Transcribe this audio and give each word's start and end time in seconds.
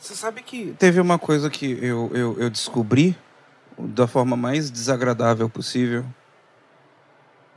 Você 0.00 0.14
sabe 0.14 0.42
que 0.42 0.74
teve 0.78 0.98
uma 0.98 1.18
coisa 1.18 1.50
que 1.50 1.78
eu, 1.82 2.10
eu, 2.14 2.40
eu 2.40 2.50
descobri 2.50 3.14
da 3.78 4.06
forma 4.06 4.36
mais 4.36 4.70
desagradável 4.70 5.48
possível. 5.48 6.04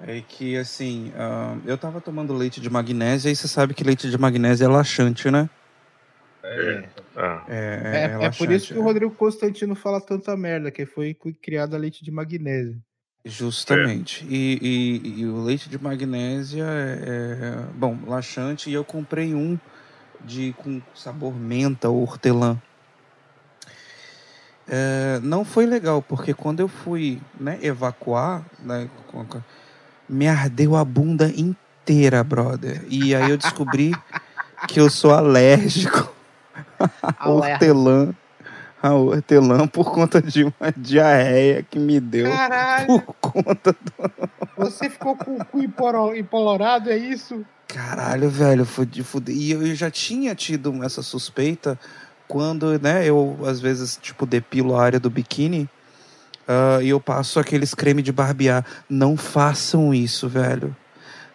É 0.05 0.21
que, 0.21 0.57
assim, 0.57 1.09
uh, 1.11 1.61
eu 1.65 1.77
tava 1.77 2.01
tomando 2.01 2.33
leite 2.33 2.59
de 2.59 2.69
magnésia 2.69 3.31
e 3.31 3.35
você 3.35 3.47
sabe 3.47 3.73
que 3.73 3.83
leite 3.83 4.09
de 4.09 4.17
magnésia 4.17 4.65
é 4.65 4.67
laxante, 4.67 5.31
né? 5.31 5.49
É. 6.43 6.89
Ah, 7.15 7.43
É, 7.47 8.09
É, 8.21 8.25
é 8.25 8.29
por 8.31 8.51
isso 8.51 8.67
que 8.67 8.73
o 8.73 8.77
laxante, 8.77 8.79
Rodrigo 8.79 9.15
Constantino 9.15 9.75
fala 9.75 10.01
tanta 10.01 10.35
merda, 10.35 10.69
que 10.69 10.85
foi 10.85 11.15
criado 11.41 11.75
a 11.75 11.79
leite 11.79 12.03
de 12.03 12.11
magnésio. 12.11 12.81
Justamente. 13.23 14.25
E, 14.29 14.59
e- 14.61 15.19
e 15.21 15.25
o 15.25 15.41
leite 15.41 15.69
de 15.69 15.81
magnésia 15.81 16.65
é, 16.65 16.99
é, 17.05 17.55
bom, 17.75 17.97
laxante. 18.05 18.69
E 18.69 18.73
eu 18.73 18.83
comprei 18.83 19.33
um 19.33 19.57
de 20.23 20.53
com 20.57 20.81
sabor 20.95 21.33
menta 21.33 21.89
ou 21.89 22.01
hortelã. 22.01 22.57
É, 24.67 25.19
não 25.21 25.43
foi 25.43 25.65
legal, 25.65 26.01
porque 26.01 26.33
quando 26.33 26.61
eu 26.61 26.67
fui 26.67 27.21
né, 27.39 27.59
evacuar, 27.61 28.43
né, 28.59 28.89
me 30.07 30.27
ardeu 30.27 30.75
a 30.75 30.85
bunda 30.85 31.31
inteira, 31.35 32.23
brother. 32.23 32.83
E 32.87 33.13
aí 33.13 33.29
eu 33.29 33.37
descobri 33.37 33.93
que 34.67 34.79
eu 34.79 34.89
sou 34.89 35.13
alérgico 35.13 36.13
a 37.01 37.29
hortelã. 37.29 38.13
A 38.81 38.93
hortelã 38.93 39.65
por 39.65 39.93
conta 39.93 40.21
de 40.21 40.43
uma 40.43 40.73
diarreia 40.75 41.63
que 41.63 41.79
me 41.79 42.01
deu 42.01 42.29
Caralho, 42.29 42.85
por 42.85 43.13
conta 43.21 43.73
você 44.57 44.89
ficou 44.89 45.15
com 45.15 45.37
o 45.37 45.45
cu 45.45 45.61
empolorado, 46.15 46.89
é 46.89 46.97
isso? 46.97 47.45
Caralho, 47.73 48.29
velho, 48.29 48.65
foi 48.65 48.85
de 48.85 49.03
fuder. 49.03 49.35
E 49.35 49.51
eu 49.51 49.75
já 49.75 49.89
tinha 49.89 50.35
tido 50.35 50.83
essa 50.83 51.01
suspeita 51.01 51.79
quando, 52.27 52.79
né, 52.79 53.05
eu 53.07 53.39
às 53.45 53.59
vezes, 53.59 53.97
tipo, 54.01 54.25
depilo 54.25 54.75
a 54.75 54.83
área 54.83 54.99
do 54.99 55.09
biquíni 55.09 55.69
ah, 56.47 56.79
e 56.81 56.89
eu 56.89 56.99
passo 56.99 57.39
aqueles 57.39 57.73
creme 57.73 58.01
de 58.01 58.11
barbear. 58.11 58.65
Não 58.89 59.17
façam 59.17 59.93
isso, 59.93 60.27
velho. 60.27 60.75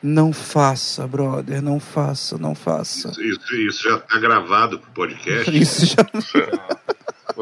Não 0.02 0.32
faça, 0.32 1.06
brother. 1.06 1.60
Não 1.60 1.80
faça, 1.80 2.38
não 2.38 2.54
faça. 2.54 3.08
Isso, 3.10 3.20
isso, 3.20 3.54
isso 3.56 3.82
já 3.88 3.98
tá 3.98 4.18
gravado 4.18 4.78
pro 4.78 4.90
podcast. 4.92 5.50
Isso 5.58 5.86
já. 5.86 6.06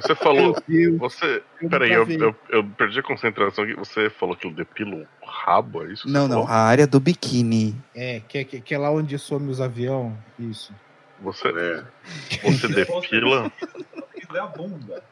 você 0.03 0.15
falou. 0.15 0.55
Você. 0.99 1.43
eu 1.61 1.69
Peraí, 1.71 1.93
eu, 1.93 2.09
eu, 2.09 2.37
eu 2.51 2.65
perdi 2.65 3.01
a 3.01 3.03
concentração 3.03 3.65
aqui. 3.65 3.75
Você 3.75 4.11
falou 4.11 4.37
que 4.37 4.47
eu 4.47 4.53
depilo 4.53 5.07
o 5.23 5.27
rabo, 5.27 5.83
é 5.85 5.93
isso? 5.93 6.07
Não, 6.09 6.29
não. 6.29 6.43
falou? 6.43 6.49
A 6.49 6.63
área 6.65 6.87
do 6.87 7.01
biquíni. 7.01 7.75
É, 7.95 8.21
que, 8.21 8.45
que, 8.45 8.61
que 8.61 8.75
é 8.75 8.79
lá 8.79 8.91
onde 8.91 9.19
some 9.19 9.51
os 9.51 9.61
aviões. 9.61 10.13
Isso. 10.39 10.73
Você, 11.21 11.49
É. 11.49 11.85
você 12.43 12.69
depila. 12.73 13.51
É 14.35 14.39
a 14.39 14.47
bunda. 14.47 15.03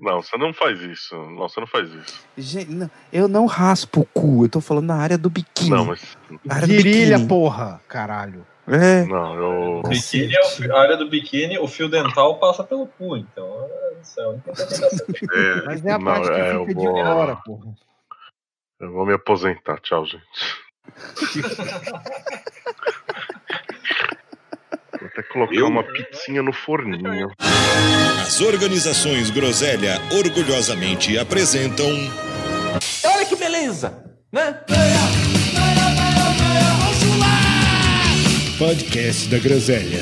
Não, 0.00 0.22
você 0.22 0.36
não 0.36 0.52
faz 0.52 0.80
isso. 0.80 1.14
Não, 1.14 1.48
você 1.48 1.60
não 1.60 1.66
faz 1.66 1.88
isso. 1.92 2.24
Gente, 2.36 2.72
não, 2.72 2.90
eu 3.12 3.28
não 3.28 3.46
raspo 3.46 4.00
o 4.00 4.04
cu. 4.06 4.44
Eu 4.44 4.48
tô 4.48 4.60
falando 4.60 4.86
na 4.86 4.96
área 4.96 5.18
do 5.18 5.28
biquíni. 5.30 5.70
Não, 5.70 5.84
mas. 5.84 6.16
Virilha, 6.66 7.20
porra, 7.26 7.80
caralho. 7.86 8.44
É. 8.68 9.04
Não, 9.06 9.34
eu. 9.34 9.82
Biquíni 9.88 10.34
é 10.34 10.40
o 10.68 10.76
a 10.76 10.80
área 10.80 10.96
do 10.96 11.08
biquíni, 11.08 11.58
o 11.58 11.66
fio 11.66 11.88
dental 11.88 12.38
passa 12.38 12.62
pelo 12.62 12.86
cu, 12.86 13.16
então 13.16 13.68
é, 13.68 13.94
isso 14.00 14.20
é. 14.20 14.24
É. 15.34 15.62
Mas 15.66 15.84
é 15.84 15.90
a 15.90 15.98
Não, 15.98 16.04
parte 16.04 16.28
que 16.28 16.34
é, 16.40 16.54
eu 16.54 16.66
fica 16.66 16.80
vou- 16.80 16.94
de 16.94 17.02
fora, 17.02 17.36
porra. 17.36 17.74
Eu 18.80 18.92
vou 18.92 19.04
me 19.06 19.12
aposentar. 19.14 19.78
Tchau, 19.80 20.04
gente. 20.06 20.22
Vou 25.00 25.08
até 25.08 25.22
colocar 25.24 25.54
Eu? 25.54 25.66
uma 25.66 25.82
pizzinha 25.82 26.42
no 26.42 26.52
forninho. 26.52 27.30
As 28.20 28.40
organizações 28.40 29.30
Groselha 29.30 29.98
orgulhosamente 30.12 31.18
apresentam 31.18 31.86
Olha 33.04 33.26
que 33.26 33.34
beleza, 33.36 34.04
né? 34.32 34.60
Podcast 38.62 39.28
da 39.28 39.40
Groselha. 39.40 39.98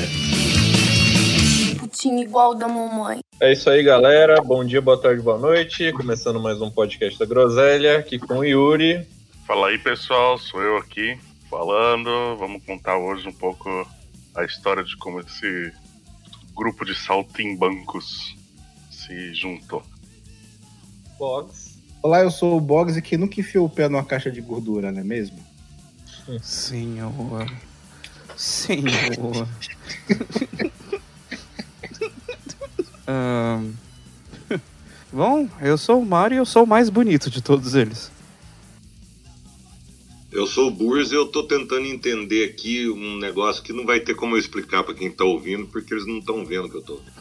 putinho 1.79 2.21
igual 2.21 2.53
da 2.53 2.67
mamãe. 2.67 3.19
É 3.39 3.53
isso 3.53 3.67
aí, 3.67 3.81
galera. 3.81 4.39
Bom 4.39 4.63
dia, 4.63 4.79
boa 4.79 5.01
tarde, 5.01 5.19
boa 5.19 5.39
noite. 5.39 5.91
Começando 5.93 6.39
mais 6.39 6.61
um 6.61 6.69
podcast 6.69 7.17
da 7.17 7.25
Groselha, 7.25 7.97
aqui 7.97 8.19
com 8.19 8.35
o 8.35 8.45
Yuri. 8.45 9.03
Fala 9.47 9.69
aí, 9.69 9.79
pessoal. 9.79 10.37
Sou 10.37 10.61
eu 10.61 10.77
aqui 10.77 11.17
falando. 11.49 12.37
Vamos 12.37 12.63
contar 12.63 12.99
hoje 12.99 13.27
um 13.27 13.33
pouco 13.33 13.67
a 14.35 14.45
história 14.45 14.83
de 14.83 14.95
como 14.97 15.21
esse 15.21 15.73
grupo 16.55 16.85
de 16.85 16.93
saltimbancos 16.93 18.37
se 18.91 19.33
juntou. 19.33 19.81
Box. 21.17 21.79
Olá, 22.03 22.21
eu 22.21 22.29
sou 22.29 22.57
o 22.57 22.61
Boggs 22.61 22.95
e 22.95 23.01
que 23.01 23.17
nunca 23.17 23.39
enfiou 23.39 23.65
o 23.65 23.69
pé 23.71 23.89
numa 23.89 24.05
caixa 24.05 24.29
de 24.29 24.39
gordura, 24.39 24.91
não 24.91 25.01
é 25.01 25.03
mesmo? 25.03 25.39
Senhor. 26.43 27.47
Senhor. 28.41 29.47
Ahn, 33.07 33.73
Bom, 35.13 35.47
eu 35.61 35.77
sou 35.77 36.01
o 36.01 36.05
Mario 36.05 36.37
e 36.37 36.39
eu 36.39 36.45
sou 36.45 36.63
o 36.63 36.67
mais 36.67 36.89
bonito 36.89 37.29
de 37.29 37.39
todos 37.39 37.75
eles. 37.75 38.09
Eu 40.31 40.47
sou 40.47 40.69
o 40.69 40.71
Burs 40.71 41.11
e 41.11 41.15
eu 41.15 41.27
tô 41.27 41.43
tentando 41.43 41.85
entender 41.85 42.45
aqui 42.45 42.89
um 42.89 43.19
negócio 43.19 43.61
que 43.61 43.71
não 43.71 43.85
vai 43.85 43.99
ter 43.99 44.15
como 44.15 44.35
eu 44.35 44.39
explicar 44.39 44.81
pra 44.83 44.95
quem 44.95 45.11
tá 45.11 45.23
ouvindo, 45.23 45.67
porque 45.67 45.93
eles 45.93 46.07
não 46.07 46.17
estão 46.17 46.43
vendo 46.43 46.65
o 46.65 46.69
que 46.71 46.77
eu 46.77 46.81
tô 46.81 46.93
ouvindo. 46.93 47.11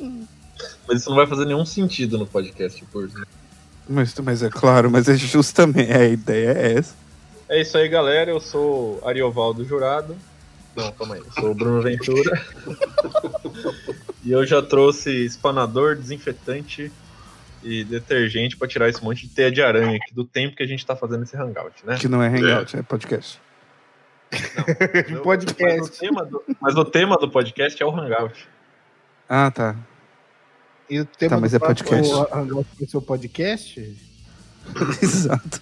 Mas 0.88 1.00
isso 1.00 1.10
não 1.10 1.16
vai 1.16 1.28
fazer 1.28 1.44
nenhum 1.44 1.64
sentido 1.64 2.18
no 2.18 2.26
podcast, 2.26 2.84
por 2.86 3.08
Mas, 3.88 4.12
mas 4.16 4.42
é 4.42 4.48
claro, 4.48 4.90
mas 4.90 5.08
é 5.08 5.16
justamente 5.16 5.92
a 5.92 6.04
ideia 6.08 6.50
é 6.50 6.78
essa. 6.78 7.05
É 7.48 7.60
isso 7.60 7.76
aí, 7.78 7.88
galera. 7.88 8.30
Eu 8.30 8.40
sou 8.40 9.00
Ariovaldo 9.06 9.64
Jurado. 9.64 10.16
Não, 10.74 10.92
calma 10.92 11.14
aí. 11.14 11.20
Eu 11.20 11.32
sou 11.32 11.50
o 11.52 11.54
Bruno 11.54 11.80
Ventura. 11.82 12.44
e 14.24 14.30
eu 14.32 14.44
já 14.44 14.60
trouxe 14.60 15.24
espanador, 15.24 15.96
desinfetante 15.96 16.92
e 17.62 17.82
detergente 17.84 18.56
pra 18.56 18.68
tirar 18.68 18.88
esse 18.88 19.02
monte 19.02 19.26
de 19.26 19.34
teia 19.34 19.50
de 19.50 19.62
aranha 19.62 19.96
aqui 19.96 20.14
do 20.14 20.24
tempo 20.24 20.56
que 20.56 20.62
a 20.62 20.66
gente 20.66 20.84
tá 20.84 20.94
fazendo 20.94 21.22
esse 21.22 21.36
hangout, 21.36 21.84
né? 21.86 21.96
Que 21.96 22.08
não 22.08 22.22
é 22.22 22.28
hangout, 22.28 22.76
é, 22.76 22.82
podcast. 22.82 23.40
Mas 24.30 25.10
o- 25.18 25.22
podcast. 25.22 25.78
Mas 25.78 25.88
o, 25.88 25.92
tema 25.98 26.24
do, 26.24 26.42
mas 26.60 26.74
o 26.76 26.84
tema 26.84 27.16
do 27.16 27.30
podcast 27.30 27.82
é 27.82 27.86
o 27.86 27.90
hangout. 27.90 28.48
Ah, 29.28 29.50
tá. 29.50 29.76
E 30.90 31.00
o 31.00 31.04
tema 31.04 31.36
Tá, 31.36 31.40
mas 31.40 31.50
do 31.52 31.56
é 31.56 31.58
podcast. 31.58 32.08
próximo 32.12 32.28
Hangout 32.38 32.68
vai 32.78 32.88
ser 32.88 32.96
o 32.96 33.02
podcast? 33.02 33.96
Exato. 35.02 35.60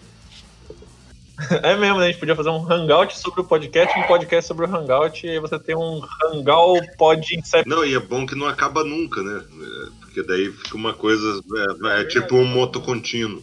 É 1.62 1.76
mesmo, 1.76 1.98
né? 1.98 2.04
A 2.04 2.08
gente 2.08 2.20
podia 2.20 2.36
fazer 2.36 2.50
um 2.50 2.70
hangout 2.70 3.18
sobre 3.18 3.40
o 3.40 3.44
podcast, 3.44 3.98
um 3.98 4.04
podcast 4.04 4.46
sobre 4.46 4.66
o 4.66 4.68
hangout, 4.68 5.26
e 5.26 5.30
aí 5.30 5.40
você 5.40 5.58
tem 5.58 5.74
um 5.76 6.00
hangout 6.22 6.96
pod 6.96 7.36
incept. 7.36 7.68
Não, 7.68 7.84
e 7.84 7.94
é 7.94 7.98
bom 7.98 8.24
que 8.24 8.36
não 8.36 8.46
acaba 8.46 8.84
nunca, 8.84 9.20
né? 9.22 9.42
Porque 10.00 10.22
daí 10.22 10.52
fica 10.52 10.76
uma 10.76 10.94
coisa. 10.94 11.40
É, 11.86 12.00
é 12.00 12.04
tipo 12.04 12.36
um 12.36 12.44
moto 12.46 12.80
contínuo. 12.80 13.42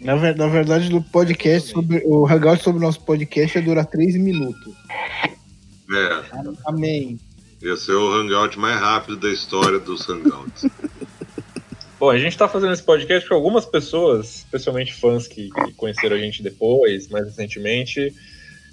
Na, 0.00 0.14
ver- 0.14 0.36
na 0.36 0.46
verdade, 0.46 0.90
no 0.90 1.02
podcast, 1.02 1.72
sobre, 1.72 2.02
o 2.04 2.26
Hangout 2.26 2.62
sobre 2.62 2.78
o 2.82 2.86
nosso 2.86 3.00
podcast 3.02 3.58
dura 3.60 3.84
3 3.84 4.16
minutos. 4.16 4.74
É, 5.90 6.22
Amém. 6.66 7.18
esse 7.62 7.90
é 7.90 7.94
o 7.94 8.12
hangout 8.12 8.58
mais 8.58 8.78
rápido 8.78 9.16
da 9.16 9.30
história 9.30 9.78
dos 9.78 10.06
hangouts. 10.08 10.64
Bom, 12.06 12.12
a 12.12 12.18
gente 12.18 12.38
tá 12.38 12.46
fazendo 12.46 12.72
esse 12.72 12.84
podcast 12.84 13.26
porque 13.26 13.34
algumas 13.34 13.66
pessoas, 13.66 14.36
especialmente 14.36 14.94
fãs 14.94 15.26
que, 15.26 15.50
que 15.50 15.72
conheceram 15.72 16.14
a 16.14 16.18
gente 16.20 16.40
depois, 16.40 17.08
mais 17.08 17.26
recentemente, 17.26 18.14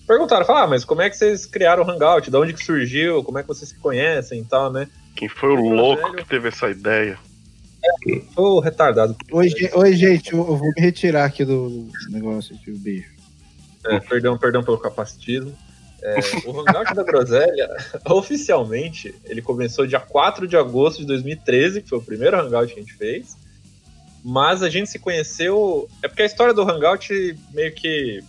perguntaram, 0.05 0.45
falaram, 0.45 0.67
ah, 0.67 0.69
mas 0.69 0.85
como 0.85 1.01
é 1.01 1.09
que 1.09 1.17
vocês 1.17 1.43
criaram 1.43 1.83
o 1.83 1.89
Hangout? 1.89 2.29
De 2.29 2.37
onde 2.37 2.53
que 2.53 2.63
surgiu? 2.63 3.23
Como 3.23 3.39
é 3.39 3.41
que 3.41 3.47
vocês 3.47 3.69
se 3.71 3.79
conhecem 3.79 4.41
e 4.41 4.45
tal, 4.45 4.71
né? 4.71 4.87
Quem 5.15 5.27
foi 5.27 5.49
o 5.49 5.55
louco 5.55 6.15
que 6.15 6.23
teve 6.23 6.49
essa 6.49 6.69
ideia? 6.69 7.17
Ô, 8.35 8.59
retardado. 8.59 9.15
Oi, 9.31 9.49
oi, 9.73 9.93
gente, 9.93 10.31
eu, 10.31 10.37
eu 10.37 10.55
vou 10.55 10.71
me 10.75 10.79
retirar 10.79 11.25
aqui 11.25 11.43
do, 11.43 11.89
negócio 12.09 12.55
aqui, 12.55 12.69
o 12.69 12.77
beijo. 12.77 13.09
É, 13.87 13.99
perdão, 13.99 14.37
perdão 14.37 14.63
pelo 14.63 14.77
capacitismo. 14.77 15.57
É, 16.05 16.19
o 16.45 16.59
Hangout 16.59 16.93
da 16.93 17.03
Groselha, 17.03 17.69
oficialmente, 18.09 19.15
ele 19.25 19.41
começou 19.41 19.87
dia 19.87 19.99
4 20.01 20.47
de 20.47 20.57
agosto 20.57 20.99
de 20.99 21.05
2013, 21.05 21.81
que 21.81 21.89
foi 21.89 21.99
o 21.99 22.03
primeiro 22.03 22.37
Hangout 22.39 22.73
que 22.73 22.79
a 22.79 22.83
gente 22.83 22.93
fez. 22.93 23.37
Mas 24.23 24.61
a 24.63 24.69
gente 24.69 24.89
se 24.89 24.99
conheceu. 24.99 25.87
É 26.01 26.07
porque 26.07 26.21
a 26.23 26.25
história 26.25 26.53
do 26.53 26.61
Hangout 26.61 27.37
meio 27.53 27.73
que 27.73 28.21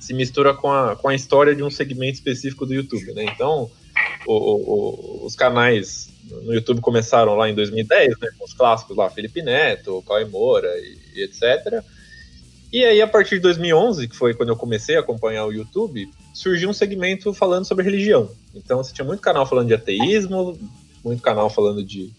se 0.00 0.12
mistura 0.14 0.52
com 0.54 0.70
a, 0.70 0.94
com 0.96 1.08
a 1.08 1.14
história 1.14 1.54
de 1.54 1.62
um 1.62 1.70
segmento 1.70 2.14
específico 2.14 2.66
do 2.66 2.74
YouTube, 2.74 3.12
né? 3.14 3.24
Então, 3.24 3.70
o- 4.26 4.32
o- 4.32 5.22
o- 5.22 5.26
os 5.26 5.34
canais 5.34 6.08
no 6.42 6.52
YouTube 6.54 6.80
começaram 6.80 7.34
lá 7.34 7.48
em 7.48 7.54
2010, 7.54 8.18
né? 8.20 8.28
Com 8.38 8.44
os 8.44 8.52
clássicos 8.54 8.96
lá, 8.96 9.08
Felipe 9.10 9.40
Neto, 9.42 10.02
Cauê 10.06 10.24
Moura 10.26 10.68
e, 10.78 10.98
e 11.20 11.22
etc. 11.24 11.82
E 12.72 12.84
aí, 12.84 13.00
a 13.00 13.06
partir 13.06 13.36
de 13.36 13.40
2011, 13.42 14.08
que 14.08 14.16
foi 14.16 14.34
quando 14.34 14.48
eu 14.50 14.56
comecei 14.56 14.96
a 14.96 15.00
acompanhar 15.00 15.46
o 15.46 15.52
YouTube, 15.52 16.10
surgiu 16.34 16.68
um 16.68 16.74
segmento 16.74 17.32
falando 17.32 17.64
sobre 17.64 17.84
religião. 17.84 18.28
Então 18.54 18.82
você 18.82 18.92
tinha 18.92 19.04
muito 19.04 19.20
canal 19.20 19.46
falando 19.46 19.68
de 19.68 19.74
ateísmo, 19.74 20.58
muito 21.02 21.22
canal 21.22 21.48
falando 21.48 21.82
de, 21.82 22.10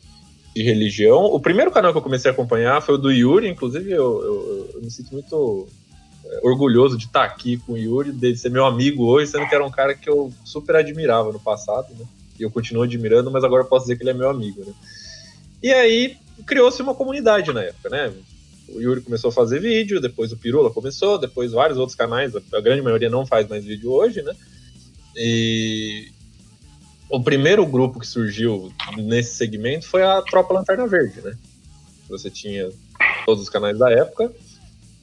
de 0.55 0.63
religião. 0.63 1.25
O 1.25 1.39
primeiro 1.39 1.69
canal 1.69 1.91
que 1.91 1.97
eu 1.97 2.01
comecei 2.01 2.31
a 2.31 2.33
acompanhar 2.33 2.81
foi 2.81 2.95
o 2.95 2.97
do 2.97 3.11
Yuri, 3.11 3.49
inclusive 3.49 3.91
eu, 3.91 4.23
eu, 4.23 4.71
eu 4.75 4.81
me 4.81 4.89
sinto 4.89 5.11
muito 5.11 5.67
é, 6.25 6.39
orgulhoso 6.41 6.97
de 6.97 7.05
estar 7.05 7.25
aqui 7.25 7.57
com 7.57 7.73
o 7.73 7.77
Yuri, 7.77 8.13
de 8.13 8.37
ser 8.37 8.49
meu 8.49 8.65
amigo 8.65 9.05
hoje, 9.05 9.31
sendo 9.31 9.47
que 9.47 9.53
era 9.53 9.65
um 9.65 9.71
cara 9.71 9.93
que 9.93 10.09
eu 10.09 10.31
super 10.45 10.77
admirava 10.77 11.31
no 11.33 11.39
passado, 11.39 11.93
né? 11.99 12.05
E 12.39 12.43
eu 12.43 12.49
continuo 12.49 12.83
admirando, 12.83 13.29
mas 13.29 13.43
agora 13.43 13.65
posso 13.65 13.85
dizer 13.85 13.97
que 13.97 14.03
ele 14.03 14.11
é 14.11 14.13
meu 14.13 14.29
amigo, 14.29 14.63
né? 14.65 14.73
E 15.61 15.73
aí 15.73 16.17
criou-se 16.45 16.81
uma 16.81 16.95
comunidade 16.95 17.51
na 17.51 17.63
época, 17.63 17.89
né? 17.89 18.13
O 18.67 18.81
Yuri 18.81 19.01
começou 19.01 19.29
a 19.29 19.33
fazer 19.33 19.59
vídeo, 19.59 20.01
depois 20.01 20.31
o 20.31 20.37
Pirula 20.37 20.71
começou, 20.71 21.17
depois 21.17 21.51
vários 21.51 21.77
outros 21.77 21.95
canais, 21.95 22.33
a 22.35 22.61
grande 22.61 22.81
maioria 22.81 23.09
não 23.09 23.25
faz 23.25 23.47
mais 23.47 23.63
vídeo 23.63 23.91
hoje, 23.91 24.21
né? 24.21 24.33
E 25.15 26.11
o 27.09 27.21
primeiro 27.21 27.65
grupo 27.65 27.99
que 27.99 28.07
surgiu 28.07 28.71
nesse 28.97 29.35
segmento 29.35 29.87
foi 29.87 30.03
a 30.03 30.21
Tropa 30.21 30.53
Lanterna 30.53 30.87
Verde, 30.87 31.21
né? 31.21 31.37
Você 32.09 32.29
tinha 32.29 32.69
todos 33.25 33.43
os 33.43 33.49
canais 33.49 33.77
da 33.77 33.91
época, 33.91 34.31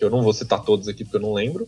eu 0.01 0.11
não 0.11 0.23
vou 0.23 0.33
citar 0.33 0.63
todos 0.63 0.89
aqui 0.89 1.05
porque 1.05 1.17
eu 1.17 1.21
não 1.21 1.33
lembro, 1.33 1.67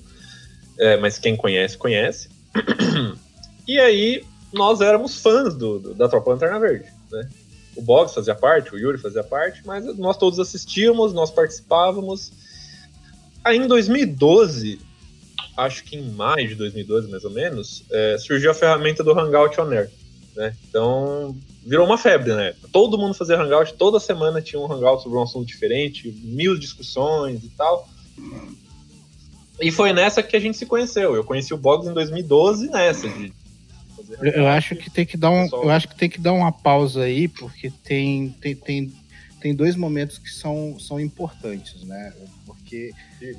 é, 0.78 0.96
mas 0.96 1.18
quem 1.18 1.36
conhece, 1.36 1.76
conhece. 1.76 2.28
E 3.66 3.80
aí 3.80 4.22
nós 4.52 4.82
éramos 4.82 5.22
fãs 5.22 5.54
do, 5.54 5.78
do 5.78 5.94
da 5.94 6.06
Tropa 6.06 6.32
Lanterna 6.32 6.60
Verde, 6.60 6.86
né? 7.10 7.30
O 7.76 7.82
Boggs 7.82 8.14
fazia 8.14 8.34
parte, 8.34 8.74
o 8.74 8.78
Yuri 8.78 8.98
fazia 8.98 9.24
parte, 9.24 9.62
mas 9.64 9.84
nós 9.98 10.16
todos 10.16 10.38
assistíamos, 10.38 11.12
nós 11.12 11.30
participávamos. 11.30 12.32
Aí 13.42 13.58
em 13.58 13.66
2012, 13.66 14.80
acho 15.56 15.84
que 15.84 15.96
em 15.96 16.10
maio 16.10 16.48
de 16.48 16.54
2012 16.54 17.10
mais 17.10 17.24
ou 17.24 17.30
menos, 17.30 17.84
é, 17.90 18.16
surgiu 18.18 18.50
a 18.50 18.54
ferramenta 18.54 19.02
do 19.02 19.18
Hangout 19.18 19.60
On 19.60 19.70
Air, 19.70 19.90
né? 20.36 20.54
Então 20.68 21.36
virou 21.64 21.86
uma 21.86 21.98
febre, 21.98 22.34
né? 22.34 22.54
Todo 22.72 22.98
mundo 22.98 23.14
fazia 23.14 23.40
Hangout, 23.40 23.74
toda 23.74 23.98
semana 23.98 24.40
tinha 24.40 24.60
um 24.60 24.70
Hangout 24.70 25.02
sobre 25.02 25.18
um 25.18 25.22
assunto 25.22 25.46
diferente, 25.46 26.10
mil 26.22 26.58
discussões 26.58 27.42
e 27.42 27.48
tal. 27.50 27.88
E 29.60 29.70
foi 29.70 29.92
nessa 29.92 30.22
que 30.22 30.36
a 30.36 30.40
gente 30.40 30.56
se 30.56 30.66
conheceu. 30.66 31.14
Eu 31.14 31.24
conheci 31.24 31.54
o 31.54 31.56
Boggs 31.56 31.88
em 31.88 31.94
2012 31.94 32.68
nessa, 32.68 33.08
de 33.08 33.32
Eu, 34.20 34.32
eu 34.32 34.48
acho 34.48 34.74
que 34.76 34.90
tem 34.90 35.04
que 35.06 35.16
dar 35.16 35.30
um, 35.30 35.46
eu 35.46 35.70
acho 35.70 35.88
que 35.88 35.96
tem 35.96 36.08
que 36.08 36.20
dar 36.20 36.32
uma 36.32 36.52
pausa 36.52 37.02
aí, 37.02 37.28
porque 37.28 37.70
tem, 37.70 38.30
tem, 38.40 38.54
tem, 38.54 38.92
tem 39.40 39.54
dois 39.54 39.76
momentos 39.76 40.18
que 40.18 40.30
são, 40.30 40.78
são 40.78 41.00
importantes, 41.00 41.82
né? 41.84 42.12
Porque 42.46 42.92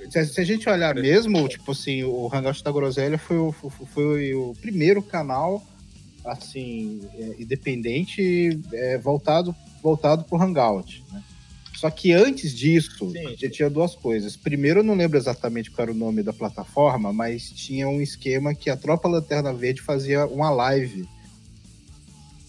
se, 0.09 0.25
se 0.25 0.41
a 0.41 0.44
gente 0.44 0.69
olhar 0.69 0.95
mesmo, 0.95 1.47
tipo 1.47 1.71
assim, 1.71 2.03
o 2.03 2.29
Hangout 2.33 2.63
da 2.63 2.71
Groselha 2.71 3.17
foi 3.17 3.38
o, 3.38 3.51
foi, 3.51 3.71
foi 3.88 4.33
o 4.33 4.53
primeiro 4.62 5.01
canal 5.01 5.63
assim 6.23 7.07
é, 7.19 7.35
independente 7.39 8.59
é, 8.73 8.97
voltado 8.97 9.56
voltado 9.83 10.23
pro 10.23 10.41
Hangout, 10.41 11.03
né? 11.11 11.23
Só 11.75 11.89
que 11.89 12.13
antes 12.13 12.56
disso, 12.56 13.12
Sim. 13.12 13.36
já 13.38 13.50
tinha 13.50 13.69
duas 13.69 13.95
coisas. 13.95 14.38
Primeiro, 14.38 14.80
eu 14.80 14.83
não 14.83 14.95
lembro 14.95 15.18
exatamente 15.18 15.69
qual 15.69 15.83
era 15.83 15.92
o 15.92 15.95
nome 15.95 16.24
da 16.24 16.31
plataforma, 16.31 17.12
mas 17.12 17.51
tinha 17.51 17.88
um 17.88 18.01
esquema 18.01 18.56
que 18.56 18.69
a 18.69 18.77
Tropa 18.77 19.07
Lanterna 19.10 19.54
Verde 19.54 19.81
fazia 19.81 20.25
uma 20.25 20.50
live 20.50 21.07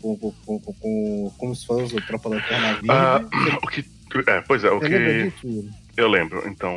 com, 0.00 0.16
com, 0.16 0.60
com, 0.60 0.60
com, 0.60 1.32
com 1.36 1.50
os 1.50 1.64
fãs 1.64 1.92
da 1.92 2.00
Tropa 2.02 2.28
Lanterna 2.28 2.74
Verde. 2.74 2.90
Ah, 2.90 3.20
o 3.62 3.68
que, 3.68 3.84
é, 4.30 4.40
pois 4.42 4.62
é, 4.62 4.70
o 4.70 4.78
Você 4.78 5.32
que 5.40 5.70
eu 5.96 6.08
lembro. 6.08 6.48
Então, 6.48 6.72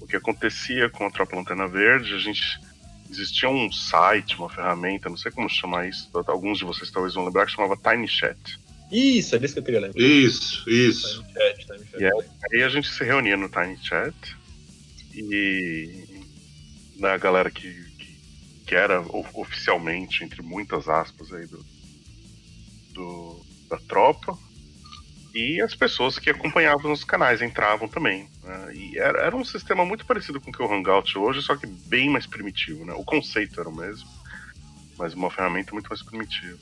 o 0.00 0.06
que 0.06 0.16
acontecia 0.16 0.90
com 0.90 1.06
a 1.06 1.10
Tropa 1.10 1.36
Lanterna 1.36 1.68
Verde, 1.68 2.14
a 2.14 2.18
gente 2.18 2.60
existia 3.08 3.48
um 3.48 3.70
site, 3.70 4.36
uma 4.36 4.48
ferramenta, 4.48 5.08
não 5.08 5.16
sei 5.16 5.30
como 5.30 5.48
chamar 5.48 5.88
isso. 5.88 6.10
Alguns 6.26 6.58
de 6.58 6.64
vocês 6.64 6.90
talvez 6.90 7.14
vão 7.14 7.24
lembrar 7.24 7.46
que 7.46 7.52
chamava 7.52 7.76
Tiny 7.76 8.08
Chat. 8.08 8.58
Isso, 8.90 9.36
é 9.36 9.38
disso 9.38 9.54
que 9.54 9.60
eu 9.60 9.64
queria 9.64 9.80
lembrar. 9.80 10.00
Isso, 10.02 10.68
isso. 10.68 11.22
Time 11.22 11.32
chat, 11.32 11.66
time 11.66 11.86
chat. 11.86 12.00
E 12.00 12.04
aí, 12.04 12.30
aí 12.54 12.62
a 12.64 12.68
gente 12.68 12.88
se 12.88 13.04
reunia 13.04 13.36
no 13.36 13.48
Tiny 13.48 13.76
Chat 13.78 14.14
e 15.14 16.04
na 16.96 17.16
galera 17.16 17.50
que, 17.50 17.72
que, 17.98 18.16
que 18.66 18.74
era 18.74 19.00
oficialmente, 19.34 20.24
entre 20.24 20.42
muitas 20.42 20.88
aspas 20.88 21.32
aí, 21.32 21.46
do, 21.46 21.64
do- 22.94 23.40
da 23.68 23.78
tropa. 23.78 24.36
E 25.32 25.60
as 25.62 25.74
pessoas 25.76 26.18
que 26.18 26.28
acompanhavam 26.28 26.90
os 26.90 27.04
canais 27.04 27.40
entravam 27.40 27.88
também. 27.88 28.28
né? 28.42 28.74
E 28.74 28.98
era, 28.98 29.20
era 29.20 29.36
um 29.36 29.44
sistema 29.44 29.84
muito 29.84 30.04
parecido 30.04 30.40
com 30.40 30.50
o 30.50 30.52
que 30.52 30.60
o 30.62 30.72
Hangout 30.72 31.16
hoje, 31.16 31.40
só 31.40 31.56
que 31.56 31.66
bem 31.66 32.10
mais 32.10 32.26
primitivo. 32.26 32.84
Né? 32.84 32.92
O 32.94 33.04
conceito 33.04 33.60
era 33.60 33.68
o 33.68 33.74
mesmo, 33.76 34.08
mas 34.98 35.14
uma 35.14 35.30
ferramenta 35.30 35.72
muito 35.72 35.86
mais 35.88 36.02
primitiva. 36.02 36.58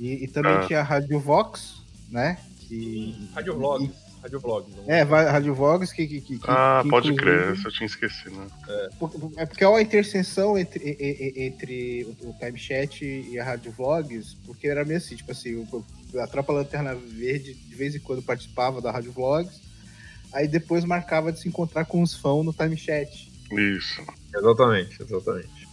E, 0.00 0.24
e 0.24 0.28
também 0.28 0.52
Ah. 0.52 0.66
tinha 0.66 0.80
a 0.80 0.82
Rádio 0.82 1.20
Vox, 1.20 1.82
né? 2.10 2.38
Que, 2.60 3.14
Rádio 3.34 3.54
Vlogs. 3.56 3.90
Rádio 4.22 4.40
Vlogs. 4.40 4.74
É, 4.86 5.02
Rádio 5.02 5.54
Vox 5.54 5.92
que. 5.92 6.06
que, 6.06 6.20
que 6.20 6.40
Ah, 6.44 6.80
que 6.82 6.88
pode 6.90 7.10
inclusive- 7.10 7.54
crer, 7.54 7.64
eu 7.64 7.70
tinha 7.72 7.86
esquecido. 7.86 8.36
Né? 8.36 8.46
Por- 8.98 9.32
É 9.36 9.44
porque 9.46 9.62
é 9.64 9.68
uma 9.68 9.80
interseção 9.82 10.56
entre, 10.58 10.96
entre 11.36 12.04
o 12.22 12.32
Time 12.38 12.58
Chat 12.58 13.04
e 13.04 13.38
a 13.38 13.44
Rádio 13.44 13.72
Vlogs, 13.72 14.34
porque 14.46 14.68
era 14.68 14.84
meio 14.84 14.98
assim, 14.98 15.16
tipo 15.16 15.30
assim, 15.32 15.66
a 16.18 16.26
Tropa 16.26 16.52
Lanterna 16.52 16.94
Verde 16.94 17.54
de 17.54 17.74
vez 17.74 17.94
em 17.94 17.98
quando 18.00 18.22
participava 18.22 18.80
da 18.82 18.90
Rádio 18.90 19.12
Vlogs, 19.12 19.60
aí 20.32 20.46
depois 20.48 20.84
marcava 20.84 21.30
de 21.32 21.40
se 21.40 21.48
encontrar 21.48 21.84
com 21.86 22.02
os 22.02 22.14
fãs 22.14 22.44
no 22.44 22.52
Time 22.52 22.76
Chat. 22.76 23.30
Isso. 23.52 24.02
Exatamente, 24.34 25.02
exatamente. 25.02 25.68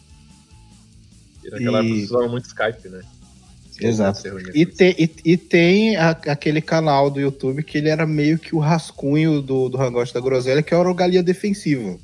E 1.44 1.50
naquela 1.50 1.83
E- 1.83 1.85
época 1.85 2.00
se 2.00 2.06
usava 2.13 2.27
muito 2.30 2.45
Skype, 2.45 2.89
né? 2.89 3.01
Exato. 3.85 4.19
Se 4.19 4.29
reunia. 4.29 4.51
E, 4.56 4.65
te- 4.65 4.95
e- 4.97 5.31
e 5.33 5.38
tem 5.38 5.95
a- 5.97 6.09
aquele 6.12 6.62
canal 6.62 7.09
do 7.09 7.19
YouTube 7.19 7.62
que 7.63 7.77
ele 7.77 7.89
era 7.89 8.06
meio 8.07 8.39
que 8.39 8.56
o 8.56 8.59
rascunho 8.59 9.41
do, 9.41 9.69
do 9.69 9.79
Hangout 9.81 10.13
da 10.13 10.19
Groselha, 10.19 10.63
que 10.63 10.74
era 10.74 10.89
o 10.89 10.94
Galinha 10.94 11.21
Defensiva. 11.24 11.97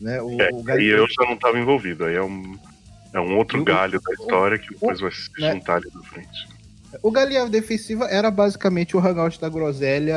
Né? 0.00 0.20
O, 0.22 0.40
É, 0.40 0.50
o 0.52 0.62
Galinha- 0.62 0.90
eu 0.96 1.06
já 1.08 1.24
não 1.26 1.34
estava 1.34 1.58
envolvido, 1.58 2.04
aí 2.04 2.14
é 2.16 2.22
um, 2.22 2.58
é 3.12 3.20
um 3.20 3.36
outro 3.36 3.60
O- 3.60 3.64
galho 3.64 4.00
da 4.00 4.12
história 4.12 4.58
que 4.58 4.70
depois 4.70 5.00
vai 5.00 5.10
se 5.10 5.30
né? 5.38 5.52
juntar 5.52 5.76
ali 5.76 5.88
na 5.94 6.02
frente. 6.02 6.48
O 7.02 7.10
Galinha 7.10 7.46
Defensiva 7.48 8.04
era 8.06 8.30
basicamente 8.30 8.96
o 8.96 9.00
Hangout 9.00 9.40
da 9.40 9.48
Groselha 9.48 10.16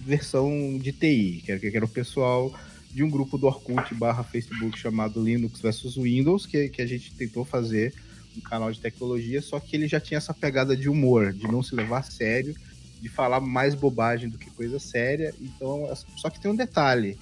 versão 0.00 0.78
de 0.78 0.92
TI, 0.92 1.42
que 1.44 1.52
era, 1.52 1.60
que 1.60 1.76
era 1.76 1.84
o 1.84 1.88
pessoal 1.88 2.54
de 2.92 3.02
um 3.02 3.10
grupo 3.10 3.36
do 3.36 3.46
Orkut 3.46 3.92
barra 3.94 4.22
Facebook 4.24 4.78
chamado 4.78 5.22
Linux 5.22 5.60
versus 5.60 5.96
Windows, 5.96 6.46
que, 6.46 6.68
que 6.70 6.80
a 6.80 6.86
gente 6.86 7.12
tentou 7.12 7.44
fazer 7.44 7.92
um 8.36 8.40
canal 8.40 8.70
de 8.70 8.80
tecnologia, 8.80 9.40
só 9.40 9.58
que 9.58 9.76
ele 9.76 9.88
já 9.88 10.00
tinha 10.00 10.18
essa 10.18 10.34
pegada 10.34 10.76
de 10.76 10.88
humor, 10.88 11.32
de 11.32 11.46
não 11.46 11.62
se 11.62 11.74
levar 11.74 11.98
a 11.98 12.02
sério, 12.02 12.54
de 13.00 13.08
falar 13.08 13.40
mais 13.40 13.74
bobagem 13.74 14.28
do 14.28 14.38
que 14.38 14.50
coisa 14.50 14.78
séria. 14.78 15.34
Então, 15.40 15.88
só 16.16 16.30
que 16.30 16.40
tem 16.40 16.50
um 16.50 16.56
detalhe: 16.56 17.18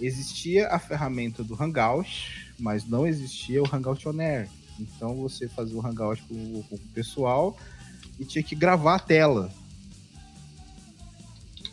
existia 0.00 0.68
a 0.68 0.78
ferramenta 0.78 1.42
do 1.42 1.60
Hangout, 1.60 2.52
mas 2.58 2.86
não 2.86 3.06
existia 3.06 3.62
o 3.62 3.68
Hangout 3.72 4.08
On 4.08 4.20
Air. 4.20 4.48
Então 4.78 5.16
você 5.16 5.48
fazia 5.48 5.76
o 5.76 5.86
Hangout 5.86 6.22
com, 6.22 6.62
com 6.62 6.74
o 6.74 6.78
pessoal 6.94 7.56
e 8.18 8.24
tinha 8.24 8.42
que 8.42 8.54
gravar 8.54 8.96
a 8.96 8.98
tela. 8.98 9.52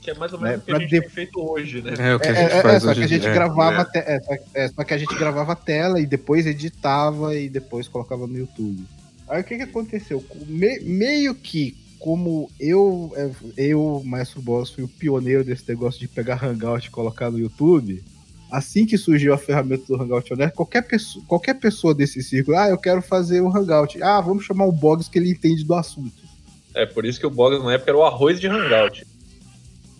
Que 0.09 0.15
é 0.15 0.19
mais 0.19 0.33
ou 0.33 0.39
Né, 0.39 0.49
menos 0.49 0.61
o 0.61 0.65
que 0.65 0.71
pra 0.71 0.77
a 0.77 0.81
gente 0.81 0.89
de- 0.89 1.01
tem 1.01 1.09
feito 1.09 1.39
hoje, 1.51 1.81
né? 1.81 1.93
É 1.97 2.15
o 2.15 2.19
que 2.19 2.27
É, 2.27 2.31
a 2.31 2.33
gente 2.33 2.51
é, 2.53 2.57
é, 2.57 2.61
faz 2.61 2.83
só 2.83 2.89
hoje 2.89 2.99
que 2.99 3.05
a 3.05 3.07
gente 3.09 3.21
dia. 3.21 3.33
gravava 3.33 3.81
É. 3.81 3.85
te- 3.85 3.97
é, 4.09 4.19
só, 4.21 4.33
é, 4.55 4.67
só 4.69 4.83
que 4.83 4.93
a 4.93 4.97
gente 4.97 5.15
gravava 5.15 5.51
a 5.51 5.55
tela 5.55 5.99
e 5.99 6.05
depois 6.05 6.45
editava 6.47 7.35
e 7.35 7.47
depois 7.49 7.87
colocava 7.87 8.25
no 8.25 8.37
YouTube. 8.37 8.83
Aí 9.27 9.41
o 9.41 9.43
que 9.43 9.57
que 9.57 9.63
aconteceu? 9.63 10.23
Me- 10.47 10.79
meio 10.79 11.35
que 11.35 11.77
como 11.99 12.49
eu, 12.59 13.11
é, 13.15 13.29
eu, 13.57 14.01
Maestro 14.05 14.41
Boss, 14.41 14.71
fui 14.71 14.83
o 14.83 14.87
pioneiro 14.87 15.43
desse 15.43 15.67
negócio 15.67 15.99
de 15.99 16.07
pegar 16.07 16.43
Hangout 16.43 16.87
e 16.87 16.91
colocar 16.91 17.29
no 17.29 17.37
YouTube, 17.37 18.01
assim 18.49 18.85
que 18.85 18.97
surgiu 18.97 19.33
a 19.33 19.37
ferramenta 19.37 19.83
do 19.85 20.01
Hangout 20.01 20.33
Honesto, 20.33 20.55
qualquer 20.55 20.81
pessoa, 20.83 21.23
qualquer 21.27 21.55
pessoa 21.55 21.93
desse 21.93 22.23
círculo, 22.23 22.57
ah, 22.57 22.69
eu 22.69 22.77
quero 22.77 23.01
fazer 23.01 23.41
um 23.41 23.55
Hangout. 23.55 24.01
Ah, 24.01 24.21
vamos 24.21 24.45
chamar 24.45 24.65
o 24.65 24.71
Boggs 24.71 25.09
que 25.09 25.19
ele 25.19 25.29
entende 25.29 25.63
do 25.65 25.73
assunto. 25.75 26.29
É, 26.73 26.85
por 26.85 27.03
isso 27.05 27.19
que 27.19 27.25
o 27.27 27.29
Boggs 27.31 27.63
na 27.65 27.73
época 27.73 27.91
era 27.91 27.97
o 27.97 28.03
arroz 28.03 28.39
de 28.39 28.47
Hangout. 28.47 29.05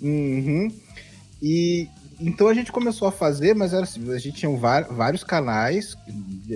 Uhum. 0.02 0.72
E 1.42 1.88
então 2.20 2.48
a 2.50 2.54
gente 2.54 2.72
começou 2.72 3.08
a 3.08 3.12
fazer, 3.12 3.56
mas 3.56 3.74
era 3.74 3.84
assim, 3.84 4.12
a 4.12 4.18
gente 4.20 4.38
tinha 4.40 4.52
vários 4.92 5.24
canais, 5.24 5.96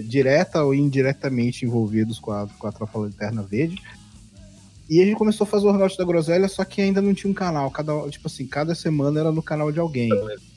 direta 0.09 0.61
ou 0.61 0.75
indiretamente 0.75 1.65
envolvidos 1.65 2.19
com 2.19 2.31
a, 2.31 2.47
com 2.59 2.67
a 2.67 2.71
Tropa 2.71 2.99
Lanterna 2.99 3.41
Verde. 3.41 3.81
E 4.89 5.01
a 5.01 5.05
gente 5.05 5.15
começou 5.15 5.45
a 5.45 5.47
fazer 5.47 5.65
o 5.65 5.69
Hangout 5.69 5.97
da 5.97 6.03
Groselha, 6.03 6.49
só 6.49 6.65
que 6.65 6.81
ainda 6.81 7.01
não 7.01 7.13
tinha 7.13 7.31
um 7.31 7.33
canal. 7.33 7.71
Cada, 7.71 7.93
tipo 8.09 8.27
assim, 8.27 8.45
cada 8.45 8.75
semana 8.75 9.21
era 9.21 9.31
no 9.31 9.41
canal 9.41 9.71
de 9.71 9.79
alguém. 9.79 10.09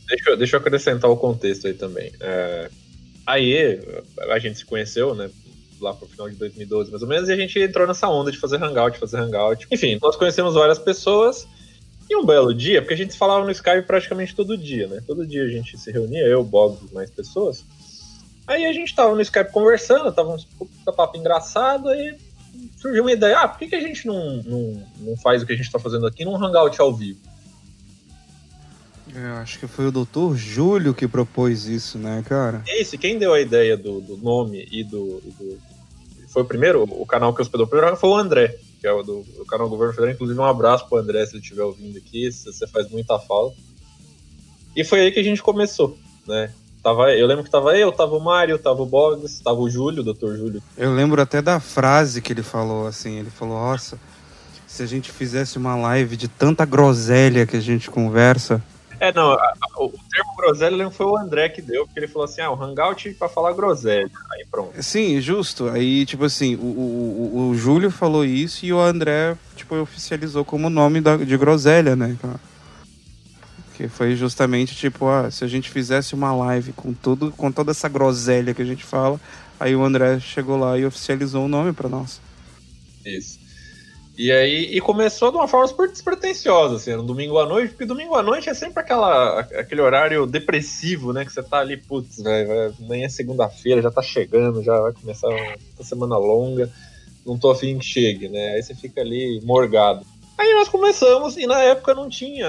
Deixa, 0.08 0.30
eu- 0.30 0.36
deixa 0.36 0.56
eu 0.56 0.60
acrescentar 0.60 1.08
o 1.08 1.16
contexto 1.16 1.68
aí 1.68 1.74
também. 1.74 2.10
É, 2.18 2.68
aí 3.24 3.80
a 4.30 4.38
gente 4.40 4.58
se 4.58 4.64
conheceu, 4.64 5.14
né? 5.14 5.30
Lá 5.80 5.94
pro 5.94 6.08
final 6.08 6.28
de 6.28 6.34
2012, 6.36 6.90
mais 6.90 7.02
ou 7.02 7.08
menos, 7.08 7.28
e 7.28 7.32
a 7.32 7.36
gente 7.36 7.58
entrou 7.60 7.86
nessa 7.86 8.08
onda 8.08 8.32
de 8.32 8.38
fazer 8.38 8.56
hangout, 8.62 8.98
fazer 8.98 9.18
hangout. 9.18 9.66
Enfim, 9.70 9.98
nós 10.02 10.16
conhecemos 10.16 10.54
várias 10.54 10.78
pessoas. 10.80 11.46
E 12.08 12.16
um 12.16 12.24
belo 12.24 12.54
dia, 12.54 12.80
porque 12.80 12.94
a 12.94 12.96
gente 12.96 13.16
falava 13.16 13.44
no 13.44 13.50
Skype 13.50 13.82
praticamente 13.86 14.34
todo 14.34 14.56
dia, 14.56 14.86
né? 14.86 15.02
Todo 15.06 15.26
dia 15.26 15.44
a 15.44 15.48
gente 15.48 15.76
se 15.76 15.90
reunia, 15.90 16.24
eu, 16.26 16.44
Bob 16.44 16.78
e 16.90 16.94
mais 16.94 17.10
pessoas. 17.10 17.64
Aí 18.46 18.64
a 18.64 18.72
gente 18.72 18.94
tava 18.94 19.14
no 19.14 19.20
Skype 19.20 19.50
conversando, 19.50 20.12
tava 20.12 20.34
um 20.34 20.38
puta 20.56 20.92
papo 20.92 21.16
engraçado, 21.18 21.88
aí 21.88 22.16
surgiu 22.80 23.02
uma 23.02 23.12
ideia, 23.12 23.40
ah, 23.40 23.48
por 23.48 23.58
que, 23.58 23.66
que 23.66 23.74
a 23.74 23.80
gente 23.80 24.06
não, 24.06 24.36
não, 24.44 24.82
não 25.00 25.16
faz 25.16 25.42
o 25.42 25.46
que 25.46 25.52
a 25.52 25.56
gente 25.56 25.70
tá 25.70 25.80
fazendo 25.80 26.06
aqui 26.06 26.24
num 26.24 26.36
hangout 26.36 26.80
ao 26.80 26.94
vivo? 26.94 27.18
Eu 29.14 29.34
acho 29.36 29.58
que 29.58 29.66
foi 29.66 29.86
o 29.86 29.92
doutor 29.92 30.36
Júlio 30.36 30.92
que 30.94 31.08
propôs 31.08 31.66
isso, 31.66 31.98
né, 31.98 32.22
cara? 32.26 32.62
Esse, 32.66 32.98
quem 32.98 33.18
deu 33.18 33.32
a 33.32 33.40
ideia 33.40 33.76
do, 33.76 34.00
do 34.00 34.16
nome 34.16 34.66
e 34.70 34.84
do, 34.84 35.20
do- 35.20 35.58
Foi 36.28 36.42
o 36.42 36.44
primeiro, 36.46 36.82
o 36.84 37.06
canal 37.06 37.34
que 37.34 37.40
hospedou 37.40 37.66
o 37.66 37.68
primeiro 37.68 37.96
foi 37.96 38.10
o 38.10 38.16
André, 38.16 38.56
que 38.86 38.88
é 38.88 38.92
o 38.92 39.02
do, 39.02 39.24
do 39.36 39.44
canal 39.44 39.68
Governo 39.68 39.92
Federal. 39.92 40.14
Inclusive, 40.14 40.38
um 40.38 40.44
abraço 40.44 40.88
pro 40.88 40.98
André 40.98 41.26
se 41.26 41.32
ele 41.32 41.42
estiver 41.42 41.64
ouvindo 41.64 41.98
aqui, 41.98 42.30
você 42.30 42.66
faz 42.68 42.88
muita 42.88 43.18
falta. 43.18 43.56
E 44.76 44.84
foi 44.84 45.00
aí 45.00 45.10
que 45.10 45.18
a 45.18 45.24
gente 45.24 45.42
começou, 45.42 45.98
né? 46.24 46.52
Tava, 46.84 47.10
eu 47.10 47.26
lembro 47.26 47.42
que 47.42 47.50
tava 47.50 47.76
eu, 47.76 47.90
tava 47.90 48.14
o 48.14 48.20
Mário, 48.20 48.56
tava 48.60 48.80
o 48.80 48.86
Boggs, 48.86 49.42
tava 49.42 49.58
o 49.58 49.68
Júlio, 49.68 50.04
o. 50.04 50.36
Júlio. 50.36 50.62
Eu 50.76 50.94
lembro 50.94 51.20
até 51.20 51.42
da 51.42 51.58
frase 51.58 52.22
que 52.22 52.32
ele 52.32 52.44
falou, 52.44 52.86
assim, 52.86 53.18
ele 53.18 53.30
falou, 53.30 53.58
nossa, 53.58 53.98
se 54.68 54.84
a 54.84 54.86
gente 54.86 55.10
fizesse 55.10 55.58
uma 55.58 55.74
live 55.74 56.16
de 56.16 56.28
tanta 56.28 56.64
groselha 56.64 57.44
que 57.44 57.56
a 57.56 57.60
gente 57.60 57.90
conversa. 57.90 58.62
É, 58.98 59.12
não, 59.12 59.32
a- 59.32 59.52
a- 59.60 59.82
o 59.82 59.90
termo 59.90 60.36
groselha 60.36 60.88
que 60.88 60.94
foi 60.96 61.06
o 61.06 61.16
André 61.16 61.48
que 61.50 61.60
deu, 61.60 61.84
porque 61.86 62.00
ele 62.00 62.08
falou 62.08 62.24
assim: 62.24 62.40
ah, 62.40 62.50
o 62.50 62.62
hangout 62.62 63.10
pra 63.14 63.28
falar 63.28 63.52
groselha. 63.52 64.10
Aí 64.32 64.46
pronto. 64.50 64.82
Sim, 64.82 65.20
justo. 65.20 65.68
Aí, 65.68 66.06
tipo 66.06 66.24
assim, 66.24 66.54
o, 66.56 66.60
o, 66.64 67.48
o- 67.50 67.54
Júlio 67.54 67.90
falou 67.90 68.24
isso 68.24 68.64
e 68.64 68.72
o 68.72 68.80
André, 68.80 69.36
tipo, 69.54 69.74
oficializou 69.76 70.44
como 70.44 70.70
nome 70.70 71.00
da, 71.00 71.16
de 71.16 71.36
groselha, 71.36 71.94
né, 71.94 72.16
cara? 72.22 72.40
Que 73.74 73.88
foi 73.88 74.16
justamente, 74.16 74.74
tipo, 74.74 75.06
ah, 75.06 75.30
se 75.30 75.44
a 75.44 75.46
gente 75.48 75.68
fizesse 75.70 76.14
uma 76.14 76.34
live 76.34 76.72
com 76.72 76.94
tudo, 76.94 77.30
com 77.32 77.52
toda 77.52 77.72
essa 77.72 77.88
groselha 77.90 78.54
que 78.54 78.62
a 78.62 78.64
gente 78.66 78.82
fala, 78.84 79.20
aí 79.60 79.76
o 79.76 79.84
André 79.84 80.18
chegou 80.20 80.56
lá 80.56 80.78
e 80.78 80.86
oficializou 80.86 81.44
o 81.44 81.48
nome 81.48 81.74
pra 81.74 81.86
nós. 81.88 82.18
Isso. 83.04 83.38
E 84.18 84.32
aí, 84.32 84.70
e 84.74 84.80
começou 84.80 85.30
de 85.30 85.36
uma 85.36 85.46
forma 85.46 85.68
super 85.68 85.88
despretensiosa, 85.90 86.76
assim, 86.76 86.94
no 86.96 87.02
domingo 87.02 87.38
à 87.38 87.44
noite, 87.44 87.68
porque 87.70 87.84
domingo 87.84 88.14
à 88.14 88.22
noite 88.22 88.48
é 88.48 88.54
sempre 88.54 88.80
aquela, 88.80 89.40
aquele 89.40 89.82
horário 89.82 90.26
depressivo, 90.26 91.12
né? 91.12 91.22
Que 91.24 91.32
você 91.32 91.42
tá 91.42 91.58
ali, 91.58 91.76
putz, 91.76 92.22
vai- 92.22 92.72
amanhã 92.80 93.04
é 93.04 93.08
segunda-feira, 93.10 93.82
já 93.82 93.90
tá 93.90 94.00
chegando, 94.00 94.62
já 94.62 94.80
vai 94.80 94.92
começar 94.94 95.28
uma 95.28 95.84
semana 95.84 96.16
longa, 96.16 96.70
não 97.26 97.38
tô 97.38 97.50
afim 97.50 97.78
que 97.78 97.84
chegue, 97.84 98.28
né? 98.30 98.52
Aí 98.54 98.62
você 98.62 98.74
fica 98.74 99.02
ali 99.02 99.38
morgado. 99.44 100.00
Aí 100.38 100.52
nós 100.54 100.68
começamos, 100.68 101.36
e 101.36 101.46
na 101.46 101.62
época 101.62 101.94
não 101.94 102.08
tinha 102.08 102.48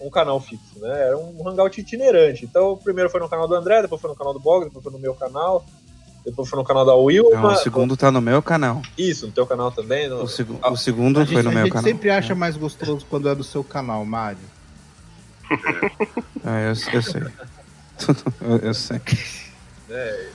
um 0.00 0.08
canal 0.08 0.40
fixo, 0.40 0.78
né? 0.80 1.08
Era 1.08 1.18
um 1.18 1.46
hangout 1.46 1.78
itinerante. 1.78 2.44
Então, 2.46 2.76
primeiro 2.76 3.10
foi 3.10 3.20
no 3.20 3.28
canal 3.28 3.46
do 3.46 3.54
André, 3.54 3.82
depois 3.82 4.00
foi 4.00 4.10
no 4.10 4.16
canal 4.16 4.32
do 4.32 4.40
Bog, 4.40 4.64
depois 4.64 4.82
foi 4.82 4.92
no 4.92 4.98
meu 4.98 5.14
canal, 5.14 5.64
depois 6.24 6.48
foi 6.48 6.58
no 6.58 6.64
canal 6.64 6.84
da 6.86 6.94
Wilma. 6.94 7.40
Não, 7.40 7.52
o 7.52 7.56
segundo 7.56 7.96
tá 7.96 8.10
no 8.10 8.20
meu 8.20 8.40
canal. 8.42 8.80
Isso, 8.96 9.26
no 9.26 9.32
teu 9.32 9.46
canal 9.46 9.70
também. 9.72 10.08
No... 10.08 10.22
O, 10.22 10.28
segu- 10.28 10.58
Ah, 10.62 10.70
o 10.70 10.76
segundo 10.76 11.20
A 11.20 11.24
gente, 11.24 11.32
foi 11.34 11.42
no 11.42 11.50
a 11.50 11.52
meu 11.52 11.64
gente 11.64 11.72
canal. 11.72 11.84
sempre 11.90 12.10
acha 12.10 12.34
mais 12.34 12.56
gostoso 12.56 13.04
quando 13.08 13.28
é 13.28 13.34
do 13.34 13.42
seu 13.44 13.62
canal, 13.64 14.04
Mário. 14.04 14.38
É, 16.44 16.66
eu, 16.70 16.94
eu 16.94 17.02
sei. 17.02 17.22
eu, 18.40 18.56
eu 18.58 18.74
sei. 18.74 19.00
É, 19.90 20.28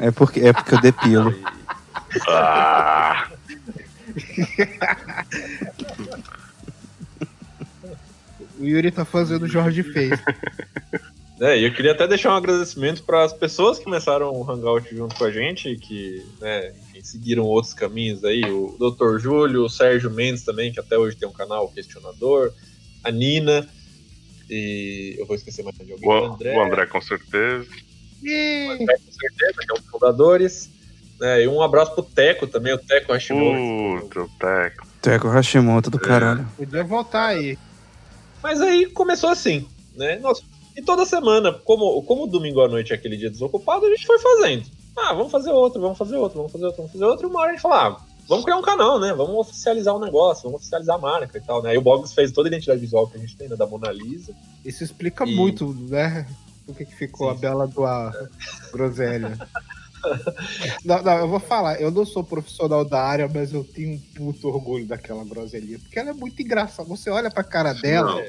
É 0.00 0.10
porque, 0.10 0.40
é 0.40 0.52
porque 0.52 0.74
eu 0.74 0.80
depilo. 0.80 1.34
Ah, 2.28 3.28
O 8.58 8.64
Yuri 8.64 8.90
tá 8.92 9.04
fazendo 9.04 9.42
o 9.44 9.48
Jorge 9.48 9.82
fez. 9.82 10.18
É, 11.42 11.58
e 11.58 11.64
eu 11.64 11.74
queria 11.74 11.90
até 11.90 12.06
deixar 12.06 12.30
um 12.30 12.36
agradecimento 12.36 13.02
para 13.02 13.24
as 13.24 13.32
pessoas 13.32 13.76
que 13.76 13.82
começaram 13.82 14.30
o 14.32 14.48
Hangout 14.48 14.94
junto 14.94 15.16
com 15.16 15.24
a 15.24 15.30
gente, 15.32 15.74
que 15.74 16.24
né, 16.40 16.72
enfim, 16.90 17.02
seguiram 17.02 17.42
outros 17.42 17.74
caminhos 17.74 18.24
aí. 18.24 18.44
O 18.44 18.76
Dr. 18.78 19.18
Júlio, 19.18 19.64
o 19.64 19.68
Sérgio 19.68 20.08
Mendes 20.08 20.44
também, 20.44 20.72
que 20.72 20.78
até 20.78 20.96
hoje 20.96 21.16
tem 21.16 21.28
um 21.28 21.32
canal 21.32 21.66
Questionador, 21.66 22.52
a 23.02 23.10
Nina, 23.10 23.68
e 24.48 25.16
eu 25.18 25.26
vou 25.26 25.34
esquecer 25.34 25.64
mais 25.64 25.76
de 25.76 25.90
alguém. 25.90 26.08
o, 26.08 26.58
o 26.58 26.62
André, 26.62 26.86
com 26.86 27.00
certeza. 27.00 27.66
André, 28.20 28.96
com 29.04 29.12
certeza, 29.12 29.54
que 29.58 29.72
é 29.72 29.74
um 29.74 29.80
dos 29.80 29.90
fundadores. 29.90 30.70
né, 31.18 31.42
e 31.42 31.48
um 31.48 31.60
abraço 31.60 31.92
pro 31.92 32.04
Teco 32.04 32.46
também, 32.46 32.72
o 32.72 32.78
Teco 32.78 33.12
Hashimoto. 33.12 34.06
Puta, 34.06 34.20
o 34.20 34.28
Teco. 34.38 34.86
Teco 35.00 35.26
Hashimoto 35.28 35.90
do 35.90 35.98
caralho. 35.98 36.46
Podia 36.56 36.84
voltar 36.84 37.26
aí. 37.26 37.58
Mas 38.40 38.60
aí 38.60 38.86
começou 38.86 39.28
assim, 39.28 39.66
né? 39.96 40.20
Nossa, 40.20 40.51
e 40.76 40.82
toda 40.82 41.04
semana, 41.06 41.52
como, 41.52 42.02
como 42.04 42.26
domingo 42.26 42.60
à 42.60 42.68
noite 42.68 42.92
é 42.92 42.96
aquele 42.96 43.16
dia 43.16 43.30
desocupado, 43.30 43.86
a 43.86 43.90
gente 43.90 44.06
foi 44.06 44.18
fazendo. 44.18 44.64
Ah, 44.96 45.12
vamos 45.14 45.32
fazer 45.32 45.50
outro, 45.50 45.80
vamos 45.80 45.96
fazer 45.98 46.16
outro, 46.16 46.36
vamos 46.38 46.52
fazer 46.52 46.64
outro, 46.66 46.76
vamos 46.78 46.92
fazer 46.92 47.04
outro. 47.04 47.26
E 47.26 47.30
uma 47.30 47.40
hora 47.40 47.50
a 47.50 47.52
gente 47.52 47.62
falou, 47.62 47.78
ah, 47.78 47.96
vamos 48.28 48.44
criar 48.44 48.56
um 48.58 48.62
canal, 48.62 48.98
né? 49.00 49.12
Vamos 49.14 49.36
oficializar 49.36 49.94
o 49.94 49.98
negócio, 50.00 50.44
vamos 50.44 50.60
oficializar 50.60 50.96
a 50.96 50.98
marca 50.98 51.38
e 51.38 51.40
tal, 51.40 51.62
né? 51.62 51.70
Aí 51.70 51.78
o 51.78 51.82
Boggs 51.82 52.14
fez 52.14 52.30
toda 52.32 52.48
a 52.48 52.50
identidade 52.50 52.80
visual 52.80 53.06
que 53.08 53.16
a 53.16 53.20
gente 53.20 53.36
tem, 53.36 53.48
né? 53.48 53.56
Da 53.56 53.66
Mona 53.66 53.90
Lisa. 53.90 54.34
Isso 54.64 54.84
explica 54.84 55.24
E- 55.24 55.34
muito, 55.34 55.72
né? 55.88 56.26
Por 56.66 56.76
que 56.76 56.84
que 56.84 56.94
ficou 56.94 57.30
Sim. 57.30 57.36
a 57.36 57.40
bela 57.40 57.66
do 57.66 57.84
a 57.84 58.12
groselha. 58.72 59.36
Não, 60.84 61.02
não, 61.02 61.12
eu 61.18 61.28
vou 61.28 61.40
falar, 61.40 61.80
eu 61.80 61.90
não 61.90 62.04
sou 62.04 62.24
profissional 62.24 62.84
da 62.84 63.02
área, 63.02 63.30
mas 63.32 63.52
eu 63.52 63.64
tenho 63.64 63.94
um 63.94 63.98
puto 63.98 64.48
orgulho 64.48 64.86
daquela 64.86 65.24
groselhinha, 65.24 65.78
porque 65.78 65.98
ela 65.98 66.10
é 66.10 66.12
muito 66.12 66.40
engraçada. 66.42 66.88
Você 66.88 67.08
olha 67.10 67.30
pra 67.30 67.44
cara 67.44 67.72
dela, 67.72 68.20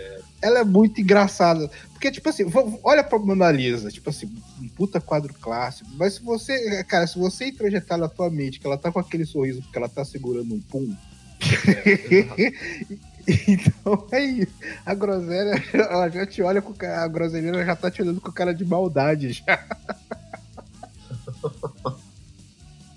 ela 0.42 0.60
é 0.60 0.64
muito 0.64 1.02
engraçada. 1.02 1.70
Porque, 1.92 2.12
tipo 2.12 2.30
assim, 2.30 2.46
olha 2.84 3.04
pra 3.04 3.18
Mona 3.18 3.52
Lisa, 3.52 3.90
tipo 3.90 4.10
assim, 4.10 4.30
um 4.62 4.68
puta 4.70 5.00
quadro 5.00 5.34
clássico. 5.34 5.90
Mas 5.96 6.16
se 6.16 6.22
você, 6.22 6.84
cara, 6.84 7.08
se 7.08 7.18
você 7.18 7.48
introjetar 7.48 7.98
na 7.98 8.10
tua 8.10 8.30
mente 8.30 8.60
que 8.60 8.68
ela 8.68 8.78
tá 8.78 8.92
com 8.92 9.00
aquele 9.00 9.26
sorriso 9.26 9.62
porque 9.62 9.78
ela 9.78 9.90
tá 9.90 10.04
segurando 10.04 10.54
um 10.54 10.62
pum. 10.62 10.94
então 13.48 14.08
é 14.12 14.22
isso. 14.22 14.54
A 14.86 14.94
groselha, 14.94 15.64
ela 15.74 16.10
já 16.10 16.26
te 16.26 16.42
olha 16.42 16.62
com 16.62 16.74
a 16.86 17.08
groselha, 17.08 17.50
ela 17.50 17.66
já 17.66 17.76
tá 17.76 17.90
te 17.90 18.02
olhando 18.02 18.22
com 18.22 18.32
cara 18.32 18.54
de 18.54 18.66
maldade. 18.66 19.32
Já. 19.34 19.66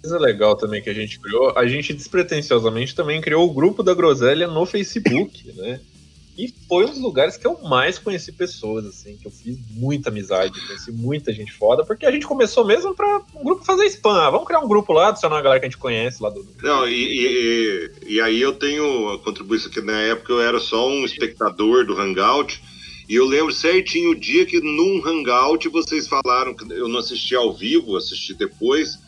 Coisa 0.02 0.18
legal 0.18 0.54
também 0.56 0.82
que 0.82 0.90
a 0.90 0.94
gente 0.94 1.18
criou, 1.18 1.52
a 1.56 1.66
gente 1.66 1.92
despretensiosamente 1.92 2.94
também 2.94 3.20
criou 3.20 3.48
o 3.48 3.52
grupo 3.52 3.82
da 3.82 3.92
Groselha 3.94 4.46
no 4.46 4.64
Facebook, 4.64 5.50
né? 5.56 5.80
E 6.38 6.52
foi 6.68 6.84
um 6.84 6.90
dos 6.90 6.98
lugares 7.00 7.38
que 7.38 7.46
eu 7.46 7.58
mais 7.62 7.98
conheci 7.98 8.30
pessoas, 8.30 8.84
assim, 8.84 9.16
que 9.16 9.26
eu 9.26 9.30
fiz 9.30 9.56
muita 9.70 10.10
amizade, 10.10 10.60
conheci 10.66 10.92
muita 10.92 11.32
gente 11.32 11.50
foda, 11.50 11.82
porque 11.82 12.04
a 12.04 12.10
gente 12.12 12.26
começou 12.26 12.62
mesmo 12.62 12.94
pra 12.94 13.22
um 13.34 13.42
grupo 13.42 13.64
fazer 13.64 13.86
spam. 13.86 14.12
Ah, 14.20 14.28
vamos 14.28 14.46
criar 14.46 14.60
um 14.60 14.68
grupo 14.68 14.92
lá, 14.92 15.08
adicionar 15.08 15.38
a 15.38 15.42
galera 15.42 15.60
que 15.60 15.66
a 15.66 15.68
gente 15.70 15.78
conhece 15.78 16.22
lá 16.22 16.28
do. 16.28 16.46
Não, 16.62 16.86
e, 16.86 16.92
e, 16.92 17.26
e- 18.06 18.14
e 18.16 18.20
aí 18.20 18.38
eu 18.38 18.52
tenho 18.52 19.14
a 19.14 19.18
contribuição 19.18 19.70
que 19.70 19.80
na 19.80 19.98
época 19.98 20.30
eu 20.34 20.42
era 20.42 20.60
só 20.60 20.86
um 20.86 21.06
espectador 21.06 21.86
do 21.86 21.98
Hangout. 21.98 22.62
E 23.08 23.14
eu 23.14 23.24
lembro 23.24 23.52
certinho 23.52 24.10
o 24.10 24.14
dia 24.14 24.44
que 24.44 24.60
num 24.60 25.06
Hangout 25.06 25.68
vocês 25.68 26.08
falaram, 26.08 26.54
eu 26.70 26.88
não 26.88 26.98
assisti 26.98 27.36
ao 27.36 27.54
vivo, 27.54 27.96
assisti 27.96 28.34
depois, 28.34 28.98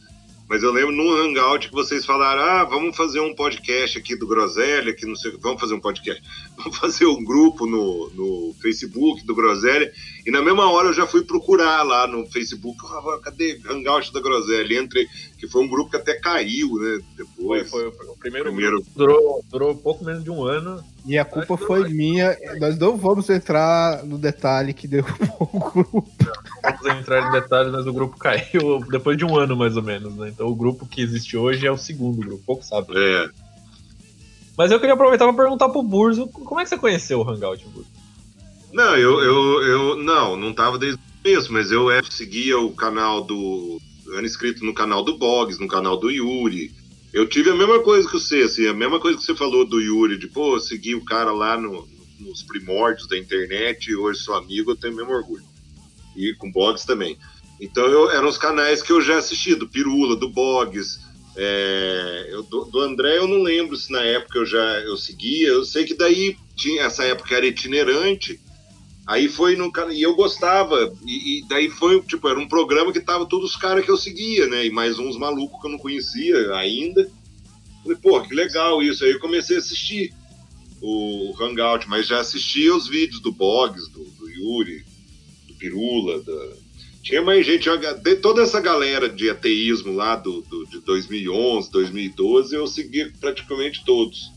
mas 0.48 0.62
eu 0.62 0.72
lembro 0.72 0.94
num 0.94 1.10
Hangout 1.10 1.68
que 1.68 1.74
vocês 1.74 2.06
falaram: 2.06 2.42
ah, 2.42 2.64
vamos 2.64 2.96
fazer 2.96 3.20
um 3.20 3.34
podcast 3.34 3.98
aqui 3.98 4.16
do 4.16 4.26
Groselha, 4.26 4.94
que 4.94 5.04
não 5.04 5.16
sei, 5.16 5.32
vamos 5.40 5.60
fazer 5.60 5.74
um 5.74 5.80
podcast, 5.80 6.22
fazer 6.80 7.06
um 7.06 7.22
grupo 7.22 7.66
no, 7.66 8.10
no 8.10 8.54
Facebook 8.60 9.24
do 9.24 9.34
Groselha. 9.34 9.90
E 10.26 10.30
na 10.30 10.42
mesma 10.42 10.70
hora 10.70 10.88
eu 10.88 10.92
já 10.92 11.06
fui 11.06 11.22
procurar 11.22 11.82
lá 11.82 12.06
no 12.06 12.26
Facebook, 12.26 12.78
ah, 12.84 13.18
cadê 13.22 13.60
Hangout 13.68 14.12
da 14.12 14.20
Groselha? 14.20 14.74
E 14.74 14.78
entrei, 14.78 15.06
que 15.38 15.48
foi 15.48 15.62
um 15.62 15.68
grupo 15.68 15.90
que 15.90 15.96
até 15.96 16.14
caiu, 16.14 16.74
né? 16.74 17.00
Foi, 17.36 17.58
Depois. 17.58 17.70
foi 17.70 17.86
o 17.86 18.16
primeiro, 18.18 18.46
Primeiro. 18.46 18.76
grupo. 18.76 18.90
Durou, 18.96 19.44
durou 19.50 19.74
pouco 19.76 20.04
menos 20.04 20.24
de 20.24 20.30
um 20.30 20.44
ano. 20.44 20.82
E 21.06 21.16
a 21.16 21.24
culpa 21.24 21.56
foi 21.56 21.88
minha. 21.88 22.36
Nós 22.60 22.78
não 22.78 22.96
vamos 22.96 23.30
entrar 23.30 24.04
no 24.04 24.18
detalhe 24.18 24.74
que 24.74 24.86
deu 24.86 25.04
o 25.40 25.58
grupo. 25.58 26.06
Vamos 26.82 27.00
entrar 27.00 27.28
em 27.28 27.32
detalhes, 27.32 27.72
mas 27.72 27.86
o 27.86 27.92
grupo 27.92 28.18
caiu 28.18 28.80
depois 28.90 29.16
de 29.16 29.24
um 29.24 29.36
ano, 29.36 29.56
mais 29.56 29.76
ou 29.76 29.82
menos, 29.82 30.14
né? 30.16 30.28
Então 30.28 30.48
o 30.48 30.56
grupo 30.56 30.86
que 30.86 31.00
existe 31.00 31.36
hoje 31.36 31.66
é 31.66 31.70
o 31.70 31.78
segundo 31.78 32.18
grupo, 32.18 32.42
pouco 32.44 32.64
sabe. 32.64 32.88
É. 32.96 33.47
Mas 34.58 34.72
eu 34.72 34.80
queria 34.80 34.94
aproveitar 34.94 35.24
pra 35.24 35.42
perguntar 35.44 35.68
pro 35.68 35.84
Burzo, 35.84 36.26
como 36.26 36.58
é 36.60 36.64
que 36.64 36.68
você 36.68 36.76
conheceu 36.76 37.20
o 37.20 37.30
Hangout, 37.30 37.64
Burzo? 37.68 37.88
Não, 38.72 38.96
eu, 38.96 39.20
eu, 39.20 39.62
eu 39.62 39.96
não, 39.96 40.36
não 40.36 40.52
tava 40.52 40.76
desde 40.76 40.98
o 40.98 41.22
começo, 41.22 41.52
mas 41.52 41.70
eu 41.70 41.86
seguia 42.10 42.58
o 42.58 42.74
canal 42.74 43.22
do. 43.22 43.78
Eu 44.04 44.18
era 44.18 44.26
inscrito 44.26 44.64
no 44.64 44.74
canal 44.74 45.04
do 45.04 45.16
Boggs, 45.16 45.60
no 45.60 45.68
canal 45.68 45.96
do 45.96 46.10
Yuri. 46.10 46.72
Eu 47.12 47.26
tive 47.28 47.50
a 47.50 47.54
mesma 47.54 47.78
coisa 47.80 48.06
que 48.06 48.14
você, 48.18 48.42
assim, 48.42 48.66
a 48.66 48.74
mesma 48.74 48.98
coisa 48.98 49.16
que 49.16 49.24
você 49.24 49.34
falou 49.34 49.64
do 49.64 49.80
Yuri, 49.80 50.18
de 50.18 50.26
pô, 50.26 50.56
eu 50.56 50.60
segui 50.60 50.94
o 50.94 51.04
cara 51.04 51.30
lá 51.30 51.56
no- 51.56 51.86
nos 52.18 52.42
primórdios 52.42 53.08
da 53.08 53.16
internet 53.16 53.86
e 53.90 53.96
hoje 53.96 54.20
sou 54.20 54.34
amigo, 54.34 54.72
eu 54.72 54.76
tenho 54.76 54.92
o 54.92 54.96
mesmo 54.96 55.12
orgulho. 55.12 55.44
E 56.16 56.34
com 56.34 56.50
Boggs 56.50 56.84
também. 56.84 57.16
Então 57.60 57.86
eu, 57.86 58.10
eram 58.10 58.28
os 58.28 58.36
canais 58.36 58.82
que 58.82 58.92
eu 58.92 59.00
já 59.00 59.18
assisti, 59.18 59.54
do 59.54 59.68
Pirula, 59.68 60.16
do 60.16 60.28
Boggs. 60.28 60.98
É, 61.40 62.26
eu- 62.30 62.42
do, 62.42 62.64
do 62.64 62.80
André 62.80 63.16
eu 63.16 63.28
não 63.28 63.40
lembro 63.42 63.76
se 63.76 63.92
na 63.92 64.02
época 64.02 64.38
eu 64.38 64.44
já 64.44 64.80
eu 64.80 64.96
seguia. 64.96 65.48
Eu 65.48 65.64
sei 65.64 65.84
que 65.84 65.94
daí 65.94 66.36
tinha 66.56 66.82
essa 66.82 67.04
época 67.04 67.34
era 67.36 67.46
itinerante. 67.46 68.40
Aí 69.06 69.28
foi 69.28 69.56
no. 69.56 69.72
E 69.92 70.02
eu 70.02 70.14
gostava. 70.16 70.92
E, 71.06 71.38
e 71.38 71.48
daí 71.48 71.70
foi, 71.70 72.02
tipo, 72.02 72.28
era 72.28 72.38
um 72.38 72.48
programa 72.48 72.92
que 72.92 73.00
tava 73.00 73.24
todos 73.24 73.52
os 73.52 73.56
caras 73.56 73.84
que 73.84 73.90
eu 73.90 73.96
seguia, 73.96 74.48
né? 74.48 74.66
E 74.66 74.70
mais 74.70 74.98
uns 74.98 75.16
malucos 75.16 75.60
que 75.60 75.66
eu 75.66 75.70
não 75.70 75.78
conhecia 75.78 76.52
ainda. 76.56 77.08
Falei, 77.82 77.96
pô, 78.02 78.20
que 78.20 78.34
legal 78.34 78.82
isso. 78.82 79.04
Aí 79.04 79.12
eu 79.12 79.20
comecei 79.20 79.56
a 79.56 79.60
assistir 79.60 80.12
o 80.82 81.34
Hangout, 81.40 81.88
mas 81.88 82.06
já 82.06 82.20
assistia 82.20 82.74
os 82.74 82.88
vídeos 82.88 83.20
do 83.20 83.32
Boggs, 83.32 83.90
do, 83.90 84.04
do 84.04 84.28
Yuri, 84.28 84.84
do 85.46 85.54
Pirula, 85.54 86.20
da... 86.22 86.48
tinha 87.08 87.22
mais 87.22 87.46
gente, 87.46 87.66
de 88.02 88.16
toda 88.16 88.42
essa 88.42 88.60
galera 88.60 89.08
de 89.08 89.30
ateísmo 89.30 89.94
lá 89.94 90.14
do, 90.14 90.42
do, 90.42 90.66
de 90.66 90.78
2011, 90.80 91.70
2012, 91.72 92.54
eu 92.54 92.66
seguia 92.66 93.10
praticamente 93.18 93.82
todos. 93.82 94.30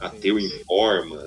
Ateu 0.00 0.36
Informa, 0.40 1.24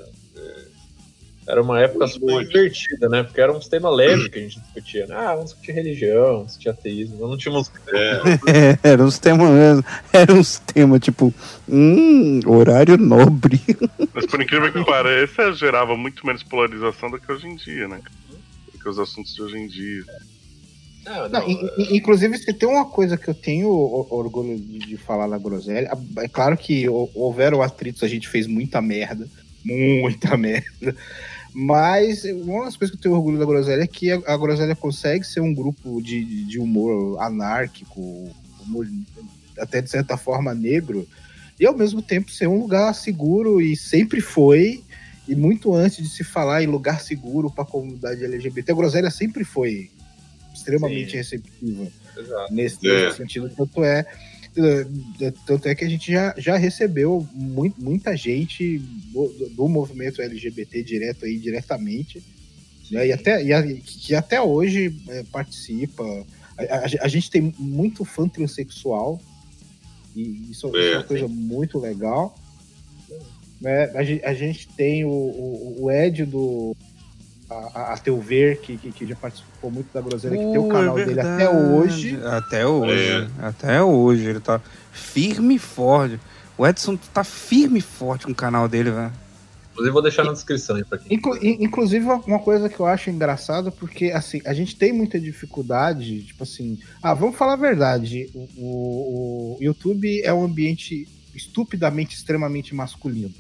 Era 1.48 1.62
uma 1.62 1.80
época 1.80 2.00
Muito 2.00 2.14
super 2.16 2.34
bom. 2.34 2.44
divertida, 2.44 3.08
né? 3.08 3.24
Porque 3.24 3.40
era 3.40 3.54
um 3.54 3.62
tema 3.62 3.90
leve 3.90 4.30
que 4.30 4.40
a 4.40 4.42
gente 4.42 4.60
discutia. 4.60 5.08
né? 5.08 5.16
Ah, 5.16 5.36
vamos 5.36 5.52
discutir 5.52 5.72
religião, 5.72 6.44
discutir 6.44 6.68
ateísmo. 6.68 7.26
Não 7.26 7.38
tínhamos. 7.38 7.72
É, 7.88 8.22
É, 8.84 8.90
eram 8.92 9.06
uns 9.06 9.18
temas, 9.20 9.82
eram 10.12 10.36
uns 10.36 10.60
temas 10.60 11.00
tipo, 11.00 11.34
hum, 11.70 12.42
horário 12.46 12.98
nobre. 12.98 13.62
Mas 14.14 14.26
por 14.26 14.42
incrível 14.42 14.74
que 14.74 14.84
pareça, 14.84 15.54
gerava 15.54 15.96
muito 15.96 16.28
menos 16.28 16.44
polarização 16.44 17.10
do 17.10 17.18
que 17.18 17.32
hoje 17.32 17.48
em 17.48 17.56
dia, 17.56 17.88
né? 17.88 18.02
Do 18.74 18.78
que 18.78 18.90
os 18.90 19.00
assuntos 19.00 19.34
de 19.34 19.42
hoje 19.42 19.58
em 19.58 19.68
dia. 19.68 20.04
Não, 21.08 21.30
Não, 21.30 21.50
in- 21.50 21.96
inclusive, 21.96 22.38
se 22.38 22.52
tem 22.54 22.68
uma 22.68 22.86
coisa 22.86 23.18
que 23.18 23.30
eu 23.30 23.34
tenho 23.34 23.70
orgulho 23.70 24.60
de, 24.60 24.98
falar 24.98 25.28
na 25.28 25.38
groselha, 25.38 25.90
é 26.18 26.28
claro 26.28 26.58
que 26.58 26.88
hou- 26.90 27.10
houveram 27.16 27.62
atritos, 27.62 28.04
a 28.04 28.08
gente 28.08 28.28
fez 28.28 28.46
muita 28.46 28.82
merda, 28.82 29.28
muita 29.64 30.36
merda, 30.38 30.96
mas 31.54 32.24
uma 32.26 32.66
das 32.66 32.76
coisas 32.76 32.92
que 32.96 33.00
eu 33.00 33.04
tenho 33.04 33.16
orgulho 33.16 33.40
da 33.40 33.46
groselha 33.46 33.82
é 33.84 33.88
que 33.88 34.12
a, 34.12 34.22
a 34.28 34.38
groselha 34.38 34.76
consegue 34.76 35.26
ser 35.26 35.40
um 35.40 35.54
grupo 35.54 36.02
de, 36.02 36.44
de 36.46 36.60
humor 36.60 37.22
anárquico, 37.22 38.30
humor 38.66 38.86
até 39.58 39.82
de 39.82 39.90
certa 39.90 40.18
forma 40.18 40.54
negro, 40.54 41.08
e 41.60 41.66
ao 41.66 41.76
mesmo 41.76 42.02
tempo 42.02 42.30
ser 42.32 42.48
um 42.48 42.60
lugar 42.60 42.94
seguro 42.94 43.60
e 43.62 43.76
sempre 43.76 44.22
foi, 44.22 44.84
e 45.28 45.36
muito 45.36 45.74
antes 45.74 45.98
de 46.04 46.10
se 46.10 46.24
falar 46.24 46.64
em 46.64 46.68
lugar 46.68 47.02
seguro 47.02 47.50
para 47.50 47.64
a 47.64 47.68
comunidade 47.68 48.24
LGBT, 48.24 48.72
a 48.72 48.76
groselha 48.76 49.10
sempre 49.10 49.44
foi 49.44 49.90
extremamente 50.68 51.12
Sim. 51.12 51.18
receptiva 51.18 51.88
Exato. 52.18 52.54
nesse, 52.54 52.88
É. 52.90 53.12
sentido. 53.14 53.50
Tanto 53.56 53.84
é, 53.84 54.06
é, 54.58 55.32
tanto 55.46 55.68
é 55.68 55.76
que 55.76 55.86
a 55.86 55.90
gente 55.90 56.12
já, 56.12 56.34
já 56.38 56.58
recebeu 56.58 57.26
mui- 57.34 57.74
muita 57.78 58.16
gente 58.18 58.80
do, 59.14 59.28
do- 59.56 59.68
movimento 59.70 60.22
LGBT 60.22 60.84
direto 60.84 61.26
aí, 61.26 61.38
diretamente, 61.38 62.22
né, 62.92 63.08
e 63.08 63.12
até, 63.14 63.44
e 63.44 63.54
a- 63.54 63.64
que 63.64 64.14
até 64.16 64.42
hoje 64.42 64.94
é, 65.10 65.24
participa. 65.32 66.04
A, 66.58 66.64
a- 66.64 66.90
a 67.02 67.08
gente 67.08 67.30
tem 67.32 67.54
muito 67.58 68.04
fã 68.04 68.28
transexual, 68.28 69.22
e 70.16 70.22
isso, 70.52 70.68
isso 70.68 70.76
é 70.78 70.92
uma 70.96 71.02
É, 71.02 71.04
coisa 71.04 71.28
muito 71.28 71.80
legal. 71.80 72.38
Né? 73.62 73.86
A, 73.96 74.04
gente, 74.04 74.24
a 74.26 74.34
gente 74.34 74.68
tem 74.70 75.04
o, 75.06 75.10
o, 75.10 75.78
o 75.84 75.92
Ed 75.92 76.26
do 76.26 76.76
a, 77.50 77.94
a 77.94 77.98
Teu 77.98 78.20
Ver, 78.20 78.60
que, 78.62 78.78
que, 78.78 78.92
que 78.92 79.06
já 79.08 79.16
participou 79.16 79.72
muito 79.72 79.88
da 79.94 80.02
Groselha, 80.02 80.38
que 80.38 80.44
tem 80.44 80.58
o 80.58 80.66
Uh, 80.66 80.70
canal 80.70 81.00
é 81.00 81.06
dele 81.06 81.20
até 81.20 81.50
hoje. 81.50 82.20
Até 82.26 82.66
hoje. 82.68 83.30
É. 83.42 83.46
Até 83.46 83.84
hoje. 83.84 84.26
Ele 84.30 84.40
tá 84.40 84.62
firme 84.92 85.56
e 85.56 85.60
forte. 85.60 86.20
O 86.58 86.66
Edson 86.66 86.98
tá 87.14 87.24
firme 87.24 87.80
e 87.80 87.82
forte 87.82 88.26
com 88.26 88.32
o 88.32 88.36
canal 88.36 88.68
dele, 88.68 88.92
velho. 88.92 89.12
Inclusive, 89.72 89.94
vou 89.94 90.02
deixar 90.02 90.24
na 90.24 90.34
descrição 90.34 90.76
aí 90.76 90.84
pra 90.84 90.98
quem. 90.98 91.16
Inclu- 91.16 91.38
in- 91.38 91.64
inclusive, 91.64 92.04
uma 92.26 92.40
coisa 92.40 92.68
que 92.68 92.80
eu 92.80 92.88
acho 92.88 93.12
engraçada, 93.12 93.70
porque 93.72 94.06
assim, 94.12 94.42
a 94.44 94.52
gente 94.54 94.76
tem 94.76 94.92
muita 94.92 95.20
dificuldade, 95.20 96.24
tipo 96.24 96.42
assim, 96.44 96.80
ah, 97.04 97.14
vamos 97.14 97.36
falar 97.38 97.54
a 97.54 97.58
verdade, 97.58 98.28
o, 98.34 98.48
o- 98.58 99.58
o 99.60 99.64
YouTube 99.64 100.20
é 100.24 100.34
um 100.34 100.44
ambiente 100.44 101.08
estupidamente, 101.36 102.16
extremamente 102.16 102.74
masculino. 102.74 103.32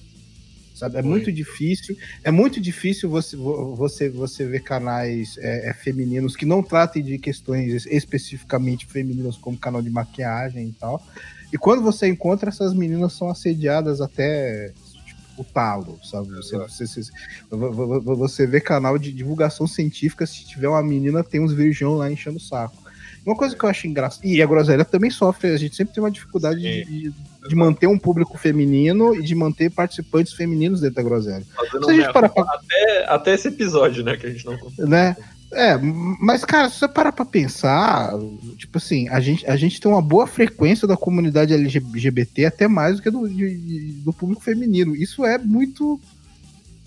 Sabe? 0.77 0.97
É 0.97 1.01
muito 1.01 1.31
difícil, 1.31 1.97
é 2.23 2.29
muito 2.31 2.61
difícil 2.61 3.09
você, 3.09 3.35
vo- 3.35 3.75
você, 3.75 4.09
você 4.09 4.45
ver 4.45 4.59
canais 4.61 5.37
é, 5.39 5.69
é, 5.69 5.73
femininos 5.73 6.35
que 6.35 6.45
não 6.45 6.61
tratem 6.61 7.03
de 7.03 7.17
questões 7.17 7.85
especificamente 7.87 8.85
femininas, 8.85 9.37
como 9.37 9.57
canal 9.57 9.81
de 9.81 9.89
maquiagem 9.89 10.67
e 10.67 10.73
tal. 10.73 11.03
E 11.51 11.57
quando 11.57 11.81
você 11.81 12.07
encontra, 12.07 12.49
essas 12.49 12.73
meninas 12.73 13.13
são 13.13 13.29
assediadas 13.29 14.01
até 14.01 14.73
tipo, 15.05 15.41
o 15.41 15.43
talo, 15.43 15.99
sabe? 16.03 16.29
Você, 16.35 16.57
você, 16.57 16.85
você, 16.87 17.11
vo- 17.49 17.71
vo- 17.71 18.01
vo- 18.01 18.15
você 18.15 18.45
vê 18.45 18.59
canal 18.59 18.97
de 18.97 19.11
divulgação 19.11 19.65
científica, 19.65 20.25
se 20.25 20.45
tiver 20.45 20.67
uma 20.67 20.83
menina, 20.83 21.23
tem 21.23 21.39
uns 21.41 21.53
virgão 21.53 21.93
lá 21.95 22.11
enchendo 22.11 22.37
o 22.37 22.41
saco. 22.41 22.86
Uma 23.27 23.35
coisa 23.35 23.55
que 23.55 23.63
eu 23.63 23.69
acho 23.69 23.85
engraçada. 23.87 24.25
E 24.25 24.41
a 24.41 24.45
groselha 24.45 24.85
também 24.85 25.09
sofre, 25.11 25.49
a 25.51 25.57
gente 25.57 25.75
sempre 25.75 25.93
tem 25.93 26.01
uma 26.03 26.09
dificuldade 26.11 26.59
de, 26.61 26.85
de- 26.85 27.13
de 27.49 27.55
manter 27.55 27.87
um 27.87 27.97
público 27.97 28.37
feminino 28.37 29.15
e 29.15 29.21
de 29.23 29.33
manter 29.35 29.69
participantes 29.71 30.33
femininos 30.33 30.81
dentro 30.81 30.95
da 30.95 31.03
groselha. 31.03 31.43
Se 31.43 31.77
a 31.91 31.93
gente 31.93 32.11
culpa 32.13 32.41
até, 32.53 33.05
até 33.07 33.33
esse 33.33 33.47
episódio, 33.49 34.03
né? 34.03 34.17
Que 34.17 34.27
a 34.27 34.29
gente 34.31 34.45
não 34.45 34.57
né? 34.87 35.15
É, 35.53 35.77
mas, 35.77 36.43
cara, 36.43 36.69
se 36.69 36.77
você 36.79 36.87
parar 36.89 37.13
pra 37.13 37.23
pensar, 37.23 38.11
tipo 38.57 38.77
assim, 38.79 39.07
a 39.07 39.19
gente, 39.21 39.45
a 39.49 39.55
gente 39.55 39.79
tem 39.79 39.89
uma 39.89 40.01
boa 40.01 40.27
frequência 40.27 40.85
da 40.85 40.97
comunidade 40.97 41.53
LGBT, 41.53 42.45
até 42.45 42.67
mais 42.67 42.97
do 42.97 43.01
que 43.01 43.09
do, 43.09 43.29
de- 43.29 44.01
do 44.03 44.11
público 44.11 44.41
feminino. 44.43 44.93
Isso 44.93 45.25
é 45.25 45.37
muito 45.37 45.99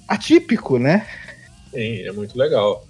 atípico, 0.06 0.78
né? 0.78 1.06
Sim, 1.72 2.02
é 2.02 2.12
muito 2.12 2.36
legal. 2.36 2.86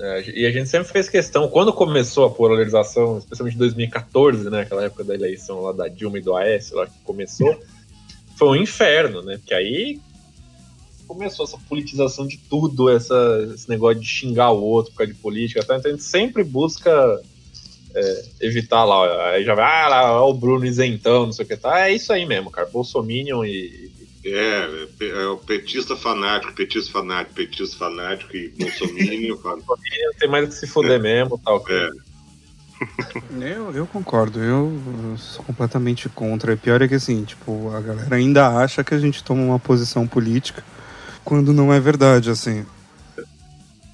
É, 0.00 0.30
e 0.30 0.46
a 0.46 0.50
gente 0.50 0.66
sempre 0.66 0.88
fez 0.90 1.10
questão, 1.10 1.46
quando 1.48 1.74
começou 1.74 2.24
a 2.24 2.30
polarização, 2.30 3.18
especialmente 3.18 3.54
em 3.54 3.58
2014, 3.58 4.48
né? 4.48 4.62
Aquela 4.62 4.84
época 4.84 5.04
da 5.04 5.14
eleição 5.14 5.60
lá 5.60 5.72
da 5.72 5.88
Dilma 5.88 6.18
e 6.18 6.22
do 6.22 6.34
Aécio, 6.34 6.74
lá 6.74 6.86
que 6.86 6.98
começou, 7.04 7.54
foi 8.38 8.48
um 8.48 8.56
inferno, 8.56 9.20
né? 9.20 9.36
Porque 9.36 9.52
aí 9.52 10.00
começou 11.06 11.44
essa 11.44 11.58
politização 11.68 12.26
de 12.26 12.38
tudo, 12.38 12.88
essa, 12.88 13.14
esse 13.54 13.68
negócio 13.68 14.00
de 14.00 14.06
xingar 14.06 14.52
o 14.52 14.62
outro 14.62 14.92
por 14.92 14.98
causa 14.98 15.12
de 15.12 15.18
política, 15.18 15.62
tá? 15.62 15.76
então 15.76 15.90
a 15.90 15.94
gente 15.94 16.04
sempre 16.04 16.44
busca 16.44 17.20
é, 17.92 18.24
evitar 18.40 18.84
lá, 18.84 19.30
aí 19.30 19.44
já 19.44 19.56
vai, 19.56 19.64
ah, 19.64 19.88
lá, 19.88 20.24
o 20.24 20.32
Bruno 20.32 20.64
isentão, 20.64 21.26
não 21.26 21.32
sei 21.32 21.44
o 21.44 21.48
que, 21.48 21.56
tá? 21.56 21.88
É 21.88 21.92
isso 21.92 22.12
aí 22.12 22.24
mesmo, 22.24 22.48
cara, 22.48 22.68
Bolsominion 22.68 23.44
e, 23.44 23.90
é, 24.24 24.86
é 25.00 25.26
o 25.26 25.38
petista 25.38 25.96
fanático, 25.96 26.52
petista 26.52 26.92
fanático, 26.92 27.34
petista 27.34 27.76
fanático 27.76 28.36
e 28.36 28.48
bolsominion. 28.48 29.36
tem 30.18 30.28
mais 30.28 30.48
que 30.48 30.54
se 30.54 30.66
fuder 30.66 31.00
mesmo, 31.00 31.38
tal. 31.38 31.64
É. 31.68 31.90
Eu, 33.38 33.72
eu 33.72 33.86
concordo, 33.86 34.40
eu 34.40 34.72
sou 35.18 35.44
completamente 35.44 36.08
contra. 36.08 36.54
E 36.54 36.56
pior 36.56 36.80
é 36.80 36.88
que 36.88 36.94
assim, 36.94 37.24
tipo, 37.24 37.70
a 37.74 37.80
galera 37.80 38.16
ainda 38.16 38.48
acha 38.48 38.82
que 38.82 38.94
a 38.94 38.98
gente 38.98 39.22
toma 39.22 39.42
uma 39.42 39.58
posição 39.58 40.06
política 40.06 40.64
quando 41.22 41.52
não 41.52 41.72
é 41.72 41.78
verdade, 41.78 42.30
assim. 42.30 42.64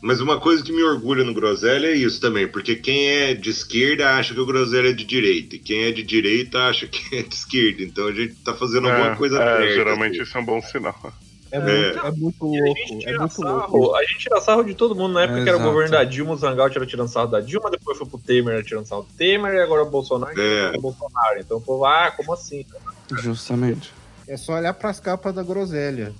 Mas 0.06 0.20
uma 0.20 0.38
coisa 0.38 0.62
que 0.62 0.70
me 0.70 0.84
orgulha 0.84 1.24
no 1.24 1.34
Groselha 1.34 1.88
é 1.88 1.94
isso 1.96 2.20
também, 2.20 2.46
porque 2.46 2.76
quem 2.76 3.08
é 3.08 3.34
de 3.34 3.50
esquerda 3.50 4.10
acha 4.16 4.32
que 4.32 4.38
o 4.40 4.46
Groselha 4.46 4.90
é 4.90 4.92
de 4.92 5.04
direita, 5.04 5.56
e 5.56 5.58
quem 5.58 5.82
é 5.82 5.90
de 5.90 6.04
direita 6.04 6.58
acha 6.68 6.86
que 6.86 7.16
é 7.16 7.22
de 7.22 7.34
esquerda. 7.34 7.82
Então 7.82 8.06
a 8.06 8.12
gente 8.12 8.34
tá 8.36 8.54
fazendo 8.54 8.88
alguma 8.88 9.12
É, 9.12 9.16
coisa 9.16 9.42
é, 9.42 9.56
certa. 9.58 9.74
geralmente 9.74 10.12
assim. 10.20 10.22
isso 10.22 10.38
é 10.38 10.40
um 10.40 10.44
bom 10.44 10.62
sinal. 10.62 11.12
É, 11.50 11.58
muito, 11.58 11.98
é 12.06 12.10
muito 12.12 12.44
a 12.44 12.48
louco. 12.48 12.76
gente 12.78 12.92
É 12.94 13.06
tira 13.06 13.18
muito 13.18 13.34
sarro, 13.34 13.76
louco. 13.78 13.96
a 13.96 14.02
gente 14.04 14.18
tira 14.18 14.40
sarro 14.40 14.62
de 14.62 14.74
todo 14.74 14.94
mundo 14.94 15.14
na 15.14 15.22
época 15.22 15.42
que 15.42 15.48
era 15.48 15.58
o 15.58 15.62
governo 15.62 15.90
da 15.90 16.04
Dilma, 16.04 16.34
os 16.34 16.42
Hangout 16.44 16.76
era 16.76 16.86
tirando 16.86 17.08
sarro 17.08 17.26
da 17.28 17.40
Dilma, 17.40 17.68
depois 17.70 17.98
foi 17.98 18.06
pro 18.06 18.18
Temer, 18.18 18.54
era 18.54 18.62
tirando 18.62 18.86
sarro 18.86 19.02
do 19.02 19.12
Temer, 19.16 19.54
e 19.54 19.60
agora 19.60 19.82
o 19.82 19.90
Bolsonaro 19.90 20.40
É. 20.40 20.72
é. 20.74 20.78
o 20.78 20.80
Bolsonaro. 20.80 21.40
Então 21.40 21.56
o 21.56 21.60
povo, 21.60 21.84
ah, 21.84 22.12
como 22.16 22.32
assim? 22.32 22.64
Justamente. 23.10 23.92
É 24.28 24.36
só 24.36 24.52
olhar 24.54 24.72
pras 24.74 25.00
capas 25.00 25.34
da 25.34 25.42
groselha. 25.42 26.12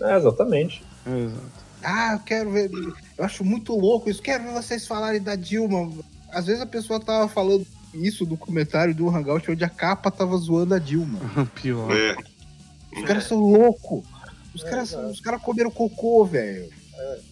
É, 0.00 0.16
exatamente. 0.16 0.82
Exato. 1.06 1.53
Ah, 1.84 2.14
eu 2.14 2.20
quero 2.20 2.50
ver. 2.50 2.70
Eu 3.18 3.24
acho 3.24 3.44
muito 3.44 3.74
louco 3.74 4.08
isso. 4.10 4.22
Quero 4.22 4.44
ver 4.44 4.52
vocês 4.52 4.86
falarem 4.86 5.22
da 5.22 5.36
Dilma. 5.36 5.92
Às 6.30 6.46
vezes 6.46 6.60
a 6.60 6.66
pessoa 6.66 6.98
tava 6.98 7.28
falando 7.28 7.66
isso 7.92 8.26
no 8.26 8.36
comentário 8.36 8.94
do 8.94 9.08
Hangout 9.08 9.50
onde 9.50 9.64
a 9.64 9.68
capa 9.68 10.10
tava 10.10 10.36
zoando 10.36 10.74
a 10.74 10.78
Dilma. 10.78 11.20
Pior. 11.60 11.90
É, 11.94 12.16
Os 12.96 13.04
caras 13.04 13.24
são 13.24 13.38
loucos. 13.38 14.04
Os 14.54 14.62
caras 14.62 14.94
os 14.94 15.20
caras 15.20 15.42
comeram 15.42 15.70
cocô, 15.70 16.24
velho. 16.24 16.68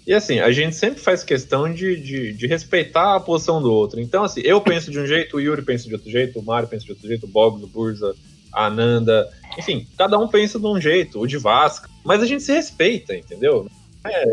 E 0.07 0.13
assim, 0.13 0.41
a 0.41 0.51
gente 0.51 0.75
sempre 0.75 1.01
faz 1.01 1.23
questão 1.23 1.73
de, 1.73 1.97
de, 2.01 2.33
de 2.33 2.47
respeitar 2.47 3.15
a 3.15 3.21
posição 3.21 3.63
do 3.63 3.73
outro. 3.73 4.01
Então, 4.01 4.25
assim, 4.25 4.41
eu 4.41 4.61
penso 4.61 4.91
de 4.91 4.99
um 4.99 5.07
jeito, 5.07 5.37
o 5.37 5.41
Yuri 5.41 5.63
pensa 5.63 5.87
de 5.87 5.95
outro 5.95 6.11
jeito, 6.11 6.39
o 6.39 6.45
Mário 6.45 6.69
pensa 6.69 6.85
de 6.85 6.91
outro 6.91 7.07
jeito, 7.07 7.27
o 7.27 7.29
Bob, 7.29 7.63
o 7.63 7.67
Burza, 7.69 8.15
a 8.53 8.67
Ananda. 8.67 9.29
Enfim, 9.57 9.87
cada 9.97 10.19
um 10.19 10.27
pensa 10.27 10.59
de 10.59 10.67
um 10.67 10.81
jeito, 10.81 11.21
o 11.21 11.27
de 11.27 11.39
Vasco. 11.39 11.89
Mas 12.05 12.21
a 12.21 12.27
gente 12.27 12.43
se 12.43 12.53
respeita, 12.53 13.15
entendeu? 13.15 13.69
É 14.05 14.25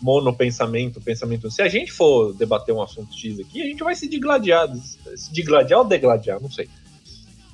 monopensamento, 0.00 1.00
pensamento. 1.00 1.50
Se 1.50 1.60
a 1.62 1.68
gente 1.68 1.92
for 1.92 2.32
debater 2.34 2.74
um 2.74 2.82
assunto 2.82 3.14
X 3.14 3.38
aqui, 3.40 3.60
a 3.62 3.66
gente 3.66 3.82
vai 3.84 3.94
se 3.94 4.08
digladiar. 4.08 4.68
Se 5.16 5.32
digladiar 5.32 5.80
ou 5.80 5.86
degladiar, 5.86 6.40
não 6.40 6.50
sei. 6.50 6.68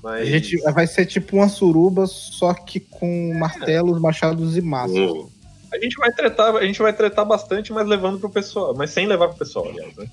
Mas 0.03 0.23
A 0.23 0.25
gente 0.31 0.57
vai 0.73 0.87
ser 0.87 1.07
tipo 1.07 1.37
uma 1.37 1.49
suruba, 1.49 2.07
só 2.07 2.53
que 2.55 2.79
com 2.79 3.35
martelos, 3.39 4.01
machados 4.01 4.57
e 4.57 4.61
maços. 4.61 4.97
o- 4.97 5.31
A 5.73 5.79
gente 5.79 5.97
vai 5.97 6.13
tretar, 6.13 6.55
a 6.55 6.65
gente 6.65 6.81
vai 6.81 6.93
tretar 6.93 7.25
bastante, 7.27 7.73
mas 7.73 7.87
levando 7.89 8.21
pro 8.21 8.31
pessoal, 8.31 8.75
mas 8.77 8.91
sem 8.91 9.07
levar 9.07 9.29
pro 9.29 9.39
pessoal, 9.39 9.67
aliás, 9.69 9.97
né? 9.97 10.07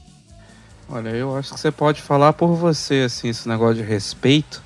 Olha, 0.89 1.09
eu 1.09 1.37
acho 1.37 1.53
que 1.53 1.59
você 1.59 1.71
pode 1.71 2.01
falar 2.01 2.33
por 2.33 2.55
você, 2.55 3.03
assim, 3.05 3.29
esse 3.29 3.47
negócio 3.47 3.75
de 3.75 3.83
respeito. 3.83 4.63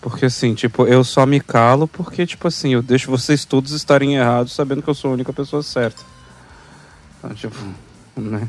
Porque, 0.00 0.26
assim, 0.26 0.54
tipo, 0.54 0.86
eu 0.86 1.02
só 1.02 1.24
me 1.26 1.40
calo 1.40 1.88
porque, 1.88 2.24
tipo 2.26 2.46
assim, 2.46 2.74
eu 2.74 2.82
deixo 2.82 3.10
vocês 3.10 3.44
todos 3.44 3.72
estarem 3.72 4.14
errados 4.16 4.52
sabendo 4.52 4.82
que 4.82 4.88
eu 4.88 4.94
sou 4.94 5.10
a 5.10 5.14
única 5.14 5.32
pessoa 5.32 5.62
certa. 5.62 6.02
Então, 7.32 7.50
tipo, 7.50 8.20
né? 8.20 8.48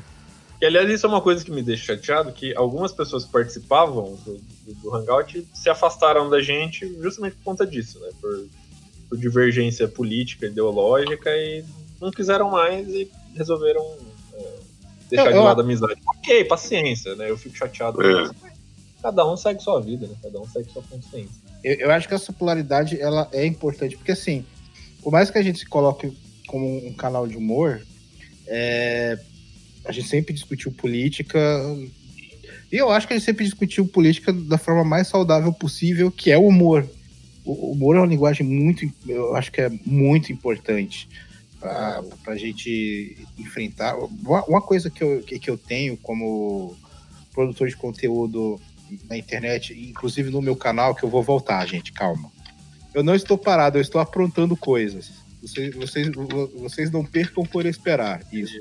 E 0.61 0.65
aliás, 0.65 0.89
isso 0.89 1.05
é 1.05 1.09
uma 1.09 1.21
coisa 1.21 1.43
que 1.43 1.51
me 1.51 1.61
deixa 1.63 1.95
chateado, 1.95 2.31
que 2.33 2.53
algumas 2.55 2.91
pessoas 2.91 3.23
que 3.23 3.31
participavam 3.31 4.17
do, 4.25 4.33
do, 4.65 4.73
do 4.81 4.95
Hangout 4.95 5.47
se 5.53 5.69
afastaram 5.69 6.29
da 6.29 6.41
gente 6.41 6.85
justamente 7.01 7.35
por 7.37 7.43
conta 7.45 7.65
disso, 7.65 7.97
né? 7.99 8.09
Por, 8.19 8.45
por 9.07 9.17
divergência 9.17 9.87
política, 9.87 10.47
ideológica, 10.47 11.29
e 11.29 11.63
não 12.01 12.11
quiseram 12.11 12.51
mais 12.51 12.87
e 12.89 13.09
resolveram 13.35 13.81
é, 14.33 14.53
deixar 15.09 15.27
Eu- 15.27 15.31
de 15.31 15.37
eu- 15.37 15.43
lado 15.43 15.61
a 15.61 15.63
amizade. 15.63 16.01
Ok, 16.17 16.43
paciência, 16.45 17.15
né? 17.15 17.29
Eu 17.29 17.37
fico 17.37 17.55
chateado 17.55 17.97
com 17.97 18.03
É. 18.03 18.23
isso. 18.23 18.35
Cada 19.01 19.25
um 19.31 19.37
segue 19.37 19.63
sua 19.63 19.79
vida, 19.79 20.07
né? 20.07 20.15
Cada 20.21 20.41
um 20.41 20.47
segue 20.49 20.69
sua 20.73 20.83
consciência. 20.83 21.41
Eu, 21.63 21.75
eu 21.75 21.91
acho 21.91 22.05
que 22.05 22.13
essa 22.13 22.33
polaridade 22.33 22.99
ela 22.99 23.29
é 23.31 23.45
importante, 23.45 23.95
porque 23.95 24.11
assim, 24.11 24.45
por 25.01 25.11
mais 25.13 25.31
que 25.31 25.37
a 25.37 25.41
gente 25.41 25.59
se 25.59 25.65
coloque 25.65 26.11
como 26.47 26.85
um 26.85 26.93
canal 26.93 27.25
de 27.25 27.37
humor, 27.37 27.81
é, 28.49 29.17
a 29.85 29.91
gente 29.91 30.07
sempre 30.07 30.33
discutiu 30.33 30.71
política. 30.71 31.39
E 32.71 32.75
eu 32.75 32.89
acho 32.89 33.07
que 33.07 33.13
a 33.13 33.17
gente 33.17 33.25
sempre 33.25 33.45
discutiu 33.45 33.87
política 33.87 34.33
da 34.33 34.57
forma 34.57 34.83
mais 34.83 35.07
saudável 35.07 35.53
possível, 35.53 36.11
que 36.11 36.31
é 36.31 36.37
o 36.37 36.47
humor. 36.47 36.87
O 37.45 37.71
humor 37.71 37.95
é 37.95 37.99
uma 37.99 38.07
linguagem 38.07 38.45
muito, 38.45 38.91
eu 39.07 39.35
acho 39.35 39.51
que 39.51 39.61
é 39.61 39.69
muito 39.85 40.31
importante 40.31 41.07
para 41.59 42.03
a 42.27 42.37
gente 42.37 43.17
enfrentar. 43.37 43.95
Uma, 43.97 44.61
coisa 44.61 44.89
que 44.89 45.03
eu, 45.03 45.21
que 45.21 45.49
eu 45.49 45.57
tenho 45.57 45.97
como 45.97 46.75
produtor 47.33 47.67
de 47.67 47.75
conteúdo 47.75 48.59
na 49.09 49.17
internet, 49.17 49.73
inclusive 49.73 50.29
no 50.29 50.41
meu 50.41 50.55
canal, 50.55 50.95
que 50.95 51.03
eu 51.03 51.09
vou 51.09 51.23
voltar, 51.23 51.65
gente, 51.65 51.91
calma. 51.91 52.31
Eu 52.93 53.03
não 53.03 53.15
estou 53.15 53.37
parado, 53.37 53.77
eu 53.77 53.81
estou 53.81 54.01
aprontando 54.01 54.55
coisas. 54.55 55.11
Vocês, 55.41 55.73
vocês, 55.73 56.09
vocês 56.55 56.91
não 56.91 57.05
percam 57.05 57.45
por 57.45 57.65
esperar 57.65 58.21
isso. 58.31 58.59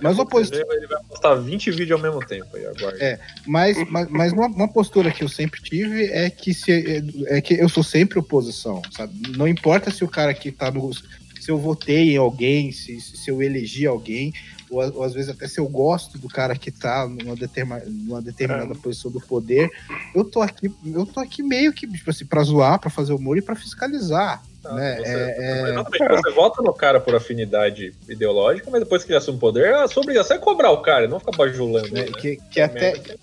Mas 0.00 0.18
a 0.18 0.22
o 0.22 0.26
pouco 0.26 0.44
você 0.46 0.64
vê, 0.64 0.76
Ele 0.76 0.86
vai 0.86 1.02
postar 1.02 1.34
20 1.34 1.70
vídeos 1.72 1.92
ao 1.92 1.98
mesmo 1.98 2.24
tempo 2.24 2.56
aí, 2.56 2.64
agora. 2.64 2.96
É. 3.00 3.18
Mas, 3.44 3.76
mas, 3.90 4.08
mas 4.08 4.32
uma, 4.32 4.46
uma 4.46 4.68
postura 4.68 5.10
que 5.10 5.24
eu 5.24 5.28
sempre 5.28 5.60
tive 5.60 6.04
é 6.04 6.30
que, 6.30 6.54
se, 6.54 7.02
é 7.26 7.40
que 7.40 7.54
eu 7.54 7.68
sou 7.68 7.82
sempre 7.82 8.20
oposição, 8.20 8.80
sabe? 8.92 9.14
Não 9.36 9.48
importa 9.48 9.90
se 9.90 10.04
o 10.04 10.08
cara 10.08 10.32
que 10.32 10.52
tá 10.52 10.70
no. 10.70 10.92
Se 10.94 11.50
eu 11.50 11.58
votei 11.58 12.14
em 12.14 12.16
alguém, 12.16 12.70
se, 12.70 13.00
se 13.00 13.28
eu 13.28 13.42
elegi 13.42 13.84
alguém, 13.84 14.32
ou, 14.70 14.80
ou 14.94 15.02
às 15.02 15.12
vezes 15.12 15.28
até 15.28 15.48
se 15.48 15.58
eu 15.58 15.68
gosto 15.68 16.18
do 16.18 16.28
cara 16.28 16.56
que 16.56 16.70
tá 16.70 17.08
numa, 17.08 17.34
determa, 17.34 17.80
numa 17.84 18.22
determinada 18.22 18.74
posição 18.76 19.10
do 19.10 19.20
poder, 19.20 19.68
eu 20.14 20.24
tô 20.24 20.40
aqui, 20.40 20.72
eu 20.86 21.04
tô 21.04 21.18
aqui 21.18 21.42
meio 21.42 21.72
que, 21.72 21.86
tipo 21.86 22.08
assim, 22.08 22.24
pra 22.24 22.44
zoar, 22.44 22.78
pra 22.78 22.88
fazer 22.88 23.12
humor 23.12 23.36
e 23.36 23.42
pra 23.42 23.56
fiscalizar. 23.56 24.40
Tá, 24.62 24.72
né? 24.74 24.96
você, 24.98 25.10
É- 25.12 25.72
é- 25.72 26.08
você 26.08 26.30
vota 26.30 26.62
no 26.62 26.72
cara 26.72 27.00
por 27.00 27.14
afinidade 27.14 27.92
ideológica, 28.08 28.70
mas 28.70 28.80
depois 28.80 29.02
que 29.02 29.10
ele 29.10 29.18
assume 29.18 29.36
o 29.36 29.40
poder, 29.40 29.74
a 29.74 29.88
sua 29.88 30.02
obrigação 30.02 30.36
é 30.36 30.40
cobrar 30.40 30.70
o 30.70 30.82
cara, 30.82 31.08
não 31.08 31.18
ficar 31.18 31.36
bajulando. 31.36 31.90
né? 31.92 32.04
né? 32.04 32.12
Que, 32.12 32.36
que 32.50 32.60
até. 32.60 32.92
Merda, 32.92 33.16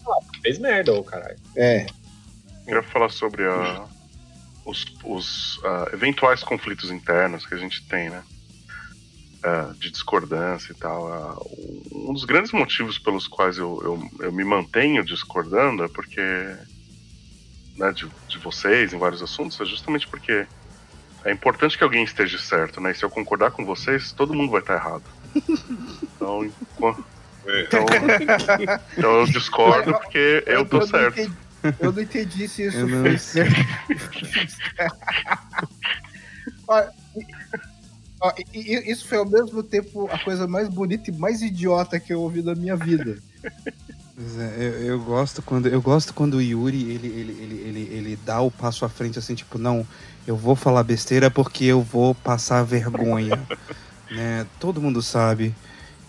Fez 0.44 0.60
merda, 0.60 0.94
ô 0.94 1.04
caralho. 1.04 1.38
É, 1.56 1.86
Eu 2.68 2.76
ia 2.78 2.84
falar 2.84 3.10
sobre 3.10 3.46
a- 3.46 3.86
os, 4.66 4.86
os, 5.06 5.60
ah, 5.64 5.90
eventuais 5.94 6.44
conflitos 6.44 6.92
internos 6.92 7.46
que 7.46 7.54
a 7.56 7.58
gente 7.58 7.88
tem, 7.88 8.10
né? 8.10 8.22
Ah, 9.42 9.72
de 9.80 9.90
discordância 9.90 10.74
e 10.74 10.76
tal. 10.76 11.08
Ah, 11.08 11.38
um 11.94 12.12
dos 12.14 12.26
grandes 12.26 12.52
motivos 12.52 13.00
pelos 13.00 13.28
quais 13.28 13.58
eu, 13.58 13.80
eu, 13.84 14.26
eu 14.26 14.32
me 14.34 14.44
mantenho 14.44 15.04
discordando 15.06 15.86
é 15.86 15.88
porque. 15.88 16.22
Né, 17.78 17.94
de, 17.94 18.10
de 18.28 18.38
vocês 18.40 18.92
em 18.92 18.98
vários 19.00 19.22
assuntos, 19.24 19.58
é 19.62 19.64
justamente 19.64 20.06
porque 20.10 20.46
é 21.26 21.32
importante 21.32 21.78
que 21.78 21.84
alguém 21.84 22.04
esteja 22.04 22.38
certo, 22.40 22.80
né? 22.82 22.92
E 22.92 22.96
se 22.96 23.04
eu 23.04 23.10
concordar 23.10 23.52
com 23.52 23.66
vocês, 23.66 24.12
todo 24.12 24.34
mundo 24.34 24.52
vai 24.52 24.62
estar 24.62 24.76
errado. 24.76 25.04
Então, 26.16 26.46
enquanto- 26.46 27.04
É. 27.46 27.62
então, 27.64 27.86
então 28.98 29.20
eu 29.20 29.26
discordo 29.28 29.94
porque 29.94 30.44
eu 30.46 30.66
tô 30.66 30.82
certo. 30.86 31.20
entendi- 31.20 31.36
eu 31.80 31.92
não 31.92 32.02
entendi 32.02 32.48
se 32.48 32.68
isso 32.68 32.78
Eu 32.78 33.02
foi 33.02 33.18
certo. 33.18 33.56
Ó, 38.22 38.34
isso 38.86 39.08
foi 39.08 39.18
ao 39.18 39.26
mesmo 39.26 39.64
tempo 39.64 40.10
a 40.12 40.20
coisa 40.20 40.46
mais 40.48 40.68
bonita 40.68 41.10
e 41.10 41.14
mais 41.14 41.42
idiota 41.42 42.00
que 42.00 42.14
eu 42.14 42.20
ouvi 42.22 42.42
da 42.42 42.54
minha 42.54 42.76
vida. 42.76 43.18
Pois 43.42 44.38
é, 44.38 44.56
eu, 44.58 44.72
eu 44.88 45.00
gosto 45.00 45.42
quando 45.42 45.68
eu 45.70 45.82
gosto 45.82 46.14
quando 46.14 46.34
o 46.36 46.42
Yuri 46.42 46.82
ele, 46.92 47.08
ele, 47.08 47.32
ele, 47.42 47.56
ele, 47.66 47.80
ele 47.94 48.20
dá 48.26 48.42
o 48.42 48.52
passo 48.52 48.84
à 48.84 48.90
frente 48.90 49.18
assim, 49.18 49.36
tipo, 49.36 49.58
não, 49.58 49.88
eu 50.30 50.38
vou 50.38 50.56
falar 50.56 50.84
besteira 50.84 51.32
porque 51.32 51.66
eu 51.66 51.82
vou 51.82 52.14
passar 52.14 52.64
vergonha. 52.64 53.42
né? 54.12 54.46
Todo 54.60 54.80
mundo 54.80 55.02
sabe 55.02 55.56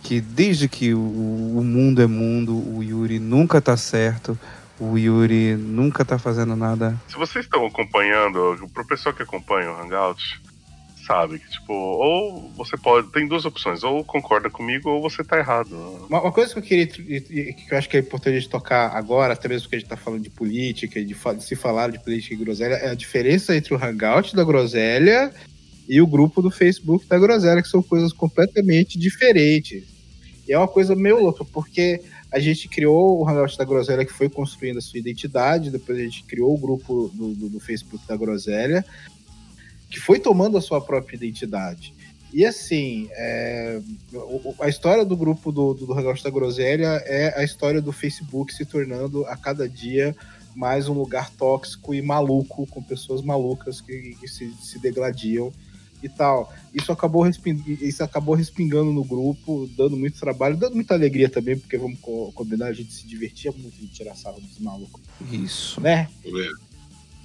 que 0.03 0.21
desde 0.21 0.69
que 0.69 0.93
o, 0.93 0.99
o 0.99 1.65
mundo 1.65 2.03
é 2.03 2.07
mundo, 2.07 2.53
o 2.53 2.83
Yuri 2.83 3.19
nunca 3.19 3.63
tá 3.63 3.79
certo, 3.79 4.39
o 4.79 4.99
Yuri 4.99 5.57
nunca 5.57 6.05
tá 6.05 6.19
fazendo 6.19 6.55
nada. 6.55 7.01
Se 7.09 7.17
vocês 7.17 7.47
estão 7.47 7.65
acompanhando, 7.65 8.69
pro 8.75 8.87
pessoal 8.87 9.15
que 9.15 9.23
acompanha 9.23 9.73
o 9.73 9.81
Hangout, 9.81 10.39
sabe 11.11 11.41
que, 11.41 11.51
tipo, 11.51 11.73
ou 11.73 12.51
você 12.57 12.77
pode. 12.77 13.11
Tem 13.11 13.27
duas 13.27 13.45
opções, 13.45 13.83
ou 13.83 14.05
concorda 14.05 14.49
comigo 14.49 14.89
ou 14.89 15.03
você 15.03 15.25
tá 15.25 15.39
errado. 15.39 15.75
Uma, 16.09 16.23
uma 16.23 16.31
coisa 16.33 16.53
que 16.53 16.59
eu 16.59 16.63
queria 16.63 16.87
que 16.87 17.67
eu 17.71 17.77
acho 17.79 17.89
que 17.89 17.97
é 17.97 18.01
importante 18.01 18.49
tocar 18.49 18.97
agora, 18.97 19.33
até 19.33 19.49
mesmo 19.49 19.63
porque 19.65 19.77
a 19.77 19.79
gente 19.81 19.89
tá 19.89 19.97
falando 19.97 20.23
de 20.23 20.31
política, 20.31 21.05
de, 21.05 21.15
de 21.15 21.45
se 21.45 21.57
falar 21.57 21.91
de 21.91 21.99
política 21.99 22.35
e 22.35 22.37
groselha, 22.37 22.75
é 22.75 22.91
a 22.91 22.95
diferença 22.95 23.57
entre 23.57 23.75
o 23.75 23.77
Hangout 23.85 24.37
da 24.37 24.45
Groselha 24.45 25.33
e 25.89 26.01
o 26.01 26.07
grupo 26.07 26.41
do 26.41 26.51
Facebook 26.51 27.05
da 27.09 27.19
Groselha, 27.19 27.61
que 27.63 27.69
são 27.69 27.83
coisas 27.83 28.13
completamente 28.13 28.97
diferentes. 28.97 29.83
E 30.47 30.53
é 30.53 30.59
uma 30.59 30.69
coisa 30.69 30.95
meio 30.95 31.21
louca, 31.21 31.45
porque 31.45 32.01
a 32.33 32.39
gente 32.39 32.69
criou 32.69 33.19
o 33.21 33.29
Hangout 33.29 33.59
da 33.59 33.65
Groselha, 33.65 34.05
que 34.05 34.13
foi 34.13 34.29
construindo 34.29 34.79
a 34.79 34.81
sua 34.81 35.01
identidade, 35.01 35.71
depois 35.71 35.99
a 35.99 36.03
gente 36.03 36.23
criou 36.23 36.55
o 36.55 36.59
grupo 36.59 37.11
do, 37.13 37.35
do- 37.35 37.49
do 37.49 37.59
Facebook 37.61 38.07
da 38.07 38.17
Groselha, 38.17 38.85
que 39.91 39.99
foi 39.99 40.19
tomando 40.21 40.57
a 40.57 40.61
sua 40.61 40.81
própria 40.81 41.17
identidade. 41.17 41.93
E 42.33 42.47
assim, 42.47 43.09
é, 43.11 43.81
a 44.61 44.69
história 44.69 45.05
do 45.05 45.17
grupo 45.17 45.51
do, 45.51 45.75
do, 45.75 45.87
do 45.87 45.93
Hangout 45.93 46.23
da 46.23 46.31
Groselha 46.31 47.03
é 47.05 47.37
a 47.37 47.43
história 47.43 47.83
do 47.83 47.91
Facebook 47.91 48.55
se 48.55 48.65
tornando 48.65 49.27
a 49.27 49.37
cada 49.37 49.69
dia 49.69 50.15
mais 50.55 50.89
um 50.89 50.95
lugar 50.95 51.31
tóxico 51.31 51.93
e 51.95 52.01
maluco, 52.01 52.67
com 52.69 52.83
pessoas 52.83 53.21
malucas 53.23 53.81
que, 53.81 54.17
que 54.21 54.29
se, 54.29 54.53
se 54.63 54.79
degladiam 54.79 55.53
e 56.03 56.09
tal. 56.09 56.53
Isso 56.73 56.91
acabou, 56.93 57.27
isso 57.27 58.03
acabou 58.05 58.35
respingando 58.35 58.93
no 58.93 59.05
grupo, 59.05 59.69
dando 59.77 59.97
muito 59.97 60.19
trabalho, 60.19 60.57
dando 60.57 60.75
muita 60.77 60.95
alegria 60.95 61.29
também, 61.29 61.59
porque 61.59 61.77
vamos 61.77 61.99
co- 62.01 62.31
combinar, 62.33 62.67
a 62.67 62.73
gente 62.73 62.93
se 62.93 63.07
divertia 63.07 63.53
muito 63.53 63.77
de 63.77 63.89
tirar 63.89 64.15
sarro 64.17 64.41
dos 64.41 64.59
malucos, 64.61 65.01
Isso. 65.33 65.81
né? 65.81 66.09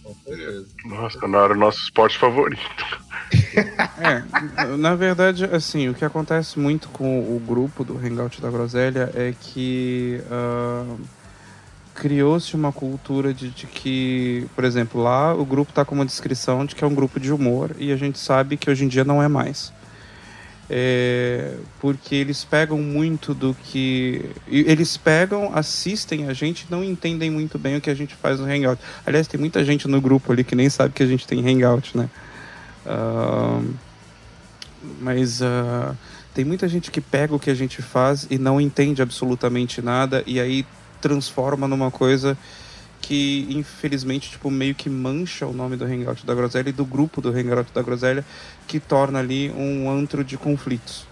Com 0.06 0.14
certeza. 0.24 0.68
Nossa, 0.86 1.28
não 1.28 1.44
era 1.44 1.54
o 1.54 1.58
nosso 1.58 1.80
esporte 1.80 2.18
favorito. 2.20 3.02
É, 3.98 4.78
na 4.78 4.94
verdade, 4.94 5.46
assim, 5.46 5.90
o 5.90 5.96
que 5.96 6.06
acontece 6.06 6.60
muito 6.60 6.90
com 6.90 7.22
o 7.22 7.40
grupo 7.40 7.84
do 7.84 7.98
Hangout 7.98 8.40
da 8.40 8.52
Groselha 8.52 9.10
é 9.16 9.34
que 9.40 10.22
ah, 10.30 10.96
criou-se 11.96 12.56
uma 12.56 12.72
cultura 12.72 13.34
de, 13.34 13.50
de 13.50 13.66
que, 13.66 14.46
por 14.54 14.64
exemplo, 14.64 15.02
lá 15.02 15.34
o 15.34 15.44
grupo 15.44 15.74
tá 15.74 15.84
com 15.84 15.96
uma 15.96 16.06
descrição 16.06 16.66
de 16.66 16.76
que 16.76 16.84
é 16.84 16.88
um 16.88 16.94
grupo 16.94 17.20
de 17.20 17.34
humor 17.34 17.76
e 17.80 17.92
a 17.92 17.98
gente 17.98 18.20
sabe 18.20 18.58
que 18.58 18.70
hoje 18.70 18.86
em 18.86 18.88
dia 18.88 19.04
não 19.04 19.24
é 19.24 19.28
mais. 19.28 19.74
É, 20.68 21.58
porque 21.80 22.16
eles 22.16 22.44
pegam 22.44 22.80
muito 22.80 23.34
do 23.34 23.54
que. 23.54 24.30
Eles 24.48 24.98
pegam, 24.98 25.52
assistem 25.54 26.28
a 26.28 26.34
gente 26.34 26.66
não 26.70 26.84
entendem 26.84 27.30
muito 27.30 27.60
bem 27.60 27.78
o 27.78 27.82
que 27.82 27.90
a 27.90 27.94
gente 27.94 28.16
faz 28.16 28.40
no 28.40 28.46
Hangout. 28.46 28.82
Aliás, 29.06 29.28
tem 29.28 29.40
muita 29.40 29.64
gente 29.64 29.88
no 29.88 30.02
grupo 30.02 30.32
ali 30.32 30.44
que 30.44 30.56
nem 30.56 30.70
sabe 30.70 30.94
que 30.94 31.04
a 31.04 31.08
gente 31.08 31.28
tem 31.28 31.48
Hangout, 31.48 31.96
né? 31.96 32.10
Ah, 32.86 33.62
mas 35.00 35.42
ah, 35.42 35.96
tem 36.34 36.44
muita 36.44 36.68
gente 36.68 36.90
que 36.90 37.02
pega 37.02 37.36
o 37.36 37.40
que 37.40 37.50
a 37.50 37.56
gente 37.56 37.82
faz 37.82 38.28
e 38.30 38.38
não 38.38 38.60
entende 38.60 39.02
absolutamente 39.02 39.82
nada 39.82 40.24
e 40.26 40.40
aí 40.40 40.66
transforma 41.00 41.68
numa 41.68 41.92
coisa 41.92 42.38
que 43.06 43.46
infelizmente 43.50 44.32
tipo 44.32 44.50
meio 44.50 44.74
que 44.74 44.90
mancha 44.90 45.46
o 45.46 45.54
nome 45.54 45.78
do 45.78 45.86
Hangout 45.86 46.26
da 46.26 46.34
Groselha 46.34 46.70
e 46.70 46.72
do 46.74 46.84
grupo 46.84 47.22
do 47.22 47.30
Hangout 47.30 47.72
da 47.72 47.84
Groselha 47.84 48.26
que 48.68 48.80
torna 48.80 49.20
ali 49.20 49.52
um 49.52 49.90
antro 49.90 50.24
de 50.24 50.38
conflitos 50.38 51.06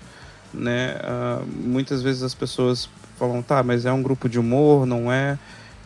né? 0.53 0.97
Ah, 1.03 1.41
muitas 1.47 2.01
vezes 2.01 2.23
as 2.23 2.33
pessoas 2.33 2.89
falam 3.17 3.41
tá 3.41 3.61
mas 3.61 3.85
é 3.85 3.91
um 3.91 4.01
grupo 4.01 4.27
de 4.27 4.39
humor 4.39 4.85
não 4.85 5.11
é? 5.11 5.37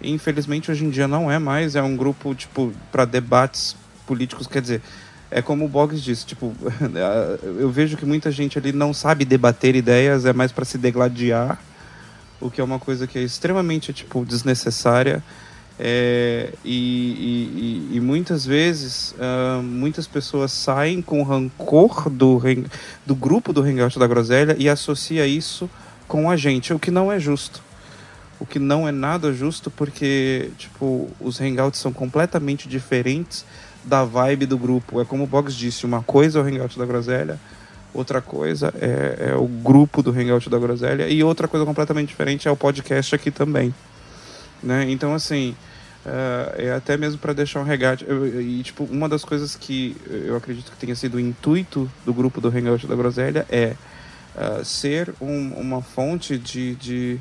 Infelizmente 0.01 0.69
hoje 0.69 0.85
em 0.85 0.89
dia 0.89 1.07
não 1.07 1.31
é 1.31 1.39
mais. 1.39 1.75
É 1.75 1.81
um 1.81 1.95
grupo 1.95 2.35
tipo 2.35 2.71
para 2.91 3.03
debates 3.03 3.75
políticos. 4.05 4.47
Quer 4.47 4.61
dizer 4.61 4.81
é 5.29 5.41
como 5.41 5.65
o 5.65 5.67
Boggs 5.67 6.01
disse, 6.01 6.25
tipo, 6.25 6.55
eu 7.59 7.69
vejo 7.69 7.97
que 7.97 8.05
muita 8.05 8.31
gente 8.31 8.57
ali 8.57 8.71
não 8.71 8.93
sabe 8.93 9.25
debater 9.25 9.75
ideias, 9.75 10.25
é 10.25 10.31
mais 10.31 10.53
para 10.53 10.63
se 10.63 10.77
degladiar, 10.77 11.59
o 12.39 12.49
que 12.49 12.61
é 12.61 12.63
uma 12.63 12.79
coisa 12.79 13.05
que 13.05 13.19
é 13.19 13.23
extremamente, 13.23 13.91
tipo, 13.91 14.23
desnecessária. 14.23 15.21
É, 15.79 16.53
e, 16.65 17.89
e, 17.91 17.97
e, 17.97 17.99
muitas 17.99 18.45
vezes, 18.45 19.13
uh, 19.13 19.61
muitas 19.61 20.07
pessoas 20.07 20.51
saem 20.51 21.03
com 21.03 21.21
rancor 21.21 22.09
do, 22.09 22.41
do 23.05 23.13
grupo 23.13 23.53
do 23.53 23.61
Hangout 23.61 23.99
da 23.99 24.07
Groselha 24.07 24.55
e 24.57 24.67
associa 24.67 25.27
isso 25.27 25.69
com 26.07 26.31
a 26.31 26.37
gente, 26.37 26.73
o 26.73 26.79
que 26.79 26.89
não 26.89 27.11
é 27.11 27.19
justo. 27.19 27.61
O 28.39 28.45
que 28.45 28.59
não 28.59 28.87
é 28.87 28.91
nada 28.91 29.33
justo 29.33 29.69
porque, 29.69 30.51
tipo, 30.57 31.09
os 31.19 31.39
Hangouts 31.39 31.79
são 31.79 31.91
completamente 31.91 32.67
diferentes 32.67 33.45
da 33.83 34.03
vibe 34.03 34.45
do 34.45 34.57
grupo. 34.57 35.01
É 35.01 35.05
como 35.05 35.23
o 35.23 35.27
Boggs 35.27 35.57
disse, 35.57 35.85
uma 35.85 36.03
coisa 36.03 36.39
é 36.39 36.41
o 36.41 36.45
Hangout 36.45 36.77
da 36.77 36.85
Groselha, 36.85 37.39
outra 37.93 38.21
coisa 38.21 38.73
é, 38.79 39.31
é 39.31 39.35
o 39.35 39.47
grupo 39.47 40.03
do 40.03 40.11
Hangout 40.11 40.49
da 40.49 40.59
Groselha 40.59 41.07
e 41.07 41.23
outra 41.23 41.47
coisa 41.47 41.65
completamente 41.65 42.09
diferente 42.09 42.47
é 42.47 42.51
o 42.51 42.55
podcast 42.55 43.13
aqui 43.13 43.31
também. 43.31 43.73
Né? 44.61 44.89
Então, 44.89 45.13
assim, 45.13 45.55
uh, 46.05 46.61
é 46.61 46.71
até 46.73 46.97
mesmo 46.97 47.19
para 47.19 47.33
deixar 47.33 47.59
um 47.59 47.63
regate. 47.63 48.05
E, 48.05 48.61
tipo, 48.63 48.83
uma 48.85 49.07
das 49.07 49.23
coisas 49.23 49.55
que 49.55 49.95
eu 50.09 50.35
acredito 50.35 50.71
que 50.71 50.77
tenha 50.77 50.95
sido 50.95 51.15
o 51.15 51.19
intuito 51.19 51.89
do 52.05 52.13
grupo 52.13 52.41
do 52.41 52.49
Hangout 52.49 52.87
da 52.87 52.95
Groselha 52.95 53.45
é 53.49 53.75
uh, 54.35 54.63
ser 54.63 55.13
um, 55.21 55.53
uma 55.53 55.81
fonte 55.81 56.37
de, 56.37 56.75
de, 56.75 57.19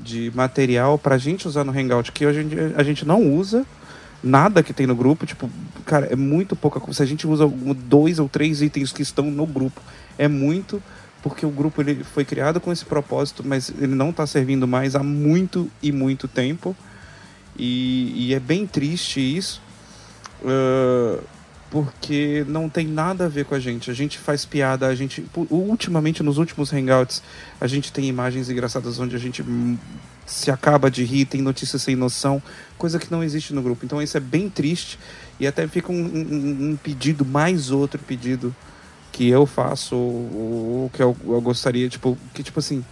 de 0.00 0.32
material 0.34 0.98
para 0.98 1.16
a 1.16 1.18
gente 1.18 1.46
usar 1.46 1.64
no 1.64 1.72
Hangout, 1.72 2.12
que 2.12 2.26
hoje 2.26 2.46
a 2.76 2.82
gente 2.82 3.06
não 3.06 3.22
usa 3.22 3.66
nada 4.22 4.62
que 4.62 4.72
tem 4.72 4.86
no 4.86 4.94
grupo, 4.94 5.26
tipo, 5.26 5.50
cara, 5.84 6.06
é 6.06 6.16
muito 6.16 6.54
pouca 6.54 6.78
coisa. 6.78 6.98
Se 6.98 7.02
a 7.02 7.06
gente 7.06 7.26
usa 7.26 7.46
dois 7.48 8.18
ou 8.18 8.28
três 8.28 8.62
itens 8.62 8.92
que 8.92 9.02
estão 9.02 9.30
no 9.30 9.46
grupo, 9.46 9.80
é 10.16 10.28
muito, 10.28 10.82
porque 11.22 11.46
o 11.46 11.50
grupo 11.50 11.80
ele 11.80 12.02
foi 12.02 12.24
criado 12.24 12.60
com 12.60 12.72
esse 12.72 12.84
propósito, 12.84 13.42
mas 13.46 13.72
ele 13.78 13.94
não 13.94 14.10
está 14.10 14.26
servindo 14.26 14.66
mais 14.66 14.96
há 14.96 15.02
muito 15.02 15.70
e 15.80 15.92
muito 15.92 16.26
tempo. 16.26 16.76
E, 17.56 18.12
e 18.16 18.34
é 18.34 18.40
bem 18.40 18.66
triste 18.66 19.20
isso, 19.20 19.62
uh, 20.42 21.22
porque 21.70 22.44
não 22.48 22.68
tem 22.68 22.86
nada 22.86 23.26
a 23.26 23.28
ver 23.28 23.44
com 23.44 23.54
a 23.54 23.60
gente. 23.60 23.90
A 23.90 23.94
gente 23.94 24.18
faz 24.18 24.44
piada, 24.44 24.86
a 24.86 24.94
gente. 24.94 25.24
Ultimamente, 25.48 26.22
nos 26.22 26.38
últimos 26.38 26.72
hangouts, 26.72 27.22
a 27.60 27.66
gente 27.66 27.92
tem 27.92 28.06
imagens 28.06 28.50
engraçadas 28.50 28.98
onde 28.98 29.14
a 29.14 29.18
gente 29.18 29.44
se 30.26 30.50
acaba 30.50 30.90
de 30.90 31.04
rir, 31.04 31.26
tem 31.26 31.42
notícias 31.42 31.82
sem 31.82 31.94
noção, 31.94 32.42
coisa 32.78 32.98
que 32.98 33.10
não 33.10 33.22
existe 33.22 33.52
no 33.54 33.62
grupo. 33.62 33.84
Então 33.84 34.00
isso 34.00 34.16
é 34.16 34.20
bem 34.20 34.48
triste 34.48 34.98
e 35.38 35.46
até 35.46 35.66
fica 35.68 35.92
um, 35.92 35.94
um, 35.94 36.70
um 36.70 36.76
pedido, 36.76 37.24
mais 37.24 37.70
outro 37.70 38.00
pedido 38.00 38.54
que 39.12 39.28
eu 39.28 39.44
faço, 39.46 39.94
ou 39.94 40.90
que 40.92 41.02
eu, 41.02 41.14
eu, 41.24 41.40
gostaria, 41.40 41.88
tipo, 41.88 42.18
que 42.32 42.42
tipo 42.42 42.58
assim, 42.58 42.82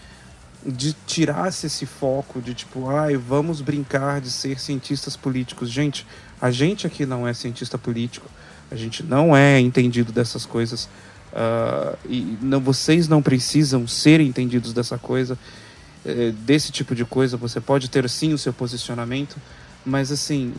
de 0.64 0.92
tirasse 1.06 1.66
esse 1.66 1.86
foco 1.86 2.40
de 2.40 2.52
tipo, 2.52 2.90
ai, 2.90 3.16
vamos 3.16 3.62
brincar 3.62 4.20
de 4.20 4.30
ser 4.30 4.60
cientistas 4.60 5.16
políticos. 5.16 5.70
Gente, 5.70 6.06
a 6.40 6.50
gente 6.50 6.86
aqui 6.86 7.06
não 7.06 7.26
é 7.26 7.32
cientista 7.32 7.78
político, 7.78 8.28
a 8.70 8.76
gente 8.76 9.02
não 9.02 9.34
é 9.34 9.58
entendido 9.58 10.12
dessas 10.12 10.44
coisas. 10.44 10.84
Uh, 11.32 11.96
e 12.08 12.38
não, 12.42 12.60
vocês 12.60 13.08
não 13.08 13.22
precisam 13.22 13.88
ser 13.88 14.20
entendidos 14.20 14.72
dessa 14.74 14.98
coisa. 14.98 15.38
Eh, 16.04 16.32
desse 16.38 16.72
tipo 16.72 16.94
de 16.94 17.04
coisa, 17.04 17.36
você 17.36 17.60
pode 17.60 17.90
ter 17.90 18.08
sim 18.08 18.32
o 18.32 18.38
seu 18.38 18.54
posicionamento, 18.54 19.36
mas 19.84 20.10
assim, 20.10 20.54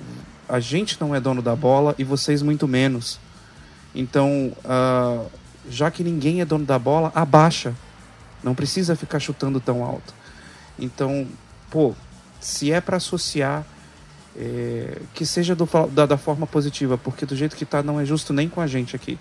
a 0.47 0.59
gente 0.59 1.01
não 1.01 1.15
é 1.15 1.19
dono 1.19 1.41
da 1.41 1.55
bola 1.55 1.95
e 1.97 2.03
vocês 2.03 2.43
muito 2.43 2.67
menos. 2.67 3.19
Então, 3.93 4.55
uh, 4.63 5.29
já 5.69 5.91
que 5.91 6.03
ninguém 6.03 6.41
é 6.41 6.45
dono 6.45 6.65
da 6.65 6.79
bola, 6.79 7.11
abaixa. 7.13 7.73
Não 8.43 8.55
precisa 8.55 8.95
ficar 8.95 9.19
chutando 9.19 9.59
tão 9.59 9.83
alto. 9.83 10.13
Então, 10.79 11.27
pô, 11.69 11.93
se 12.39 12.71
é 12.71 12.81
para 12.81 12.97
associar, 12.97 13.65
é, 14.35 14.99
que 15.13 15.25
seja 15.25 15.55
do, 15.55 15.67
da, 15.91 16.05
da 16.05 16.17
forma 16.17 16.47
positiva, 16.47 16.97
porque 16.97 17.25
do 17.25 17.35
jeito 17.35 17.55
que 17.55 17.65
tá 17.65 17.83
não 17.83 17.99
é 17.99 18.05
justo 18.05 18.33
nem 18.33 18.49
com 18.49 18.61
a 18.61 18.67
gente 18.67 18.95
aqui. 18.95 19.17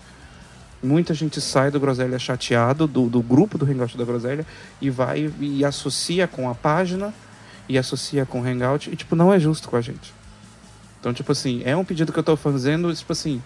Muita 0.83 1.13
gente 1.13 1.41
sai 1.41 1.71
do 1.71 1.79
Groselha 1.79 2.19
chateado, 2.19 2.87
do, 2.87 3.09
do 3.09 3.21
grupo 3.21 3.59
do 3.59 3.67
Hangout 3.67 3.99
da 3.99 4.05
Groselha, 4.05 4.47
e 4.81 4.89
vai 4.89 5.31
e 5.39 5.63
associa 5.65 6.27
com 6.27 6.49
a 6.49 6.55
página, 6.55 7.13
e 7.69 7.77
associa 7.77 8.25
com 8.25 8.41
o 8.41 8.45
Hangout, 8.45 8.89
e 8.91 8.97
tipo, 8.97 9.15
não 9.15 9.33
é 9.33 9.39
justo 9.39 9.69
com 9.69 9.77
a 9.77 9.81
gente. 9.83 10.15
Então, 10.99 11.13
tipo 11.13 11.33
assim, 11.33 11.63
é 11.65 11.77
um 11.77 11.85
pedido 11.85 12.13
que 12.13 12.19
eu 12.19 12.23
tô 12.23 12.37
fazendo, 12.37 12.95
tipo 12.95 13.13
assim, 13.13 13.43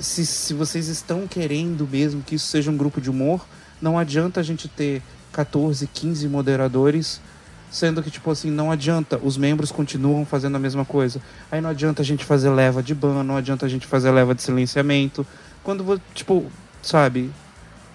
se, 0.00 0.24
se 0.24 0.54
vocês 0.54 0.88
estão 0.88 1.26
querendo 1.26 1.86
mesmo 1.86 2.22
que 2.22 2.34
isso 2.34 2.46
seja 2.46 2.70
um 2.70 2.76
grupo 2.76 3.00
de 3.00 3.10
humor, 3.10 3.44
não 3.80 3.98
adianta 3.98 4.40
a 4.40 4.42
gente 4.42 4.68
ter 4.68 5.02
14, 5.32 5.86
15 5.86 6.28
moderadores, 6.28 7.20
sendo 7.70 8.02
que, 8.02 8.10
tipo 8.10 8.30
assim, 8.30 8.50
não 8.50 8.70
adianta, 8.70 9.20
os 9.22 9.36
membros 9.36 9.70
continuam 9.70 10.24
fazendo 10.24 10.56
a 10.56 10.58
mesma 10.58 10.84
coisa. 10.84 11.20
Aí 11.50 11.60
não 11.60 11.70
adianta 11.70 12.02
a 12.02 12.04
gente 12.04 12.24
fazer 12.24 12.50
leva 12.50 12.82
de 12.82 12.94
ban, 12.94 13.22
não 13.22 13.36
adianta 13.36 13.66
a 13.66 13.68
gente 13.68 13.86
fazer 13.86 14.10
leva 14.10 14.34
de 14.34 14.42
silenciamento, 14.42 15.26
quando, 15.62 16.00
tipo, 16.14 16.50
sabe? 16.82 17.30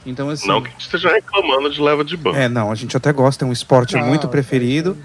Então, 0.05 0.29
assim. 0.29 0.47
Não 0.47 0.61
que 0.61 0.69
esteja 0.77 1.09
reclamando 1.09 1.69
de 1.69 1.81
leva 1.81 2.03
de 2.03 2.15
banco. 2.17 2.37
É, 2.37 2.47
não, 2.47 2.71
a 2.71 2.75
gente 2.75 2.95
até 2.95 3.11
gosta, 3.11 3.45
é 3.45 3.47
um 3.47 3.53
esporte 3.53 3.95
não, 3.95 4.05
muito 4.05 4.27
preferido. 4.27 4.97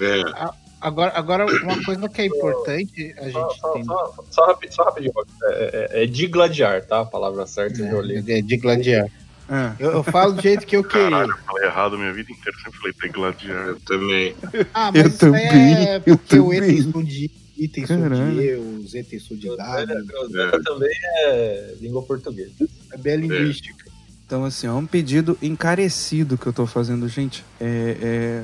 É. 0.00 0.50
Agora, 0.80 1.12
agora, 1.14 1.46
uma 1.62 1.84
coisa 1.84 2.08
que 2.08 2.22
é 2.22 2.26
importante 2.26 3.14
a 3.18 3.24
gente 3.24 3.58
só, 3.58 3.72
tem. 3.72 3.84
Só, 3.84 4.14
só, 4.30 4.46
rapidinho, 4.46 4.74
só 4.74 4.84
rapidinho. 4.84 5.12
É, 5.44 5.88
é, 5.92 6.02
é 6.04 6.06
digladiar, 6.06 6.84
tá? 6.84 7.00
A 7.00 7.04
palavra 7.06 7.46
certa, 7.46 7.82
é, 7.82 7.92
eu 7.92 8.00
li. 8.00 8.16
É 8.16 8.40
digladiar. 8.40 9.06
Ah. 9.48 9.74
Eu, 9.78 9.90
eu, 9.90 10.02
falo 10.04 10.34
do 10.34 10.42
jeito 10.42 10.64
que 10.64 10.76
eu 10.76 10.84
queria. 10.84 11.10
Caralho, 11.10 11.32
eu 11.32 11.44
falei 11.44 11.64
errado 11.64 11.98
minha 11.98 12.12
vida 12.12 12.30
inteira, 12.30 12.56
sempre 12.62 12.78
falei 12.78 12.94
degladiar. 13.00 13.66
Eu 13.66 13.80
também. 13.80 14.34
Ah, 14.72 14.92
mas 14.92 15.04
eu 15.04 15.18
também, 15.18 15.88
é 15.88 15.98
porque 15.98 16.36
eu 16.36 16.46
o 16.46 16.54
E 16.54 16.78
escondido 16.78 17.34
itens 17.60 17.88
de 17.88 17.96
Deus, 17.96 18.94
itens 18.94 19.28
de. 19.28 19.48
É. 19.50 20.58
Também 20.64 20.90
é 21.16 21.74
língua 21.80 22.02
portuguesa. 22.02 22.52
É 22.92 22.96
bem 22.96 23.16
linguística. 23.16 23.90
Então, 24.26 24.44
assim, 24.44 24.66
é 24.66 24.72
um 24.72 24.86
pedido 24.86 25.36
encarecido 25.42 26.38
que 26.38 26.46
eu 26.46 26.52
tô 26.52 26.66
fazendo, 26.66 27.08
gente. 27.08 27.44
É, 27.60 27.66
é, 27.66 28.06
é, 28.06 28.42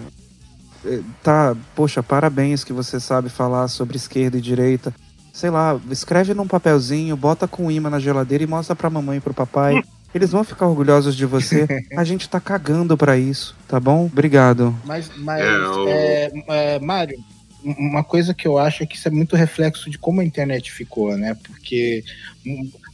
tá, 1.23 1.57
poxa, 1.75 2.03
parabéns 2.03 2.65
que 2.65 2.73
você 2.73 2.99
sabe 3.01 3.29
falar 3.29 3.69
sobre 3.69 3.97
esquerda 3.97 4.39
e 4.39 4.41
direita. 4.41 4.95
Sei 5.33 5.51
lá, 5.51 5.79
escreve 5.91 6.33
num 6.33 6.47
papelzinho, 6.47 7.17
bota 7.17 7.47
com 7.47 7.71
imã 7.71 7.91
na 7.91 7.99
geladeira 7.99 8.45
e 8.45 8.47
mostra 8.47 8.75
pra 8.75 8.89
mamãe 8.89 9.19
e 9.19 9.21
pro 9.21 9.35
papai. 9.35 9.83
Eles 10.15 10.31
vão 10.31 10.43
ficar 10.43 10.67
orgulhosos 10.67 11.15
de 11.15 11.27
você. 11.27 11.67
A 11.95 12.03
gente 12.03 12.29
tá 12.29 12.41
cagando 12.41 12.97
para 12.97 13.19
isso, 13.19 13.55
tá 13.69 13.79
bom? 13.79 14.07
Obrigado. 14.07 14.75
Mas, 14.85 15.11
mas 15.15 15.43
é, 15.45 16.33
é, 16.49 16.79
Mário, 16.79 17.19
uma 17.63 18.03
coisa 18.03 18.33
que 18.33 18.49
eu 18.49 18.57
acho 18.57 18.83
é 18.83 18.87
que 18.87 18.97
isso 18.97 19.09
é 19.09 19.11
muito 19.11 19.37
reflexo 19.37 19.91
de 19.91 19.99
como 19.99 20.21
a 20.21 20.25
internet 20.25 20.73
ficou, 20.73 21.17
né? 21.19 21.37
Porque 21.47 22.03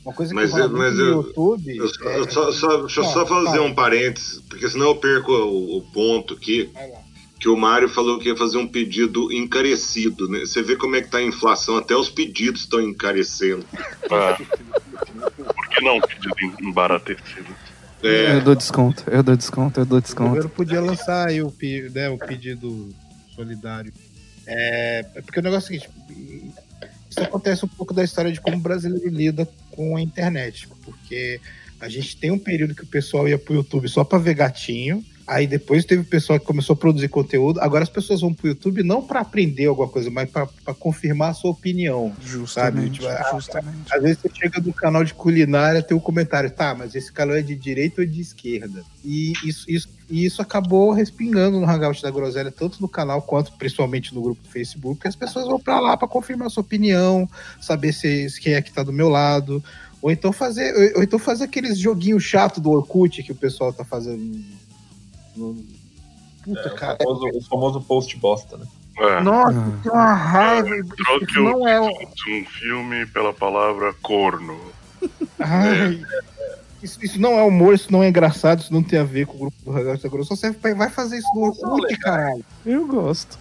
uma 0.05 0.14
coisa 0.14 0.31
que 0.31 0.35
mas, 0.35 0.53
eu, 0.53 0.68
mas 0.71 0.95
no 0.95 1.01
eu, 1.01 1.11
YouTube. 1.23 1.77
Eu, 1.77 1.87
é... 2.09 2.18
eu 2.18 2.31
só, 2.31 2.51
só, 2.51 2.77
deixa 2.79 3.01
eu 3.01 3.05
só 3.05 3.27
fazer 3.27 3.61
um 3.61 3.75
parênteses, 3.75 4.40
porque 4.49 4.68
senão 4.68 4.87
eu 4.87 4.97
perco 4.97 5.31
o, 5.31 5.79
o 5.79 5.83
ponto 5.92 6.35
aqui. 6.35 6.71
Que 7.42 7.48
o 7.48 7.57
Mário 7.57 7.88
falou 7.88 8.20
que 8.20 8.28
ia 8.28 8.37
fazer 8.37 8.57
um 8.57 8.68
pedido 8.68 9.33
encarecido. 9.33 10.28
Né? 10.28 10.40
Você 10.40 10.62
vê 10.62 10.76
como 10.76 10.94
é 10.94 11.02
que 11.02 11.09
tá 11.09 11.18
a 11.18 11.22
inflação, 11.22 11.76
até 11.76 11.96
os 11.96 12.09
pedidos 12.09 12.61
estão 12.61 12.81
encarecendo. 12.81 13.66
Ah, 14.09 14.38
por 15.37 15.68
que 15.68 15.85
não 15.85 16.00
pedido 16.00 16.57
embaratecido? 16.62 17.52
É. 18.00 18.37
Eu 18.37 18.40
dou 18.42 18.55
desconto, 18.55 19.02
eu 19.09 19.24
dou 19.24 19.37
desconto, 19.37 19.81
eu 19.81 19.85
dou 19.85 20.00
desconto. 20.00 20.26
O 20.26 20.28
governo 20.31 20.50
podia 20.50 20.81
lançar 20.81 21.28
aí 21.28 21.42
o, 21.42 21.52
né, 21.92 22.09
o 22.11 22.18
pedido 22.18 22.94
solidário. 23.35 23.92
É, 24.46 25.05
é, 25.14 25.20
porque 25.22 25.40
o 25.40 25.42
negócio 25.42 25.74
é 25.74 25.76
o 25.76 25.81
seguinte: 25.81 25.90
isso 27.11 27.20
acontece 27.20 27.64
um 27.64 27.68
pouco 27.68 27.92
da 27.92 28.05
história 28.05 28.31
de 28.31 28.40
como 28.40 28.57
o 28.57 28.61
brasileiro 28.61 29.09
lida 29.09 29.48
com 29.72 29.96
a 29.96 30.00
internet. 30.00 30.68
Porque 30.85 31.40
a 31.81 31.88
gente 31.88 32.16
tem 32.16 32.31
um 32.31 32.38
período 32.38 32.74
que 32.74 32.85
o 32.85 32.87
pessoal 32.87 33.28
ia 33.28 33.38
pro 33.38 33.55
YouTube 33.55 33.88
só 33.88 34.05
pra 34.05 34.18
ver 34.18 34.35
gatinho. 34.35 35.05
Aí 35.33 35.47
depois 35.47 35.87
teve 35.87 36.03
o 36.03 36.05
pessoal 36.05 36.38
que 36.38 36.45
começou 36.45 36.75
a 36.75 36.77
produzir 36.77 37.09
conteúdo. 37.09 37.59
Agora 37.59 37.83
as 37.83 37.88
pessoas 37.88 38.21
vão 38.21 38.35
pro 38.35 38.49
YouTube 38.49 38.83
não 38.83 39.03
para 39.03 39.21
aprender 39.21 39.64
alguma 39.64 39.88
coisa, 39.88 40.11
mas 40.11 40.31
para 40.31 40.47
confirmar 40.79 41.31
a 41.31 41.35
sua 41.35 41.53
opinião. 41.53 42.12
Justamente, 42.23 43.03
sabe? 43.03 43.21
Tipo, 43.23 43.40
justamente. 43.40 43.90
Às 43.90 44.03
vezes 44.03 44.18
você 44.18 44.31
chega 44.35 44.61
no 44.61 44.75
canal 44.75 45.03
de 45.03 45.14
culinária, 45.14 45.83
tem 45.83 45.97
um 45.97 46.01
comentário, 46.01 46.51
tá, 46.51 46.75
mas 46.75 46.95
esse 46.95 47.11
canal 47.11 47.35
é 47.35 47.40
de 47.40 47.55
direita 47.55 48.03
ou 48.03 48.07
de 48.07 48.21
esquerda? 48.21 48.85
E 49.03 49.33
isso, 49.42 49.64
isso, 49.71 49.88
e 50.11 50.27
isso 50.27 50.42
acabou 50.42 50.92
respingando 50.92 51.59
no 51.59 51.66
Hangout 51.66 52.03
da 52.03 52.11
Groselha, 52.11 52.51
tanto 52.51 52.83
no 52.83 52.88
canal 52.88 53.23
quanto 53.23 53.53
principalmente 53.53 54.14
no 54.14 54.21
grupo 54.21 54.42
do 54.42 54.51
Facebook, 54.51 55.01
que 55.01 55.09
as 55.09 55.16
pessoas 55.16 55.47
vão 55.47 55.59
para 55.59 55.81
lá 55.81 55.97
para 55.97 56.07
confirmar 56.07 56.49
a 56.49 56.51
sua 56.51 56.61
opinião, 56.61 57.27
saber 57.59 57.95
se, 57.95 58.29
se 58.29 58.38
quem 58.38 58.53
é 58.53 58.61
que 58.61 58.71
tá 58.71 58.83
do 58.83 58.92
meu 58.92 59.09
lado. 59.09 59.64
Ou 60.03 60.11
então 60.11 60.31
fazer, 60.31 60.95
ou 60.97 61.03
então 61.03 61.18
fazer 61.18 61.45
aqueles 61.45 61.79
joguinhos 61.79 62.23
chato 62.23 62.61
do 62.61 62.71
Orkut 62.71 63.23
que 63.23 63.33
o 63.33 63.37
pessoal 63.37 63.73
tá 63.73 63.85
fazendo 63.85 64.21
Puta, 65.35 66.68
é, 66.68 66.71
cara. 66.71 66.99
O 67.01 67.05
famoso, 67.05 67.38
o 67.38 67.42
famoso 67.42 67.81
post 67.81 68.16
bosta, 68.16 68.57
né? 68.57 68.66
É. 68.99 69.21
Nossa, 69.23 69.79
tem 69.83 69.92
uma 69.92 70.14
raiva. 70.14 70.68
Troque 70.97 71.35
não 71.37 71.61
o 71.61 71.68
é 71.68 71.81
de 71.81 72.33
um 72.33 72.45
filme 72.45 73.07
pela 73.07 73.33
palavra 73.33 73.95
corno. 74.03 74.59
Ai, 75.38 76.01
isso, 76.83 76.99
isso 77.03 77.21
não 77.21 77.38
é 77.38 77.42
humor, 77.42 77.75
isso 77.75 77.90
não 77.90 78.03
é 78.03 78.09
engraçado, 78.09 78.61
isso 78.61 78.73
não 78.73 78.83
tem 78.83 78.99
a 78.99 79.05
ver 79.05 79.27
com 79.27 79.37
o 79.37 79.38
grupo 79.38 79.57
do 79.64 79.71
Hangout 79.71 80.09
Groselha. 80.09 80.25
Só 80.25 80.37
serve 80.37 80.59
pra, 80.59 80.75
vai 80.75 80.90
fazer 80.90 81.18
isso 81.18 81.29
no 81.35 81.42
Orkut, 81.42 81.97
caralho. 81.99 82.45
Eu 82.66 82.87
gosto. 82.87 83.38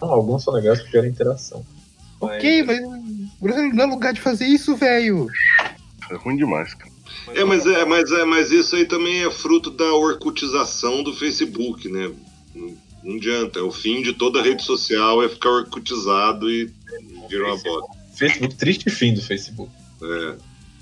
Não, 0.00 0.10
alguns 0.10 0.42
são 0.44 0.54
legais 0.54 0.80
porque 0.80 0.96
geram 0.96 1.08
interação. 1.08 1.64
Ok, 2.20 2.62
mas 2.62 2.80
Groselha 3.40 3.72
não 3.74 3.84
é 3.84 3.86
lugar 3.86 4.12
de 4.12 4.20
fazer 4.20 4.46
isso, 4.46 4.74
velho. 4.76 5.28
É 6.10 6.14
ruim 6.16 6.36
demais, 6.36 6.72
cara. 6.74 6.93
É, 7.34 7.44
mas, 7.44 7.66
é, 7.66 7.84
mas, 7.84 8.10
é, 8.12 8.24
mas 8.24 8.50
isso 8.50 8.76
aí 8.76 8.84
também 8.86 9.24
é 9.24 9.30
fruto 9.30 9.70
da 9.70 9.92
orcutização 9.94 11.02
do 11.02 11.12
Facebook, 11.12 11.88
né? 11.88 12.10
Não, 12.54 13.16
adianta. 13.16 13.58
É 13.58 13.62
o 13.62 13.70
fim 13.72 14.02
de 14.02 14.12
toda 14.12 14.42
rede 14.42 14.62
social 14.62 15.22
é 15.22 15.28
ficar 15.28 15.50
orcutizado 15.50 16.50
e 16.50 16.70
virar 17.28 17.46
uma 17.54 17.56
bosta. 17.62 17.92
Facebook, 18.16 18.54
triste 18.54 18.90
fim 18.90 19.14
do 19.14 19.20
Facebook. 19.22 19.70
É. 20.02 20.34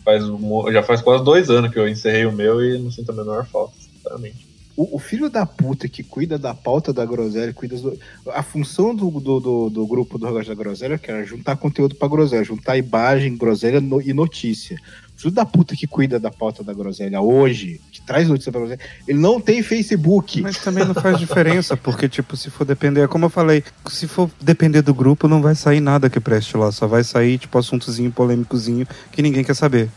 Faz, 0.04 0.24
já 0.72 0.82
faz 0.82 1.00
quase 1.00 1.24
dois 1.24 1.48
anos 1.48 1.72
que 1.72 1.78
eu 1.78 1.88
encerrei 1.88 2.26
o 2.26 2.32
meu 2.32 2.62
e 2.62 2.76
não 2.78 2.90
sinto 2.90 3.10
a 3.10 3.14
menor 3.14 3.46
falta, 3.46 3.74
sinceramente. 3.78 4.46
O, 4.76 4.96
o 4.96 4.98
filho 4.98 5.28
da 5.30 5.44
puta 5.46 5.86
que 5.88 6.02
cuida 6.02 6.38
da 6.38 6.54
pauta 6.54 6.92
da 6.92 7.04
Groselha, 7.04 7.52
cuida 7.52 7.76
do, 7.76 7.98
a 8.28 8.42
função 8.42 8.94
do, 8.94 9.10
do, 9.10 9.38
do, 9.38 9.70
do 9.70 9.86
grupo 9.86 10.18
do 10.18 10.26
Hangout 10.26 10.48
da 10.48 10.54
Groselha 10.54 10.98
que 10.98 11.10
era 11.10 11.24
juntar 11.24 11.56
conteúdo 11.56 11.94
pra 11.94 12.08
Groselha, 12.08 12.42
juntar 12.42 12.76
imagem, 12.78 13.36
Groselha 13.36 13.80
no- 13.80 14.00
e 14.00 14.12
notícia. 14.12 14.76
Filho 15.22 15.34
da 15.34 15.46
puta 15.46 15.76
que 15.76 15.86
cuida 15.86 16.18
da 16.18 16.30
pauta 16.30 16.64
da 16.64 16.74
Groselha 16.74 17.20
hoje, 17.20 17.80
que 17.92 18.00
traz 18.02 18.26
notícia 18.28 18.50
pra 18.50 18.60
Groselha, 18.60 18.80
ele 19.06 19.18
não 19.20 19.40
tem 19.40 19.62
Facebook. 19.62 20.42
Mas 20.42 20.58
também 20.58 20.84
não 20.84 20.94
faz 20.94 21.16
diferença, 21.16 21.76
porque, 21.76 22.08
tipo, 22.08 22.36
se 22.36 22.50
for 22.50 22.64
depender, 22.64 23.06
como 23.06 23.26
eu 23.26 23.30
falei, 23.30 23.62
se 23.88 24.08
for 24.08 24.28
depender 24.40 24.82
do 24.82 24.92
grupo, 24.92 25.28
não 25.28 25.40
vai 25.40 25.54
sair 25.54 25.80
nada 25.80 26.10
que 26.10 26.18
preste 26.18 26.56
lá. 26.56 26.72
Só 26.72 26.88
vai 26.88 27.04
sair, 27.04 27.38
tipo, 27.38 27.56
assuntozinho 27.56 28.10
polêmicozinho 28.10 28.86
que 29.12 29.22
ninguém 29.22 29.44
quer 29.44 29.54
saber. 29.54 29.88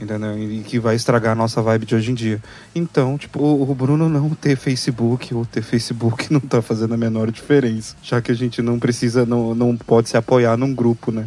Entendeu? 0.00 0.38
E 0.38 0.62
que 0.62 0.78
vai 0.78 0.94
estragar 0.94 1.32
a 1.32 1.36
nossa 1.36 1.60
vibe 1.60 1.86
de 1.86 1.94
hoje 1.96 2.12
em 2.12 2.14
dia. 2.14 2.42
Então, 2.74 3.18
tipo, 3.18 3.40
o 3.40 3.74
Bruno 3.74 4.08
não 4.08 4.30
ter 4.30 4.56
Facebook 4.56 5.34
ou 5.34 5.44
ter 5.44 5.62
Facebook 5.62 6.30
não 6.32 6.40
tá 6.40 6.62
fazendo 6.62 6.94
a 6.94 6.96
menor 6.96 7.32
diferença. 7.32 7.96
Já 8.00 8.20
que 8.20 8.30
a 8.30 8.34
gente 8.34 8.62
não 8.62 8.78
precisa, 8.78 9.26
não, 9.26 9.54
não 9.54 9.76
pode 9.76 10.08
se 10.08 10.16
apoiar 10.16 10.56
num 10.56 10.72
grupo, 10.72 11.10
né? 11.10 11.26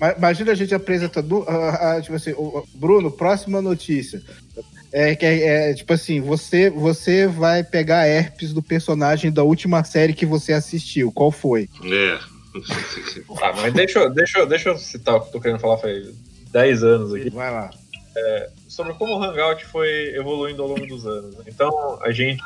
Ma- 0.00 0.12
Imagina 0.16 0.52
a 0.52 0.54
gente 0.54 0.74
apresentando, 0.74 1.44
ah, 1.48 1.96
ah, 1.96 2.00
tipo 2.00 2.14
assim, 2.16 2.32
o- 2.32 2.64
Bruno, 2.74 3.10
próxima 3.10 3.60
notícia. 3.62 4.22
É 4.90 5.14
que 5.14 5.26
é, 5.26 5.70
é, 5.70 5.74
tipo 5.74 5.92
assim, 5.92 6.20
você 6.20 6.70
você 6.70 7.26
vai 7.26 7.62
pegar 7.62 8.06
herpes 8.06 8.52
do 8.54 8.62
personagem 8.62 9.30
da 9.30 9.42
última 9.42 9.84
série 9.84 10.14
que 10.14 10.24
você 10.24 10.52
assistiu. 10.52 11.12
Qual 11.12 11.30
foi? 11.30 11.68
É. 11.84 12.18
Ah, 13.42 13.52
mas 13.56 13.72
deixa, 13.74 13.98
eu- 13.98 14.10
deixa, 14.10 14.46
deixa 14.46 14.68
eu 14.70 14.78
citar 14.78 15.16
o 15.16 15.20
que 15.20 15.28
eu 15.28 15.32
tô 15.32 15.40
querendo 15.40 15.60
falar 15.60 15.76
faz 15.78 16.08
10 16.50 16.82
anos 16.82 17.14
aqui. 17.14 17.28
Vai 17.30 17.50
lá. 17.52 17.70
sobre 18.68 18.94
como 18.94 19.14
o 19.16 19.22
Hangout 19.22 19.64
foi 19.66 19.88
evoluindo 20.14 20.62
ao 20.62 20.68
longo 20.68 20.86
dos 20.86 21.06
anos. 21.06 21.36
Então, 21.46 21.98
a 22.02 22.10
gente. 22.10 22.42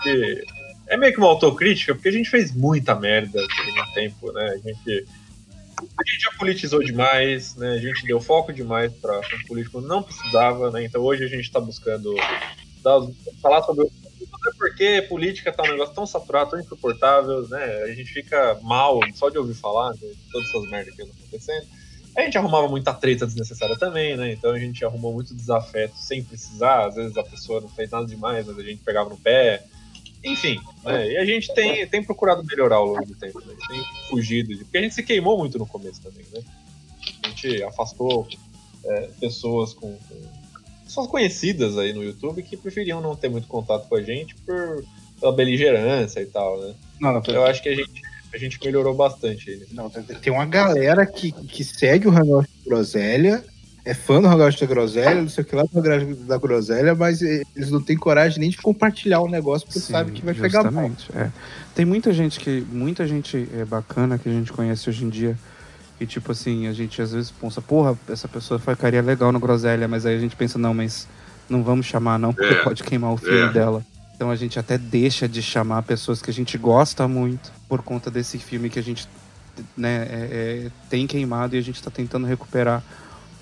É 0.88 0.96
meio 0.96 1.12
que 1.12 1.18
uma 1.18 1.28
autocrítica, 1.28 1.94
porque 1.94 2.08
a 2.08 2.12
gente 2.12 2.28
fez 2.28 2.52
muita 2.54 2.94
merda 2.94 3.40
por 3.40 3.82
um 3.82 3.92
tempo, 3.94 4.32
né? 4.32 4.44
A 4.54 4.58
gente. 4.68 5.06
A 5.98 6.10
gente 6.10 6.22
já 6.22 6.32
politizou 6.38 6.82
demais, 6.82 7.56
né? 7.56 7.72
A 7.72 7.78
gente 7.78 8.06
deu 8.06 8.20
foco 8.20 8.52
demais 8.52 8.92
para 8.94 9.18
assunto 9.18 9.46
político, 9.46 9.80
não 9.80 10.02
precisava, 10.02 10.70
né? 10.70 10.84
Então 10.84 11.02
hoje 11.02 11.24
a 11.24 11.28
gente 11.28 11.44
está 11.44 11.60
buscando 11.60 12.14
dar 12.82 13.00
falar 13.40 13.62
sobre 13.62 13.84
o 13.84 13.90
até 14.42 14.56
porque 14.56 15.02
política 15.02 15.52
tá 15.52 15.62
um 15.62 15.70
negócio 15.70 15.94
tão 15.94 16.06
saturado, 16.06 16.50
tão 16.50 16.60
insuportável, 16.60 17.46
né? 17.48 17.82
A 17.84 17.92
gente 17.92 18.12
fica 18.12 18.58
mal 18.62 18.98
só 19.14 19.28
de 19.28 19.38
ouvir 19.38 19.54
falar 19.54 19.92
de 19.92 20.12
todas 20.30 20.48
essas 20.48 20.68
merdas 20.70 20.94
que 20.94 21.02
andam 21.02 21.14
acontecendo. 21.18 21.66
A 22.16 22.22
gente 22.22 22.36
arrumava 22.36 22.68
muita 22.68 22.92
treta 22.92 23.26
desnecessária 23.26 23.78
também, 23.78 24.16
né? 24.16 24.32
Então 24.32 24.50
a 24.50 24.58
gente 24.58 24.84
arrumou 24.84 25.12
muito 25.12 25.34
desafeto 25.34 25.96
sem 25.96 26.22
precisar. 26.22 26.86
Às 26.86 26.94
vezes 26.96 27.16
a 27.16 27.22
pessoa 27.22 27.60
não 27.60 27.68
fez 27.68 27.90
nada 27.90 28.06
demais, 28.06 28.46
mas 28.46 28.58
a 28.58 28.62
gente 28.62 28.82
pegava 28.82 29.08
no 29.08 29.16
pé. 29.16 29.64
Enfim, 30.24 30.61
né? 30.85 31.12
E 31.12 31.16
a 31.18 31.24
gente 31.24 31.52
tem, 31.54 31.87
tem 31.87 32.02
procurado 32.02 32.44
melhorar 32.44 32.76
ao 32.76 32.87
longo 32.87 33.04
do 33.04 33.14
tempo, 33.14 33.40
né? 33.40 33.54
Tem 33.68 33.82
fugido. 34.08 34.54
De... 34.54 34.64
Porque 34.64 34.78
a 34.78 34.82
gente 34.82 34.94
se 34.94 35.02
queimou 35.02 35.37
muito 35.38 35.58
no 35.58 35.66
começo 35.66 36.00
também, 36.00 36.24
né? 36.32 36.40
A 37.24 37.28
gente 37.28 37.62
afastou 37.64 38.28
é, 38.85 39.08
pessoas 39.20 39.74
com, 39.74 39.96
com 39.96 40.22
pessoas 40.85 41.06
conhecidas 41.08 41.76
aí 41.78 41.92
no 41.92 42.04
YouTube 42.04 42.42
que 42.42 42.56
preferiam 42.56 43.00
não 43.00 43.16
ter 43.16 43.28
muito 43.28 43.48
contato 43.48 43.88
com 43.88 43.96
a 43.96 44.02
gente 44.02 44.35
por 44.46 44.85
pela 45.22 45.32
beligerância 45.32 46.20
e 46.20 46.26
tal, 46.26 46.61
né? 46.61 46.74
Não, 47.00 47.12
não, 47.12 47.22
Eu 47.28 47.46
acho 47.46 47.62
que 47.62 47.68
a 47.68 47.74
gente, 47.74 48.02
a 48.35 48.37
gente 48.37 48.58
melhorou 48.62 48.92
bastante 48.92 49.50
aí. 49.50 49.56
nesse 49.56 49.72
não, 49.72 49.88
tem- 49.88 50.32
uma 50.32 50.44
galera 50.44 51.06
que, 51.06 51.30
que 51.30 51.62
segue 51.62 52.08
o 52.08 52.11
da 52.11 52.44
Groselha, 52.66 53.44
é 53.84 53.94
fã 53.94 54.20
do 54.20 54.28
Hangout 54.28 54.60
da 54.60 54.66
Groselha, 54.66 55.20
não 55.22 55.28
sei 55.28 55.42
o 55.42 55.46
que 55.46 55.56
lá 55.56 55.64
do 55.64 55.78
Hangout 55.78 56.14
da 56.24 56.38
Groselha, 56.38 56.94
mas 56.94 57.20
eles 57.22 57.70
não 57.70 57.80
têm 57.82 57.96
coragem 57.96 58.38
nem 58.38 58.50
de 58.50 58.56
compartilhar 58.58 59.20
o 59.20 59.28
negócio 59.28 59.66
porque 59.66 59.80
Sim, 59.80 59.92
sabe 59.92 60.12
que 60.12 60.24
vai 60.24 60.34
pegar 60.34 60.62
mal. 60.70 60.88
justamente, 60.88 61.08
é. 61.14 61.30
Tem 61.74 61.84
muita 61.84 62.12
gente 62.12 62.38
que. 62.38 62.64
Muita 62.70 63.06
gente 63.06 63.48
é 63.54 63.64
bacana 63.64 64.18
que 64.18 64.28
a 64.28 64.32
gente 64.32 64.52
conhece 64.52 64.88
hoje 64.88 65.04
em 65.04 65.08
dia. 65.08 65.36
E 66.00 66.06
tipo 66.06 66.32
assim, 66.32 66.66
a 66.66 66.72
gente 66.72 67.00
às 67.00 67.12
vezes 67.12 67.30
pensa, 67.30 67.60
porra, 67.62 67.96
essa 68.08 68.26
pessoa 68.28 68.58
ficaria 68.58 69.00
legal 69.00 69.30
no 69.32 69.38
Groselha, 69.40 69.86
mas 69.88 70.04
aí 70.04 70.16
a 70.16 70.20
gente 70.20 70.34
pensa, 70.34 70.58
não, 70.58 70.74
mas 70.74 71.06
não 71.48 71.62
vamos 71.62 71.86
chamar 71.86 72.18
não, 72.18 72.32
porque 72.32 72.54
É, 72.54 72.62
pode 72.62 72.82
queimar 72.82 73.12
o 73.12 73.16
filme 73.16 73.38
é. 73.48 73.52
dela. 73.52 73.84
Então 74.14 74.30
a 74.30 74.36
gente 74.36 74.58
até 74.58 74.76
deixa 74.78 75.28
de 75.28 75.40
chamar 75.42 75.82
pessoas 75.82 76.20
que 76.22 76.30
a 76.30 76.32
gente 76.34 76.56
gosta 76.58 77.06
muito 77.08 77.52
por 77.68 77.82
conta 77.82 78.10
desse 78.10 78.38
filme 78.38 78.68
que 78.70 78.78
a 78.78 78.82
gente 78.82 79.08
né, 79.76 80.06
é- 80.10 80.28
é, 80.66 80.70
tem 80.88 81.06
queimado 81.06 81.54
e 81.56 81.58
a 81.58 81.62
gente 81.62 81.82
tá 81.82 81.90
tentando 81.90 82.26
recuperar 82.26 82.82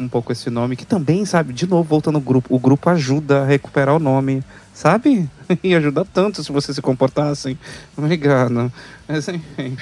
um 0.01 0.09
pouco 0.09 0.33
esse 0.33 0.49
nome, 0.49 0.77
que 0.77 0.87
também, 0.87 1.25
sabe, 1.25 1.53
de 1.53 1.67
novo, 1.67 1.89
voltando 1.89 2.15
no 2.15 2.21
grupo, 2.21 2.55
o 2.55 2.59
grupo 2.59 2.89
ajuda 2.89 3.43
a 3.43 3.47
recuperar 3.47 3.95
o 3.95 3.99
nome, 4.01 4.43
sabe? 4.75 5.29
E 5.65 5.75
ajuda 5.75 6.05
tanto 6.05 6.45
se 6.45 6.53
vocês 6.53 6.77
se 6.77 6.81
comportassem. 6.81 7.59
Obrigado. 7.97 8.73
Mas, 9.07 9.29
enfim. 9.29 9.77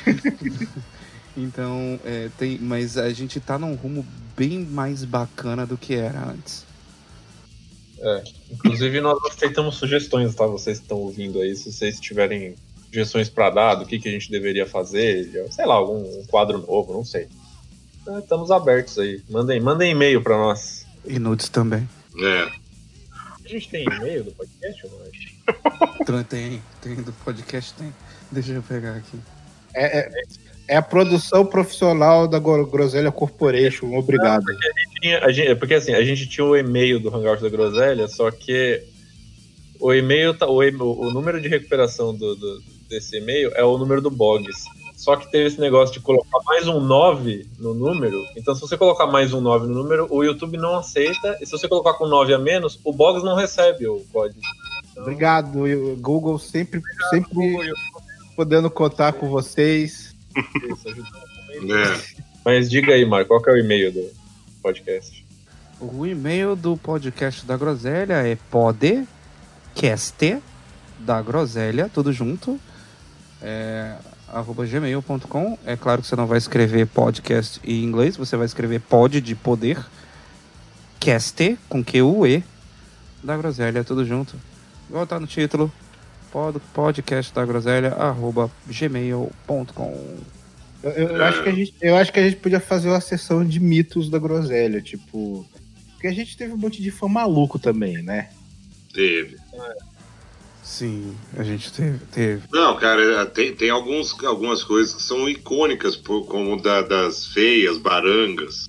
então, 1.36 2.00
é, 2.04 2.30
tem, 2.38 2.58
mas 2.58 2.96
a 2.96 3.10
gente 3.10 3.38
tá 3.38 3.58
num 3.58 3.74
rumo 3.74 4.04
bem 4.36 4.64
mais 4.64 5.04
bacana 5.04 5.66
do 5.66 5.76
que 5.76 5.94
era 5.94 6.30
antes. 6.30 6.66
Inclusive, 8.50 9.00
nós 9.00 9.18
aceitamos 9.26 9.76
sugestões, 9.76 10.34
tá? 10.34 10.46
Vocês 10.46 10.78
que 10.78 10.84
estão 10.84 10.98
ouvindo 10.98 11.40
aí, 11.40 11.54
se 11.54 11.70
vocês 11.70 12.00
tiverem 12.00 12.54
sugestões 12.86 13.28
para 13.28 13.50
dar, 13.50 13.74
do 13.74 13.84
que, 13.84 13.98
que 13.98 14.08
a 14.08 14.12
gente 14.12 14.30
deveria 14.30 14.66
fazer, 14.66 15.46
sei 15.50 15.66
lá, 15.66 15.74
algum 15.74 15.98
um 15.98 16.24
quadro 16.26 16.58
novo, 16.58 16.92
não 16.92 17.04
sei. 17.04 17.28
É, 18.08 18.18
Estamos 18.18 18.50
abertos 18.50 18.98
aí. 18.98 19.22
Mandem, 19.28 19.60
mandem 19.60 19.90
e-mail 19.92 20.22
para 20.22 20.36
nós. 20.36 20.86
E 21.04 21.18
nudes 21.18 21.48
também. 21.48 21.88
É. 22.20 22.42
A 23.44 23.48
gente 23.48 23.68
tem 23.68 23.84
e-mail 23.84 24.24
do 24.24 24.32
podcast 24.32 24.86
ou 24.86 24.92
não? 24.92 25.08
Tem, 26.28 26.62
tem 26.82 26.94
do 26.96 27.12
podcast, 27.24 27.74
tem. 27.74 27.92
Deixa 28.30 28.52
eu 28.52 28.62
pegar 28.62 28.94
aqui. 28.96 29.18
É, 29.74 29.98
é- 30.00 30.22
é 30.68 30.76
a 30.76 30.82
produção 30.82 31.44
profissional 31.46 32.26
da 32.28 32.38
Gro- 32.38 32.66
Groselha 32.66 33.10
Corporation, 33.12 33.94
obrigado. 33.94 34.44
Tinha- 35.00 35.24
a 35.24 35.30
gente- 35.32 35.48
é 35.48 35.54
porque 35.54 35.74
assim, 35.74 35.92
a 35.94 36.02
gente 36.04 36.26
tinha 36.26 36.44
o 36.46 36.56
e-mail 36.56 36.98
do 37.00 37.14
Hangout 37.14 37.42
da 37.42 37.48
Groselha, 37.48 38.06
só 38.08 38.30
que 38.30 38.82
o 39.80 39.92
e-mail, 39.94 40.34
tá, 40.34 40.46
o, 40.46 40.58
o 40.58 41.10
número 41.10 41.40
de 41.40 41.48
recuperação 41.48 42.14
do, 42.14 42.34
do- 42.36 42.62
desse 42.88 43.16
e-mail 43.18 43.50
é 43.54 43.64
o 43.64 43.76
número 43.78 44.00
do 44.02 44.10
Bogs. 44.10 44.64
Só 44.98 45.14
que 45.14 45.30
teve 45.30 45.46
esse 45.46 45.60
negócio 45.60 45.94
de 45.94 46.00
colocar 46.00 46.40
mais 46.44 46.66
um 46.66 46.80
9 46.80 47.46
no 47.56 47.72
número. 47.72 48.20
Então, 48.36 48.52
se 48.52 48.60
você 48.60 48.76
colocar 48.76 49.06
mais 49.06 49.32
um 49.32 49.40
9 49.40 49.68
no 49.68 49.74
número, 49.74 50.08
o 50.10 50.24
YouTube 50.24 50.56
não 50.56 50.76
aceita. 50.76 51.38
E 51.40 51.46
se 51.46 51.52
você 51.52 51.68
colocar 51.68 51.94
com 51.94 52.08
9 52.08 52.34
a 52.34 52.38
menos, 52.38 52.80
o 52.82 52.92
Bogs 52.92 53.22
não 53.22 53.36
recebe 53.36 53.86
o 53.86 54.04
código. 54.12 54.40
Então, 54.90 55.04
Obrigado, 55.04 55.60
Google 55.98 56.36
sempre, 56.40 56.82
sempre 57.10 57.32
Google 57.32 57.74
podendo 58.34 58.68
contar 58.68 59.12
com 59.12 59.28
vocês. 59.28 60.16
Isso. 60.36 60.88
É. 61.72 62.24
Mas 62.44 62.68
diga 62.68 62.92
aí, 62.92 63.04
Marco, 63.04 63.28
qual 63.28 63.40
que 63.40 63.50
é 63.50 63.52
o 63.52 63.56
e-mail 63.56 63.92
do 63.92 64.10
podcast? 64.60 65.24
O 65.80 66.04
e-mail 66.04 66.56
do 66.56 66.76
podcast 66.76 67.46
da 67.46 67.56
Groselha 67.56 68.14
é 68.14 68.36
podcast 68.50 70.42
da 70.98 71.22
Groselha, 71.22 71.88
tudo 71.88 72.12
junto, 72.12 72.58
é, 73.40 73.94
arroba 74.32 74.66
gmail.com. 74.66 75.58
É 75.64 75.76
claro 75.76 76.02
que 76.02 76.08
você 76.08 76.16
não 76.16 76.26
vai 76.26 76.38
escrever 76.38 76.86
podcast 76.86 77.60
em 77.64 77.82
inglês, 77.82 78.16
você 78.16 78.36
vai 78.36 78.46
escrever 78.46 78.80
pod 78.80 79.20
de 79.20 79.34
poder, 79.34 79.78
cast 81.00 81.58
com 81.68 81.82
Q-U-E, 81.82 82.42
da 83.22 83.36
Groselha, 83.36 83.84
tudo 83.84 84.04
junto. 84.04 84.36
Igual 84.88 85.06
tá 85.06 85.18
no 85.18 85.26
título, 85.26 85.72
pod, 86.30 86.60
podcast 86.72 87.32
da 87.34 87.44
Groselha, 87.44 87.92
arroba 87.94 88.50
gmail.com. 88.66 90.18
Eu, 90.82 90.90
eu 90.92 91.24
acho 91.24 91.42
que 91.42 91.48
a 91.48 91.52
gente, 91.52 91.74
eu 91.80 91.96
acho 91.96 92.12
que 92.12 92.20
a 92.20 92.22
gente 92.22 92.36
podia 92.36 92.60
fazer 92.60 92.88
uma 92.88 93.00
sessão 93.00 93.44
de 93.44 93.58
mitos 93.58 94.08
da 94.08 94.18
Groselha, 94.18 94.80
tipo. 94.80 95.44
Porque 95.92 96.06
a 96.06 96.12
gente 96.12 96.36
teve 96.36 96.52
um 96.52 96.56
monte 96.56 96.80
de 96.80 96.92
fã 96.92 97.08
maluco 97.08 97.58
também, 97.58 98.00
né? 98.02 98.28
Teve. 98.94 99.36
Sim, 100.68 101.16
a 101.34 101.42
gente 101.42 101.72
teve. 101.72 101.98
teve. 102.12 102.42
Não, 102.52 102.76
cara, 102.76 103.24
tem, 103.24 103.54
tem 103.56 103.70
alguns, 103.70 104.14
algumas 104.22 104.62
coisas 104.62 104.94
que 104.94 105.02
são 105.02 105.26
icônicas, 105.26 105.96
como 105.96 106.60
da- 106.60 106.82
das 106.82 107.26
feias, 107.28 107.78
barangas, 107.78 108.68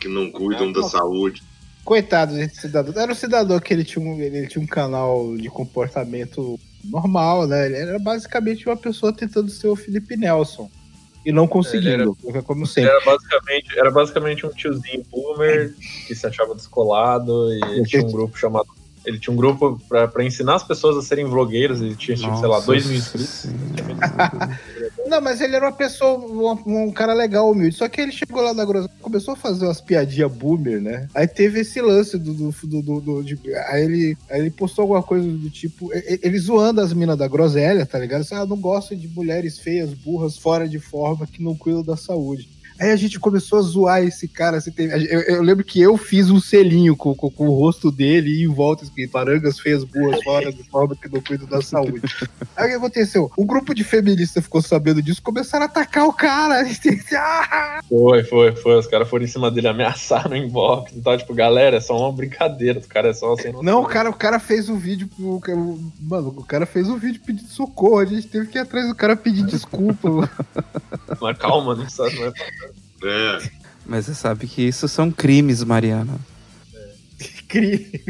que 0.00 0.08
não 0.08 0.30
cuidam 0.30 0.72
da 0.72 0.82
saúde. 0.84 1.42
Coitado 1.84 2.34
desse 2.34 2.62
cidadão. 2.62 3.00
Era 3.00 3.12
um 3.12 3.14
cidadão 3.14 3.60
que 3.60 3.72
ele 3.74 3.84
tinha 3.84 4.02
um, 4.02 4.18
ele 4.18 4.46
tinha 4.48 4.64
um 4.64 4.66
canal 4.66 5.36
de 5.36 5.50
comportamento 5.50 6.58
normal, 6.82 7.46
né? 7.46 7.66
Ele 7.66 7.76
era 7.76 7.98
basicamente 7.98 8.66
uma 8.66 8.76
pessoa 8.76 9.12
tentando 9.12 9.50
ser 9.50 9.68
o 9.68 9.76
Felipe 9.76 10.16
Nelson. 10.16 10.70
E 11.24 11.30
não 11.32 11.46
conseguindo, 11.46 12.16
porque 12.22 12.40
como 12.40 12.66
sempre. 12.66 12.90
Era 12.90 13.04
basicamente, 13.04 13.78
era 13.78 13.90
basicamente 13.90 14.46
um 14.46 14.50
tiozinho 14.50 15.04
boomer 15.10 15.74
que 16.06 16.14
se 16.14 16.26
achava 16.26 16.54
descolado 16.54 17.52
e 17.52 17.82
tinha 17.84 18.02
um 18.02 18.10
grupo 18.10 18.38
chamado. 18.38 18.68
Ele 19.06 19.18
tinha 19.20 19.32
um 19.32 19.36
grupo 19.36 19.80
pra, 19.88 20.08
pra 20.08 20.24
ensinar 20.24 20.56
as 20.56 20.64
pessoas 20.64 20.96
a 20.96 21.02
serem 21.02 21.24
vlogueiros, 21.24 21.80
ele 21.80 21.94
tinha, 21.94 22.16
tipo, 22.16 22.36
sei 22.38 22.48
lá, 22.48 22.58
2 22.60 22.86
mil 22.86 22.96
inscritos. 22.98 23.46
Não, 25.06 25.20
mas 25.20 25.40
ele 25.40 25.54
era 25.54 25.66
uma 25.66 25.72
pessoa, 25.72 26.18
um, 26.18 26.84
um 26.86 26.90
cara 26.92 27.14
legal, 27.14 27.50
humilde. 27.50 27.76
Só 27.76 27.88
que 27.88 28.00
ele 28.00 28.10
chegou 28.12 28.42
lá 28.42 28.52
na 28.52 28.64
groselha, 28.64 28.92
começou 29.00 29.34
a 29.34 29.36
fazer 29.36 29.64
umas 29.64 29.80
piadinhas 29.80 30.32
boomer, 30.32 30.80
né? 30.80 31.08
Aí 31.14 31.26
teve 31.28 31.60
esse 31.60 31.80
lance 31.80 32.18
do. 32.18 32.34
do, 32.34 32.50
do, 32.64 32.82
do- 32.82 33.00
do- 33.00 33.22
de- 33.22 33.54
aí, 33.68 33.84
ele, 33.84 34.18
aí 34.28 34.40
ele 34.40 34.50
postou 34.50 34.82
alguma 34.82 35.02
coisa 35.02 35.26
do 35.28 35.48
tipo. 35.50 35.90
Ele 35.92 36.38
zoando 36.38 36.80
as 36.80 36.92
minas 36.92 37.16
da 37.16 37.28
groselha, 37.28 37.86
tá 37.86 37.98
ligado? 37.98 38.22
Assim, 38.22 38.34
ah, 38.34 38.44
não 38.44 38.56
gosto 38.56 38.96
de 38.96 39.06
mulheres 39.08 39.58
feias, 39.58 39.92
burras, 39.94 40.36
fora 40.36 40.68
de 40.68 40.78
forma, 40.80 41.26
que 41.26 41.42
não 41.42 41.54
cuidam 41.54 41.82
da 41.84 41.96
saúde. 41.96 42.48
Aí 42.78 42.90
a 42.90 42.96
gente 42.96 43.18
começou 43.18 43.58
a 43.58 43.62
zoar 43.62 44.02
esse 44.02 44.28
cara. 44.28 44.58
Assim, 44.58 44.70
teve- 44.70 44.94
eu, 45.10 45.20
eu 45.22 45.42
lembro 45.42 45.64
que 45.64 45.80
eu 45.80 45.96
fiz 45.96 46.30
um 46.30 46.40
selinho 46.40 46.96
com, 46.96 47.14
com- 47.14 47.30
com 47.30 47.48
o 47.48 47.54
rosto 47.54 47.90
dele 47.90 48.30
e 48.30 48.44
em 48.44 48.48
volta 48.48 48.84
escrito 48.84 49.16
arangas 49.16 49.58
feias, 49.58 49.84
burras, 49.84 50.22
fora 50.22 50.52
de 50.52 50.62
forma 50.64 50.94
que 50.96 51.08
não 51.12 51.20
cuidam 51.20 51.46
da 51.48 51.62
saúde. 51.62 52.02
Aí 52.56 52.66
o 52.66 52.70
que 52.70 52.74
aconteceu? 52.76 53.30
O 53.36 53.44
grupo 53.44 53.74
de 53.74 53.84
feministas 53.84 54.44
ficou 54.44 54.60
sabendo 54.62 55.02
disso, 55.02 55.22
começaram 55.22 55.64
a 55.64 55.68
atacar 55.68 56.06
o 56.06 56.12
cara. 56.12 56.64
Foi, 57.88 58.22
foi, 58.24 58.54
foi. 58.56 58.78
Os 58.78 58.86
caras 58.86 59.08
foram 59.08 59.24
em 59.24 59.28
cima 59.28 59.50
dele, 59.50 59.68
ameaçaram 59.68 60.34
em 60.36 60.46
inbox 60.46 60.92
e 60.92 61.00
tal. 61.00 61.16
Tipo, 61.16 61.34
galera, 61.34 61.76
é 61.76 61.80
só 61.80 61.96
uma 61.98 62.12
brincadeira. 62.12 62.78
Os 62.78 62.86
caras 62.86 63.16
é 63.16 63.20
só 63.20 63.32
assim. 63.34 63.52
Não, 63.62 63.82
o 63.82 63.86
cara, 63.86 64.10
o 64.10 64.14
cara 64.14 64.38
fez 64.38 64.68
um 64.68 64.76
vídeo. 64.76 65.08
pro- 65.08 65.36
o- 65.54 65.92
Mano, 66.00 66.34
o 66.36 66.44
cara 66.44 66.66
fez 66.66 66.88
um 66.88 66.96
vídeo 66.98 67.20
pedindo 67.24 67.48
socorro. 67.48 67.98
A 67.98 68.04
gente 68.04 68.26
teve 68.28 68.46
que 68.48 68.58
ir 68.58 68.60
atrás 68.60 68.88
do 68.88 68.94
cara 68.94 69.16
pedir 69.16 69.44
desculpa. 69.46 70.28
Mas 71.20 71.38
calma, 71.38 71.74
não 71.74 71.88
sabe. 71.88 72.16
Não 72.16 72.26
é... 72.26 72.32
É. 73.02 73.50
Mas 73.84 74.06
você 74.06 74.14
sabe 74.14 74.46
que 74.46 74.62
isso 74.62 74.88
são 74.88 75.10
crimes, 75.10 75.62
Mariana. 75.62 76.18
Crime. 77.48 78.02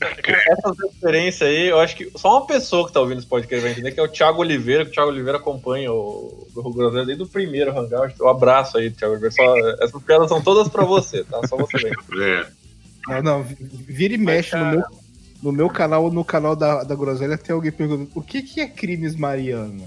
Essa 0.00 0.72
referência 0.84 1.46
aí, 1.46 1.68
eu 1.68 1.80
acho 1.80 1.96
que 1.96 2.08
só 2.16 2.38
uma 2.38 2.46
pessoa 2.46 2.86
que 2.86 2.92
tá 2.92 3.00
ouvindo 3.00 3.18
esse 3.18 3.26
podcast 3.26 3.62
vai 3.62 3.72
entender, 3.72 3.90
que 3.90 3.98
é 3.98 4.02
o 4.02 4.08
Thiago 4.08 4.40
Oliveira, 4.40 4.84
que 4.84 4.92
o 4.92 4.94
Thiago 4.94 5.10
Oliveira 5.10 5.38
acompanha 5.38 5.92
o 5.92 6.46
o 6.54 6.72
Groselha 6.72 7.04
desde 7.04 7.22
o 7.22 7.26
primeiro 7.26 7.76
Hangout. 7.76 8.20
Um 8.20 8.28
abraço 8.28 8.78
aí, 8.78 8.90
Thiago 8.90 9.14
Oliveira. 9.14 9.34
Só, 9.34 9.84
essas 9.84 10.02
piadas 10.02 10.28
são 10.28 10.40
todas 10.40 10.68
pra 10.68 10.84
você, 10.84 11.24
tá? 11.24 11.40
Só 11.46 11.56
você 11.56 11.78
vem. 11.78 11.92
É. 13.08 13.22
Não, 13.22 13.22
não, 13.22 13.42
vira 13.42 14.12
e 14.12 14.18
mexe 14.18 14.54
no 14.54 14.66
meu, 14.66 14.82
no 15.42 15.52
meu 15.52 15.70
canal 15.70 16.04
ou 16.04 16.12
no 16.12 16.22
canal 16.22 16.54
da, 16.54 16.84
da 16.84 16.94
Groselha 16.94 17.38
tem 17.38 17.54
alguém 17.54 17.72
perguntando 17.72 18.10
o 18.14 18.20
que, 18.20 18.42
que 18.42 18.60
é 18.60 18.66
crimes 18.66 19.16
Mariana? 19.16 19.84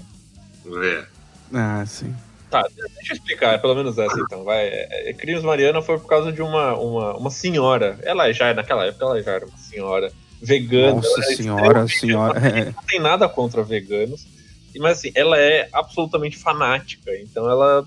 É. 0.66 1.04
Ah, 1.52 1.84
sim. 1.86 2.12
Tá, 2.52 2.68
deixa 2.76 3.14
eu 3.14 3.16
explicar, 3.16 3.58
pelo 3.62 3.74
menos 3.74 3.96
essa 3.96 4.20
então. 4.20 4.44
Vai. 4.44 4.66
É, 4.66 5.08
é, 5.08 5.12
Crimes 5.14 5.42
Mariana 5.42 5.80
foi 5.80 5.98
por 5.98 6.06
causa 6.06 6.30
de 6.30 6.42
uma, 6.42 6.74
uma, 6.74 7.16
uma 7.16 7.30
senhora. 7.30 7.98
Ela 8.02 8.30
já, 8.30 8.52
naquela 8.52 8.84
época, 8.84 9.06
ela 9.06 9.22
já 9.22 9.32
era 9.32 9.46
uma 9.46 9.56
senhora 9.56 10.12
vegana. 10.42 10.96
Nossa 10.96 11.22
senhora, 11.22 11.88
senhora. 11.88 12.38
É. 12.46 12.64
não 12.66 12.82
tem 12.86 13.00
nada 13.00 13.26
contra 13.26 13.62
veganos. 13.62 14.26
Mas 14.76 14.98
assim, 14.98 15.12
ela 15.14 15.38
é 15.38 15.66
absolutamente 15.72 16.36
fanática. 16.36 17.10
Então 17.16 17.48
ela 17.48 17.86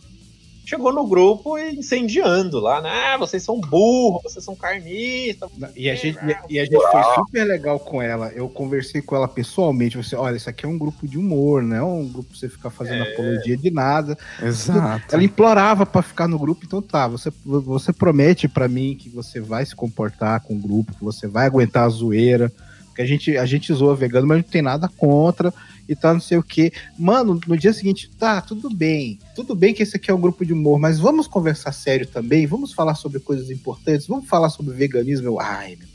chegou 0.65 0.91
no 0.91 1.05
grupo 1.05 1.57
e 1.57 1.75
incendiando 1.75 2.59
lá, 2.59 2.81
né? 2.81 2.89
Ah, 2.89 3.17
vocês 3.17 3.43
são 3.43 3.59
burros, 3.59 4.23
vocês 4.23 4.43
são 4.43 4.55
carnistas. 4.55 5.49
E 5.75 5.89
a 5.89 5.95
gente, 5.95 6.17
e 6.49 6.59
a 6.59 6.65
gente 6.65 6.91
foi 6.91 7.03
super 7.15 7.43
legal 7.45 7.79
com 7.79 8.01
ela. 8.01 8.31
Eu 8.33 8.49
conversei 8.49 9.01
com 9.01 9.15
ela 9.15 9.27
pessoalmente. 9.27 9.97
Você, 9.97 10.15
olha, 10.15 10.35
isso 10.35 10.49
aqui 10.49 10.65
é 10.65 10.69
um 10.69 10.77
grupo 10.77 11.07
de 11.07 11.17
humor, 11.17 11.61
não 11.61 11.75
é 11.75 11.83
um 11.83 12.07
grupo 12.07 12.29
pra 12.29 12.37
você 12.37 12.49
ficar 12.49 12.69
fazendo 12.69 13.03
apologia 13.03 13.55
de 13.55 13.69
nada. 13.69 14.17
Exato. 14.41 15.13
Ela 15.13 15.23
implorava 15.23 15.85
pra 15.85 16.01
ficar 16.01 16.27
no 16.27 16.39
grupo, 16.39 16.65
então 16.65 16.81
tá, 16.81 17.07
você, 17.07 17.31
você 17.45 17.93
promete 17.93 18.47
pra 18.47 18.67
mim 18.67 18.97
que 18.99 19.09
você 19.09 19.39
vai 19.39 19.65
se 19.65 19.75
comportar 19.75 20.41
com 20.41 20.55
o 20.55 20.59
grupo, 20.59 20.95
que 20.95 21.03
você 21.03 21.27
vai 21.27 21.45
aguentar 21.45 21.85
a 21.85 21.89
zoeira, 21.89 22.51
porque 22.87 23.01
a 23.01 23.05
gente, 23.05 23.37
a 23.37 23.45
gente 23.45 23.73
zoa 23.73 23.95
vegano, 23.95 24.25
mas 24.25 24.37
não 24.37 24.43
tem 24.43 24.61
nada 24.61 24.89
contra 24.97 25.53
e 25.87 25.95
tal, 25.95 26.13
não 26.13 26.21
sei 26.21 26.37
o 26.37 26.43
que. 26.43 26.71
Mano, 26.97 27.39
no 27.47 27.57
dia 27.57 27.73
seguinte, 27.73 28.09
tá, 28.17 28.41
tudo 28.41 28.69
bem, 28.69 29.19
tudo 29.35 29.55
bem 29.55 29.73
que 29.73 29.83
esse 29.83 29.97
aqui 29.97 30.09
é 30.09 30.13
um 30.13 30.21
grupo 30.21 30.45
de 30.45 30.53
humor, 30.53 30.79
mas 30.79 30.99
vamos 30.99 31.27
conversar 31.27 31.71
sério 31.71 32.07
também, 32.07 32.47
vamos 32.47 32.73
falar 32.73 32.95
sobre 32.95 33.19
coisas 33.19 33.49
importantes, 33.49 34.07
vamos 34.07 34.27
falar 34.27 34.49
sobre 34.49 34.73
veganismo. 34.73 35.27
Eu, 35.27 35.39
ai, 35.39 35.77
meu 35.77 35.87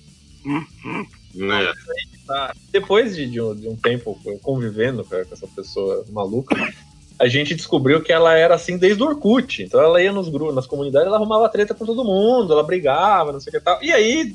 Né? 1.34 1.72
Depois 2.72 3.14
de, 3.14 3.26
de 3.26 3.40
um, 3.40 3.54
de 3.54 3.68
um 3.68 3.76
tempo 3.76 4.18
convivendo 4.42 5.04
com 5.04 5.16
essa 5.16 5.46
pessoa 5.48 6.04
maluca, 6.10 6.56
a 7.18 7.28
gente 7.28 7.54
descobriu 7.54 8.02
que 8.02 8.12
ela 8.12 8.34
era 8.34 8.54
assim 8.54 8.78
desde 8.78 9.02
o 9.02 9.06
Orkut. 9.06 9.62
Então 9.62 9.80
ela 9.80 10.02
ia 10.02 10.12
nos 10.12 10.28
grupos, 10.28 10.54
nas 10.54 10.66
comunidades, 10.66 11.06
ela 11.06 11.16
arrumava 11.16 11.48
treta 11.48 11.74
com 11.74 11.84
todo 11.84 12.04
mundo, 12.04 12.52
ela 12.52 12.62
brigava, 12.62 13.32
não 13.32 13.40
sei 13.40 13.50
o 13.50 13.52
que 13.52 13.60
tal. 13.60 13.82
E 13.82 13.92
aí 13.92 14.34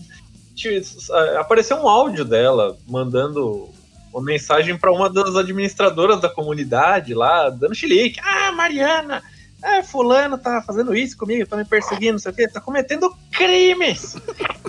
apareceu 1.37 1.77
um 1.77 1.87
áudio 1.87 2.23
dela 2.23 2.77
mandando 2.87 3.69
uma 4.15 4.23
mensagem 4.23 4.77
para 4.77 4.93
uma 4.93 5.09
das 5.09 5.35
administradoras 5.35 6.21
da 6.21 6.29
comunidade 6.29 7.13
lá, 7.13 7.49
dando 7.49 7.75
chilique. 7.75 8.17
Ah, 8.23 8.53
Mariana, 8.53 9.21
é, 9.61 9.83
fulano 9.83 10.37
tá 10.37 10.63
fazendo 10.65 10.95
isso 10.95 11.17
comigo, 11.17 11.45
tá 11.45 11.57
me 11.57 11.65
perseguindo, 11.65 12.13
não 12.13 12.19
sei 12.19 12.31
o 12.31 12.35
que, 12.35 12.47
tá 12.47 12.61
cometendo 12.61 13.13
crimes! 13.29 14.15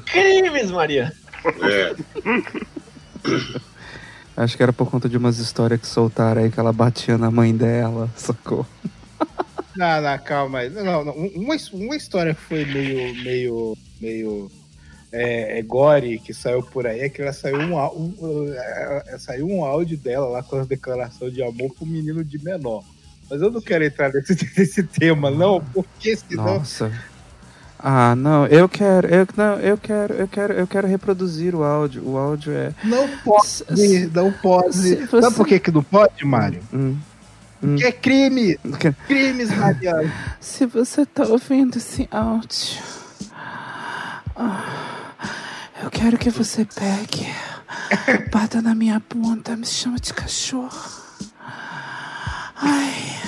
crimes, 0.04 0.72
Mariana! 0.72 1.14
É. 1.62 1.94
Acho 4.42 4.56
que 4.56 4.62
era 4.64 4.72
por 4.72 4.90
conta 4.90 5.08
de 5.08 5.16
umas 5.16 5.38
histórias 5.38 5.80
que 5.80 5.86
soltaram 5.86 6.42
aí 6.42 6.50
que 6.50 6.58
ela 6.58 6.72
batia 6.72 7.16
na 7.16 7.30
mãe 7.30 7.56
dela, 7.56 8.10
sacou? 8.16 8.66
Não, 9.76 10.02
não, 10.02 10.18
calma 10.18 10.58
aí. 10.58 10.70
Não, 10.70 11.04
não, 11.04 11.12
uma, 11.12 11.56
uma 11.72 11.96
história 11.96 12.34
que 12.34 12.40
foi 12.42 12.64
meio, 12.64 13.14
meio, 13.22 13.76
meio 14.00 14.50
é, 15.16 15.58
é 15.58 15.62
gore 15.62 16.18
que 16.18 16.34
saiu 16.34 16.62
por 16.62 16.86
aí 16.86 17.00
é 17.00 17.08
que 17.08 17.22
ela 17.22 17.32
saiu 17.32 17.58
um, 17.58 17.74
um, 17.76 18.14
uh, 18.20 19.18
saiu 19.18 19.48
um 19.48 19.64
áudio 19.64 19.96
dela 19.96 20.26
lá 20.26 20.42
com 20.42 20.56
as 20.56 20.66
declarações 20.66 21.32
de 21.32 21.42
amor 21.42 21.74
pro 21.74 21.86
menino 21.86 22.22
de 22.24 22.42
menor. 22.42 22.84
Mas 23.28 23.40
eu 23.40 23.50
não 23.50 23.60
quero 23.60 23.84
entrar 23.84 24.12
nesse, 24.12 24.34
nesse 24.56 24.82
tema, 24.82 25.30
não, 25.30 25.60
porque 25.72 26.16
senão. 26.16 26.58
Nossa. 26.58 26.92
Ah, 27.78 28.16
não, 28.16 28.46
eu 28.46 28.68
quero, 28.68 29.06
eu 29.08 29.26
não, 29.36 29.60
eu 29.60 29.76
quero, 29.76 30.14
eu 30.14 30.28
quero, 30.28 30.52
eu 30.54 30.66
quero 30.66 30.88
reproduzir 30.88 31.54
o 31.54 31.62
áudio. 31.62 32.02
O 32.08 32.16
áudio 32.16 32.52
é. 32.52 32.72
Não 32.82 33.06
pode, 33.18 34.06
não 34.12 34.32
pode. 34.32 34.74
se 34.76 34.96
você- 35.06 35.22
Sabe 35.22 35.36
por 35.36 35.46
que, 35.46 35.58
que 35.58 35.70
não 35.70 35.82
pode, 35.82 36.24
Mário? 36.24 36.62
Hum. 36.72 36.96
Porque 37.60 37.84
é 37.84 37.92
crime! 37.92 38.58
Crimes, 39.06 39.50
Mariana! 39.56 40.12
Se 40.40 40.66
você 40.66 41.06
tá 41.06 41.24
ouvindo 41.24 41.78
esse 41.78 42.06
áudio, 42.10 42.82
ah, 44.36 44.95
eu 45.82 45.90
quero 45.90 46.18
que 46.18 46.30
você 46.30 46.64
pegue, 46.64 47.26
bata 48.30 48.62
na 48.62 48.74
minha 48.74 49.02
bunda, 49.12 49.56
me 49.56 49.66
chama 49.66 49.98
de 49.98 50.12
cachorro. 50.12 50.70
Ai, 52.56 53.20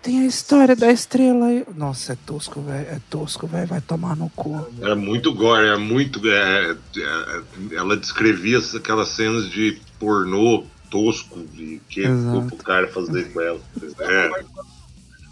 tem 0.00 0.20
a 0.20 0.26
história 0.26 0.76
da 0.76 0.90
estrela 0.92 1.46
aí. 1.46 1.64
Nossa, 1.74 2.12
é 2.12 2.16
tosco, 2.24 2.60
velho. 2.60 2.86
É 2.88 3.00
tosco, 3.10 3.46
velho. 3.46 3.66
Vai 3.66 3.80
tomar 3.80 4.14
no 4.14 4.30
cu. 4.30 4.66
Era 4.80 4.94
muito 4.94 5.34
gore, 5.34 5.66
era 5.66 5.78
muito. 5.78 6.20
é, 6.28 6.76
é, 6.96 7.42
ela 7.74 7.96
descrevia 7.96 8.58
aquelas 8.76 9.08
cenas 9.08 9.50
de 9.50 9.80
pornô 9.98 10.64
tosco 10.90 11.40
de 11.52 11.80
que 11.88 12.02
Exato. 12.02 12.54
o 12.54 12.56
cara 12.58 12.86
fazer 12.86 13.32
com 13.32 13.40
ela. 13.40 13.60
É. 13.98 14.44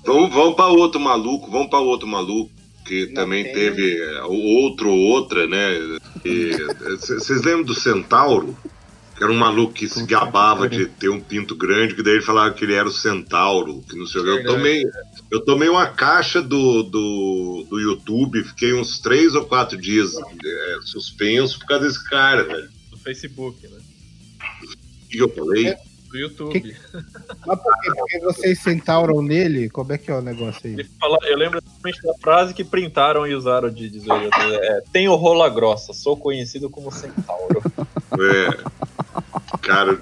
Vamos, 0.05 0.34
vamos 0.34 0.57
para 0.57 0.66
outro 0.66 1.00
maluco, 1.00 1.48
vamos 1.48 1.68
para 1.68 1.78
outro 1.78 2.09
maluco 2.09 2.50
que 2.85 3.07
Não 3.07 3.14
também 3.14 3.45
tem. 3.45 3.55
teve 3.55 3.99
é, 4.01 4.22
outro 4.22 4.91
ou 4.91 4.99
outra, 4.99 5.47
né? 5.47 5.70
Vocês 6.99 7.43
lembram 7.43 7.64
do 7.64 7.74
Centauro? 7.74 8.57
Que 9.16 9.22
era 9.22 9.33
um 9.33 9.37
maluco 9.37 9.74
que 9.74 9.87
se 9.87 10.05
gabava 10.07 10.68
de 10.68 10.87
ter 10.87 11.09
um 11.11 11.20
pinto 11.20 11.55
grande, 11.55 11.95
que 11.95 12.03
daí 12.03 12.14
ele 12.14 12.22
falava 12.22 12.55
que 12.55 12.64
ele 12.64 12.74
era 12.74 12.89
o 12.89 12.93
Centauro, 12.93 13.83
que 13.89 13.97
não 13.97 14.07
sei 14.07 14.20
o 14.20 14.24
que. 14.24 14.30
Eu 14.30 14.45
tomei, 14.45 14.85
eu 15.30 15.41
tomei 15.45 15.68
uma 15.68 15.87
caixa 15.87 16.41
do, 16.41 16.83
do, 16.83 17.66
do 17.68 17.78
YouTube, 17.78 18.43
fiquei 18.43 18.72
uns 18.72 18.99
três 19.01 19.35
ou 19.35 19.45
quatro 19.45 19.76
dias 19.78 20.14
é, 20.16 20.76
suspenso 20.85 21.59
por 21.59 21.66
causa 21.66 21.85
desse 21.87 22.09
cara, 22.09 22.43
velho. 22.45 22.68
Do 22.91 22.97
Facebook, 22.99 23.66
né? 23.68 23.78
O 25.05 25.09
que 25.09 25.18
eu 25.18 25.28
falei? 25.28 25.74
Do 26.12 26.18
YouTube. 26.18 26.76
Mas 27.46 27.58
por 27.60 27.72
quê? 27.80 27.90
Porque 27.96 28.18
vocês 28.20 28.60
sentaram 28.60 29.22
nele? 29.22 29.70
Como 29.70 29.92
é 29.92 29.98
que 29.98 30.10
é 30.10 30.14
o 30.14 30.20
negócio 30.20 30.60
aí? 30.64 30.84
Fala, 31.00 31.16
eu 31.22 31.38
lembro 31.38 31.58
exatamente 31.64 32.02
da 32.02 32.12
frase 32.20 32.52
que 32.52 32.62
printaram 32.62 33.26
e 33.26 33.34
usaram 33.34 33.70
de 33.70 33.88
dizer. 33.88 34.10
É, 34.12 34.82
Tenho 34.92 35.14
rola 35.14 35.48
grossa, 35.48 35.92
sou 35.94 36.14
conhecido 36.16 36.68
como 36.68 36.92
centauro. 36.92 37.62
É. 38.12 39.58
Cara, 39.62 39.98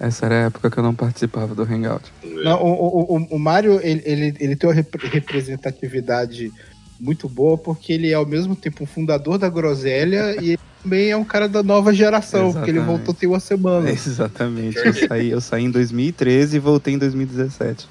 Essa 0.00 0.26
era 0.26 0.34
a 0.34 0.46
época 0.46 0.70
que 0.70 0.78
eu 0.78 0.82
não 0.82 0.94
participava 0.94 1.54
do 1.54 1.62
Hangout. 1.62 2.10
é, 2.22 2.26
Não, 2.44 2.62
o, 2.62 3.16
o, 3.16 3.36
o, 3.36 3.38
Mário, 3.38 3.80
ele, 3.82 4.02
ele, 4.04 4.34
ele 4.40 4.56
tem 4.56 4.68
uma 4.68 4.74
rep- 4.74 4.96
representatividade 4.96 6.50
muito 6.98 7.28
boa, 7.28 7.56
porque 7.58 7.92
ele 7.92 8.10
é 8.10 8.14
ao 8.14 8.26
mesmo 8.26 8.56
tempo 8.56 8.82
um 8.84 8.86
fundador 8.86 9.38
da 9.38 9.48
Groselha 9.48 10.36
e 10.42 10.50
ele 10.52 10.58
também 10.88 11.10
é 11.10 11.16
um 11.16 11.24
cara 11.24 11.48
da 11.48 11.62
nova 11.62 11.92
geração, 11.92 12.52
porque 12.52 12.70
ele 12.70 12.78
voltou 12.80 13.14
tem 13.14 13.28
uma 13.28 13.40
semana. 13.40 13.90
Exatamente. 13.90 14.78
Eu 14.78 14.94
saí, 15.08 15.30
eu 15.30 15.40
saí 15.40 15.64
em 15.64 15.70
2013 15.70 16.56
e 16.56 16.60
voltei 16.60 16.94
em 16.94 16.98
2017. 16.98 17.86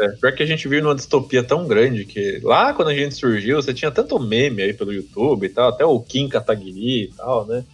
É, 0.00 0.08
pior 0.10 0.32
que 0.32 0.42
a 0.42 0.46
gente 0.46 0.68
vive 0.68 0.82
numa 0.82 0.94
distopia 0.94 1.42
tão 1.42 1.66
grande 1.66 2.04
que 2.04 2.38
lá 2.42 2.72
quando 2.72 2.88
a 2.88 2.94
gente 2.94 3.14
surgiu, 3.16 3.56
você 3.56 3.74
tinha 3.74 3.90
tanto 3.90 4.18
meme 4.20 4.62
aí 4.62 4.72
pelo 4.72 4.92
YouTube 4.92 5.44
e 5.46 5.48
tal, 5.48 5.70
até 5.70 5.84
o 5.84 5.98
Kim 6.00 6.28
Kataguiri 6.28 7.04
e 7.04 7.12
tal, 7.16 7.46
né? 7.46 7.64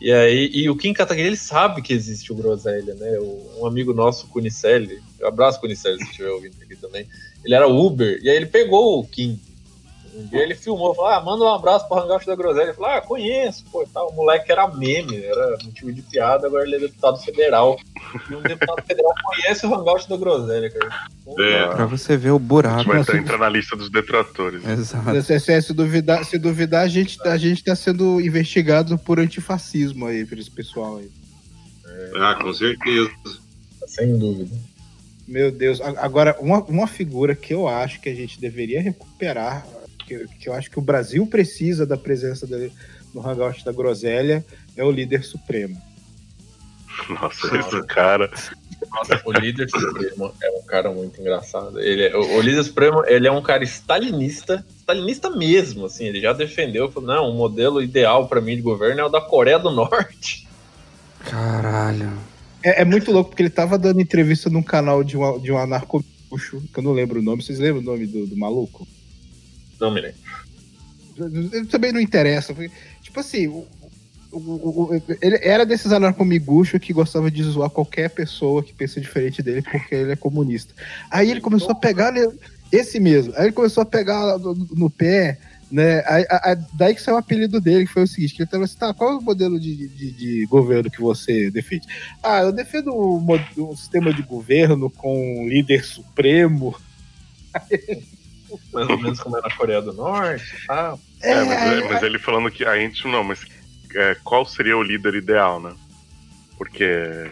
E 0.00 0.12
aí, 0.12 0.50
e 0.52 0.68
o 0.68 0.76
Kim 0.76 0.92
Kataguiri, 0.92 1.28
ele 1.28 1.36
sabe 1.36 1.80
que 1.80 1.92
existe 1.94 2.32
o 2.32 2.34
Groselha, 2.34 2.94
né? 2.94 3.18
O- 3.20 3.60
um 3.62 3.66
amigo 3.66 3.94
nosso, 3.94 4.26
Cunicelli, 4.26 4.98
abraço 5.22 5.60
Cunicelli, 5.60 5.98
se 5.98 6.10
estiver 6.10 6.30
ouvindo 6.30 6.56
aqui 6.60 6.74
também, 6.76 7.06
ele 7.44 7.54
era 7.54 7.68
Uber, 7.68 8.18
e 8.22 8.28
aí 8.28 8.36
ele 8.36 8.46
pegou 8.46 8.98
o 8.98 9.06
Kim. 9.06 9.38
Um 10.14 10.26
dia 10.26 10.42
ele 10.42 10.54
filmou, 10.54 10.94
falou, 10.94 11.10
ah, 11.10 11.20
manda 11.22 11.42
um 11.44 11.48
abraço 11.54 11.88
pro 11.88 11.98
Hangout 11.98 12.26
da 12.26 12.36
Groselha. 12.36 12.64
Ele 12.64 12.72
falou, 12.74 12.90
ah, 12.90 13.00
conheço, 13.00 13.64
pô, 13.72 13.86
tal. 13.92 14.10
O 14.10 14.14
moleque 14.14 14.52
era 14.52 14.68
meme, 14.68 15.24
era 15.24 15.56
motivo 15.64 15.90
de 15.90 16.02
piada, 16.02 16.46
agora 16.46 16.64
ele 16.66 16.76
é 16.76 16.80
deputado 16.80 17.18
federal. 17.22 17.78
E 18.30 18.34
um 18.34 18.42
deputado 18.42 18.82
federal 18.86 19.12
conhece 19.24 19.66
o 19.66 19.74
Hangout 19.74 20.08
da 20.08 20.16
Groselha, 20.18 20.70
cara. 20.70 21.06
É. 21.38 21.66
Pra 21.68 21.86
você 21.86 22.16
ver 22.16 22.30
o 22.30 22.36
A 22.36 22.38
gente 22.38 22.46
buraco. 22.48 22.84
vai 22.84 22.98
Nossa. 22.98 23.10
estar 23.12 23.22
entrar 23.22 23.38
na 23.38 23.48
lista 23.48 23.74
dos 23.74 23.90
detratores. 23.90 24.62
Exato. 24.68 25.22
Se, 25.22 25.40
se- 25.40 25.62
se 25.62 25.72
duvidar, 25.72 26.24
se 26.26 26.38
duvidar 26.38 26.82
a, 26.84 26.88
gente, 26.88 27.16
a 27.26 27.36
gente 27.38 27.64
tá 27.64 27.74
sendo 27.74 28.20
investigado 28.20 28.98
por 28.98 29.18
antifascismo 29.18 30.06
aí, 30.06 30.26
por 30.26 30.38
esse 30.38 30.50
pessoal 30.50 30.98
aí. 30.98 31.10
Ah, 32.16 32.34
com 32.42 32.52
certeza. 32.52 33.10
Sem 33.86 34.18
dúvida. 34.18 34.54
Meu 35.26 35.50
Deus. 35.50 35.80
Agora, 35.80 36.36
uma, 36.40 36.58
uma 36.64 36.86
figura 36.86 37.34
que 37.34 37.54
eu 37.54 37.66
acho 37.68 38.00
que 38.00 38.08
a 38.08 38.14
gente 38.14 38.38
deveria 38.40 38.82
recuperar, 38.82 39.66
que, 40.18 40.38
que 40.38 40.48
eu 40.48 40.52
acho 40.52 40.70
que 40.70 40.78
o 40.78 40.82
Brasil 40.82 41.26
precisa 41.26 41.86
da 41.86 41.96
presença 41.96 42.46
dele 42.46 42.72
no 43.14 43.26
Hangout 43.26 43.64
da 43.64 43.72
Groselha, 43.72 44.44
é 44.76 44.84
o 44.84 44.90
líder 44.90 45.22
supremo. 45.24 45.80
Nossa, 47.08 47.56
esse 47.56 47.82
cara. 47.86 48.30
Nossa, 48.90 49.22
o 49.24 49.32
líder 49.32 49.68
supremo 49.70 50.32
é 50.42 50.50
um 50.50 50.62
cara 50.62 50.90
muito 50.90 51.20
engraçado. 51.20 51.80
Ele 51.80 52.02
é- 52.04 52.16
o, 52.16 52.36
o 52.36 52.40
líder 52.40 52.64
supremo, 52.64 53.04
ele 53.06 53.28
é 53.28 53.32
um 53.32 53.42
cara 53.42 53.64
stalinista, 53.64 54.64
stalinista 54.80 55.30
mesmo, 55.30 55.86
assim, 55.86 56.06
ele 56.06 56.20
já 56.20 56.32
defendeu, 56.32 56.90
falou, 56.90 57.08
não, 57.08 57.30
o 57.30 57.34
modelo 57.34 57.82
ideal 57.82 58.26
pra 58.28 58.40
mim 58.40 58.56
de 58.56 58.62
governo 58.62 59.00
é 59.00 59.04
o 59.04 59.08
da 59.08 59.20
Coreia 59.20 59.58
do 59.58 59.70
Norte. 59.70 60.46
Caralho. 61.20 62.12
É, 62.62 62.82
é 62.82 62.84
muito 62.84 63.10
louco, 63.12 63.30
porque 63.30 63.42
ele 63.42 63.50
tava 63.50 63.78
dando 63.78 64.00
entrevista 64.00 64.50
num 64.50 64.62
canal 64.62 65.02
de 65.02 65.16
um, 65.16 65.38
de 65.40 65.52
um 65.52 65.58
anarcobucho, 65.58 66.62
que 66.72 66.78
eu 66.78 66.82
não 66.82 66.92
lembro 66.92 67.20
o 67.20 67.22
nome. 67.22 67.42
Vocês 67.42 67.58
lembram 67.58 67.82
o 67.82 67.84
nome 67.84 68.06
do, 68.06 68.26
do 68.26 68.36
maluco? 68.36 68.86
Não 69.82 69.90
me 69.90 70.00
lembro. 70.00 71.66
Também 71.68 71.90
não 71.92 72.00
interessa. 72.00 72.54
Tipo 73.02 73.18
assim, 73.18 73.48
o- 73.48 73.66
o- 74.30 74.38
o- 74.94 75.02
ele 75.20 75.38
era 75.42 75.66
desses 75.66 75.90
anarcomiguchos 75.92 76.80
que 76.80 76.92
gostava 76.92 77.28
de 77.30 77.42
zoar 77.42 77.68
qualquer 77.68 78.08
pessoa 78.10 78.62
que 78.62 78.72
pensa 78.72 79.00
diferente 79.00 79.42
dele 79.42 79.60
porque 79.60 79.92
ele 79.94 80.12
é 80.12 80.16
comunista. 80.16 80.72
Aí 81.10 81.30
ele 81.32 81.40
começou 81.40 81.72
a 81.72 81.74
pegar 81.74 82.14
esse 82.70 83.00
mesmo. 83.00 83.32
Aí 83.36 83.46
ele 83.46 83.52
começou 83.52 83.82
a 83.82 83.86
pegar 83.86 84.38
no, 84.38 84.54
no 84.54 84.88
pé, 84.88 85.36
né? 85.68 86.04
Aí, 86.06 86.24
a- 86.30 86.52
a- 86.52 86.66
daí 86.74 86.94
que 86.94 87.02
saiu 87.02 87.16
o 87.16 87.18
apelido 87.18 87.60
dele, 87.60 87.86
que 87.86 87.92
foi 87.92 88.04
o 88.04 88.06
seguinte: 88.06 88.34
que 88.36 88.42
ele 88.42 88.50
tava 88.50 88.64
assim, 88.64 88.78
tá, 88.78 88.94
qual 88.94 89.10
é 89.10 89.16
o 89.16 89.20
modelo 89.20 89.58
de, 89.58 89.88
de, 89.88 90.12
de 90.12 90.46
governo 90.46 90.88
que 90.90 91.00
você 91.00 91.50
defende? 91.50 91.86
Ah, 92.22 92.42
eu 92.42 92.52
defendo 92.52 92.94
um, 92.94 93.26
um 93.58 93.76
sistema 93.76 94.14
de 94.14 94.22
governo 94.22 94.88
com 94.88 95.42
um 95.42 95.48
líder 95.48 95.84
supremo. 95.84 96.74
Mais 98.72 98.88
ou 98.88 98.98
menos 98.98 99.20
como 99.20 99.36
é 99.38 99.40
na 99.40 99.50
Coreia 99.50 99.80
do 99.82 99.92
Norte, 99.92 100.66
tá? 100.66 100.96
É, 101.22 101.44
mas, 101.44 101.62
é- 101.62 101.88
mas 101.88 102.02
ele 102.02 102.18
falando 102.18 102.50
que 102.50 102.64
a 102.64 102.76
gente 102.76 103.06
não, 103.08 103.22
mas 103.24 103.44
é, 103.94 104.16
qual 104.24 104.44
seria 104.46 104.76
o 104.76 104.82
líder 104.82 105.14
ideal, 105.14 105.60
né? 105.60 105.74
Porque 106.58 107.30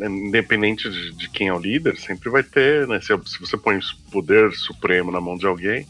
independente 0.00 0.90
de, 0.90 1.12
de 1.12 1.28
quem 1.30 1.48
é 1.48 1.54
o 1.54 1.58
líder, 1.58 1.96
sempre 1.96 2.28
vai 2.28 2.42
ter, 2.42 2.86
né? 2.88 3.00
Se, 3.00 3.08
se 3.26 3.40
você 3.40 3.56
põe 3.56 3.76
o 3.76 3.80
poder 4.10 4.52
supremo 4.52 5.10
na 5.10 5.20
mão 5.20 5.36
de 5.36 5.46
alguém. 5.46 5.86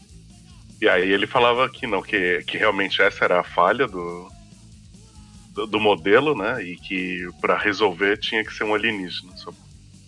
E 0.81 0.87
aí 0.89 1.09
ele 1.11 1.25
falava 1.25 1.67
que 1.69 1.87
não, 1.87 2.01
que, 2.01 2.43
que 2.45 2.57
realmente 2.57 3.01
essa 3.01 3.23
era 3.25 3.39
a 3.39 3.43
falha 3.43 3.87
do, 3.87 4.29
do, 5.53 5.65
do 5.65 5.79
modelo, 5.79 6.35
né? 6.37 6.61
E 6.63 6.75
que 6.75 7.27
para 7.41 7.57
resolver 7.57 8.17
tinha 8.17 8.43
que 8.43 8.53
ser 8.53 8.63
um 8.65 8.75
alienígena. 8.75 9.35
Só 9.37 9.51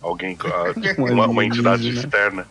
alguém, 0.01 0.37
a- 0.43 1.01
Um 1.01 1.13
uma, 1.13 1.27
uma 1.27 1.45
entidade 1.45 1.89
externa. 1.89 2.47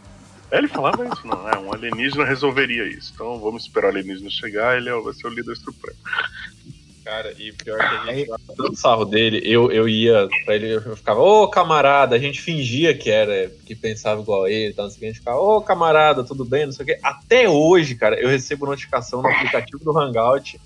É, 0.53 0.59
Ele 0.59 0.69
falava 0.69 1.05
isso, 1.07 1.27
não. 1.27 1.49
É, 1.49 1.59
um 1.59 1.73
alienígena 1.73 2.25
resolveria 2.25 2.87
isso. 2.87 3.11
Então 3.15 3.41
vamos 3.41 3.65
esperar 3.65 3.89
o 3.89 3.91
alienígena 3.91 4.31
chegar, 4.31 4.77
ele 4.77 4.89
é- 4.89 5.01
vai 5.01 5.13
ser 5.13 5.27
o 5.27 5.31
líder 5.31 5.57
supremo. 5.57 5.99
Cara, 7.05 7.33
e 7.39 7.53
pior 7.53 7.79
que 7.79 8.11
a 8.11 8.15
gente 8.15 8.31
tanto 8.57 8.75
sarro 8.75 9.05
dele, 9.05 9.41
eu, 9.45 9.71
eu 9.71 9.89
ia 9.89 10.27
pra 10.45 10.57
ele, 10.57 10.75
eu 10.75 10.97
ficava, 10.97 11.21
ô 11.21 11.49
camarada, 11.49 12.17
a 12.17 12.19
gente 12.19 12.41
fingia 12.41 12.99
que 12.99 13.09
era, 13.09 13.49
que 13.65 13.77
pensava 13.77 14.21
igual 14.21 14.43
a 14.43 14.51
ele, 14.51 14.73
então, 14.73 14.87
assim, 14.87 15.05
a 15.05 15.07
gente 15.09 15.19
ficava, 15.19 15.39
ô 15.39 15.63
camarada, 15.63 16.25
tudo 16.27 16.45
bem, 16.45 16.65
não 16.67 16.73
sei 16.73 16.83
o 16.83 16.87
quê. 16.87 16.99
Até 17.05 17.49
hoje, 17.49 17.95
cara, 17.95 18.21
eu 18.21 18.29
recebo 18.29 18.67
notificação 18.67 19.23
no 19.23 19.29
aplicativo 19.29 19.85
do 19.85 19.97
Hangout, 19.97 20.59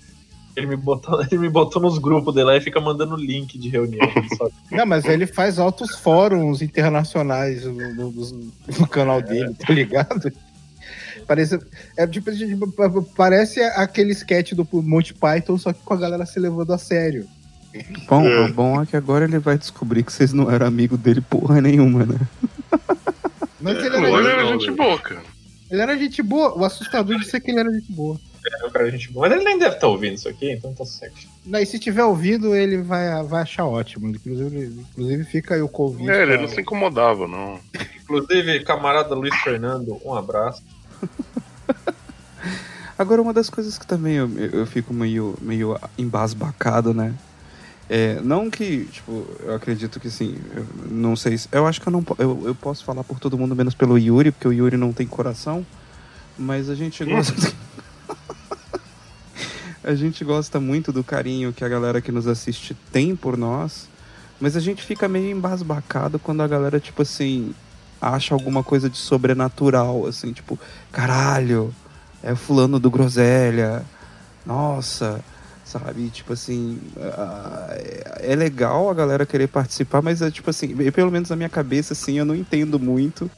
ele 0.55 0.67
me 0.67 0.75
botou, 0.75 1.21
ele 1.29 1.37
me 1.37 1.49
botou 1.49 1.81
nos 1.81 1.97
grupos 1.97 2.33
dele 2.33 2.45
lá 2.47 2.57
e 2.57 2.61
fica 2.61 2.79
mandando 2.81 3.15
link 3.15 3.57
de 3.57 3.69
reunião. 3.69 4.07
Não, 4.71 4.85
mas 4.85 5.05
ele 5.05 5.25
faz 5.25 5.59
altos 5.59 5.95
fóruns 5.95 6.61
internacionais 6.61 7.65
no, 7.65 7.73
no- 7.93 8.11
no- 8.11 8.87
canal 8.87 9.21
dele, 9.21 9.53
tá 9.55 9.73
ligado? 9.73 10.31
Parece, 11.27 11.59
é, 11.97 12.05
tipo, 12.07 12.25
parece 13.15 13.61
aquele 13.61 14.11
sketch 14.11 14.53
do 14.53 14.67
Monty 14.81 15.13
Python, 15.13 15.57
só 15.57 15.71
que 15.71 15.81
com 15.83 15.93
a 15.93 15.97
galera 15.97 16.25
se 16.25 16.39
levando 16.39 16.73
a 16.73 16.77
sério. 16.77 17.25
Bom, 18.09 18.25
o 18.27 18.51
bom 18.53 18.81
é 18.81 18.85
que 18.85 18.97
agora 18.97 19.23
ele 19.23 19.39
vai 19.39 19.57
descobrir 19.57 20.03
que 20.03 20.11
vocês 20.11 20.33
não 20.33 20.51
eram 20.51 20.67
amigo 20.67 20.97
dele 20.97 21.21
porra 21.21 21.61
nenhuma, 21.61 22.05
né? 22.05 22.19
Mas 23.61 23.77
ele 23.77 23.95
Ele 23.95 24.07
era, 24.07 24.29
era 24.29 24.45
gente 24.47 24.71
boa, 24.71 24.99
cara. 24.99 25.21
ele 25.69 25.81
era 25.81 25.97
gente 25.97 26.21
boa. 26.21 26.57
O 26.57 26.65
assustador 26.65 27.17
de 27.17 27.25
ser 27.27 27.39
que 27.39 27.51
ele 27.51 27.59
era 27.59 27.71
gente 27.71 27.91
boa. 27.93 28.19
É 28.61 28.65
um 28.65 28.69
cara 28.69 28.85
de 28.85 28.97
gente 28.97 29.11
boa. 29.11 29.27
Mas 29.29 29.37
ele 29.37 29.45
nem 29.45 29.57
deve 29.59 29.75
estar 29.75 29.87
ouvindo 29.87 30.15
isso 30.15 30.27
aqui, 30.27 30.51
então 30.51 30.73
tá 30.73 30.85
certo. 30.85 31.27
E 31.45 31.65
se 31.65 31.77
tiver 31.79 32.03
ouvindo, 32.03 32.55
ele 32.55 32.77
vai, 32.81 33.23
vai 33.23 33.43
achar 33.43 33.65
ótimo. 33.65 34.07
Inclusive, 34.09 34.83
inclusive 34.91 35.23
fica 35.25 35.55
aí 35.55 35.61
o 35.61 35.69
convite. 35.69 36.09
É, 36.09 36.21
ele 36.23 36.33
pra- 36.33 36.41
não 36.41 36.47
se 36.47 36.61
incomodava, 36.61 37.27
não. 37.27 37.59
Inclusive, 38.03 38.63
camarada 38.63 39.13
Luiz 39.15 39.35
Fernando, 39.41 39.99
um 40.05 40.13
abraço. 40.13 40.63
Agora, 42.97 43.21
uma 43.21 43.33
das 43.33 43.49
coisas 43.49 43.77
que 43.77 43.87
também 43.87 44.15
eu, 44.15 44.29
eu 44.37 44.65
fico 44.67 44.93
meio, 44.93 45.35
meio 45.41 45.77
embasbacado, 45.97 46.93
né? 46.93 47.13
É, 47.89 48.21
não 48.21 48.49
que, 48.49 48.85
tipo, 48.85 49.25
eu 49.43 49.53
acredito 49.55 49.99
que 49.99 50.09
sim, 50.09 50.37
eu 50.55 50.65
não 50.89 51.15
sei 51.15 51.37
se. 51.37 51.49
Eu 51.51 51.65
acho 51.67 51.81
que 51.81 51.87
eu 51.87 51.91
não 51.91 52.05
eu, 52.19 52.43
eu 52.45 52.55
posso 52.55 52.85
falar 52.85 53.03
por 53.03 53.19
todo 53.19 53.37
mundo, 53.37 53.55
menos 53.55 53.73
pelo 53.73 53.97
Yuri, 53.97 54.31
porque 54.31 54.47
o 54.47 54.53
Yuri 54.53 54.77
não 54.77 54.93
tem 54.93 55.05
coração, 55.07 55.65
mas 56.37 56.69
a 56.69 56.75
gente 56.75 57.03
gosta. 57.03 57.33
a 59.83 59.95
gente 59.95 60.23
gosta 60.23 60.59
muito 60.59 60.91
do 60.91 61.03
carinho 61.03 61.53
que 61.53 61.63
a 61.63 61.69
galera 61.69 62.01
que 62.01 62.11
nos 62.11 62.27
assiste 62.27 62.75
tem 62.91 63.15
por 63.15 63.37
nós, 63.37 63.89
mas 64.39 64.55
a 64.55 64.59
gente 64.59 64.83
fica 64.83 65.07
meio 65.07 65.29
embasbacado 65.31 66.19
quando 66.19 66.41
a 66.41 66.47
galera, 66.47 66.79
tipo 66.79 67.01
assim, 67.01 67.53
acha 68.01 68.33
alguma 68.33 68.63
coisa 68.63 68.89
de 68.89 68.97
sobrenatural, 68.97 70.05
assim, 70.05 70.33
tipo, 70.33 70.59
caralho, 70.91 71.73
é 72.23 72.35
fulano 72.35 72.79
do 72.79 72.89
Groselha, 72.89 73.83
nossa, 74.45 75.23
sabe? 75.63 76.09
Tipo 76.09 76.33
assim, 76.33 76.79
é 78.19 78.35
legal 78.35 78.89
a 78.89 78.93
galera 78.93 79.25
querer 79.25 79.47
participar, 79.47 80.01
mas 80.01 80.21
é 80.21 80.29
tipo 80.29 80.49
assim, 80.49 80.75
pelo 80.91 81.11
menos 81.11 81.29
na 81.29 81.35
minha 81.35 81.49
cabeça, 81.49 81.93
assim, 81.93 82.17
eu 82.17 82.25
não 82.25 82.35
entendo 82.35 82.79
muito 82.79 83.29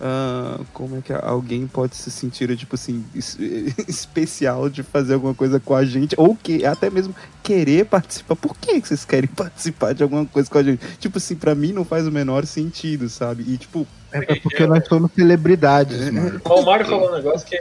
ah, 0.00 0.58
como 0.72 0.96
é 0.96 1.00
que 1.02 1.12
alguém 1.12 1.66
pode 1.66 1.94
se 1.96 2.10
sentir, 2.10 2.56
tipo 2.56 2.74
assim, 2.74 3.04
es- 3.14 3.36
especial 3.88 4.68
de 4.68 4.82
fazer 4.82 5.14
alguma 5.14 5.34
coisa 5.34 5.60
com 5.60 5.74
a 5.74 5.84
gente, 5.84 6.14
ou 6.18 6.34
que 6.34 6.64
até 6.64 6.88
mesmo 6.90 7.14
querer 7.42 7.84
participar. 7.86 8.36
Por 8.36 8.56
que 8.56 8.80
que 8.80 8.88
vocês 8.88 9.04
querem 9.04 9.28
participar 9.34 9.92
de 9.94 10.02
alguma 10.02 10.24
coisa 10.26 10.48
com 10.50 10.58
a 10.58 10.62
gente? 10.62 10.80
Tipo 10.98 11.18
assim, 11.18 11.36
pra 11.36 11.54
mim 11.54 11.72
não 11.72 11.84
faz 11.84 12.06
o 12.06 12.12
menor 12.12 12.46
sentido, 12.46 13.08
sabe? 13.08 13.44
E 13.46 13.56
tipo, 13.58 13.86
É 14.12 14.34
porque 14.36 14.66
nós 14.66 14.86
somos 14.88 15.10
celebridades, 15.12 16.00
É. 16.00 16.10
mano. 16.10 16.40
O 16.44 16.62
Mário 16.62 16.86
falou 16.86 17.10
um 17.10 17.14
negócio 17.14 17.46
que, 17.46 17.58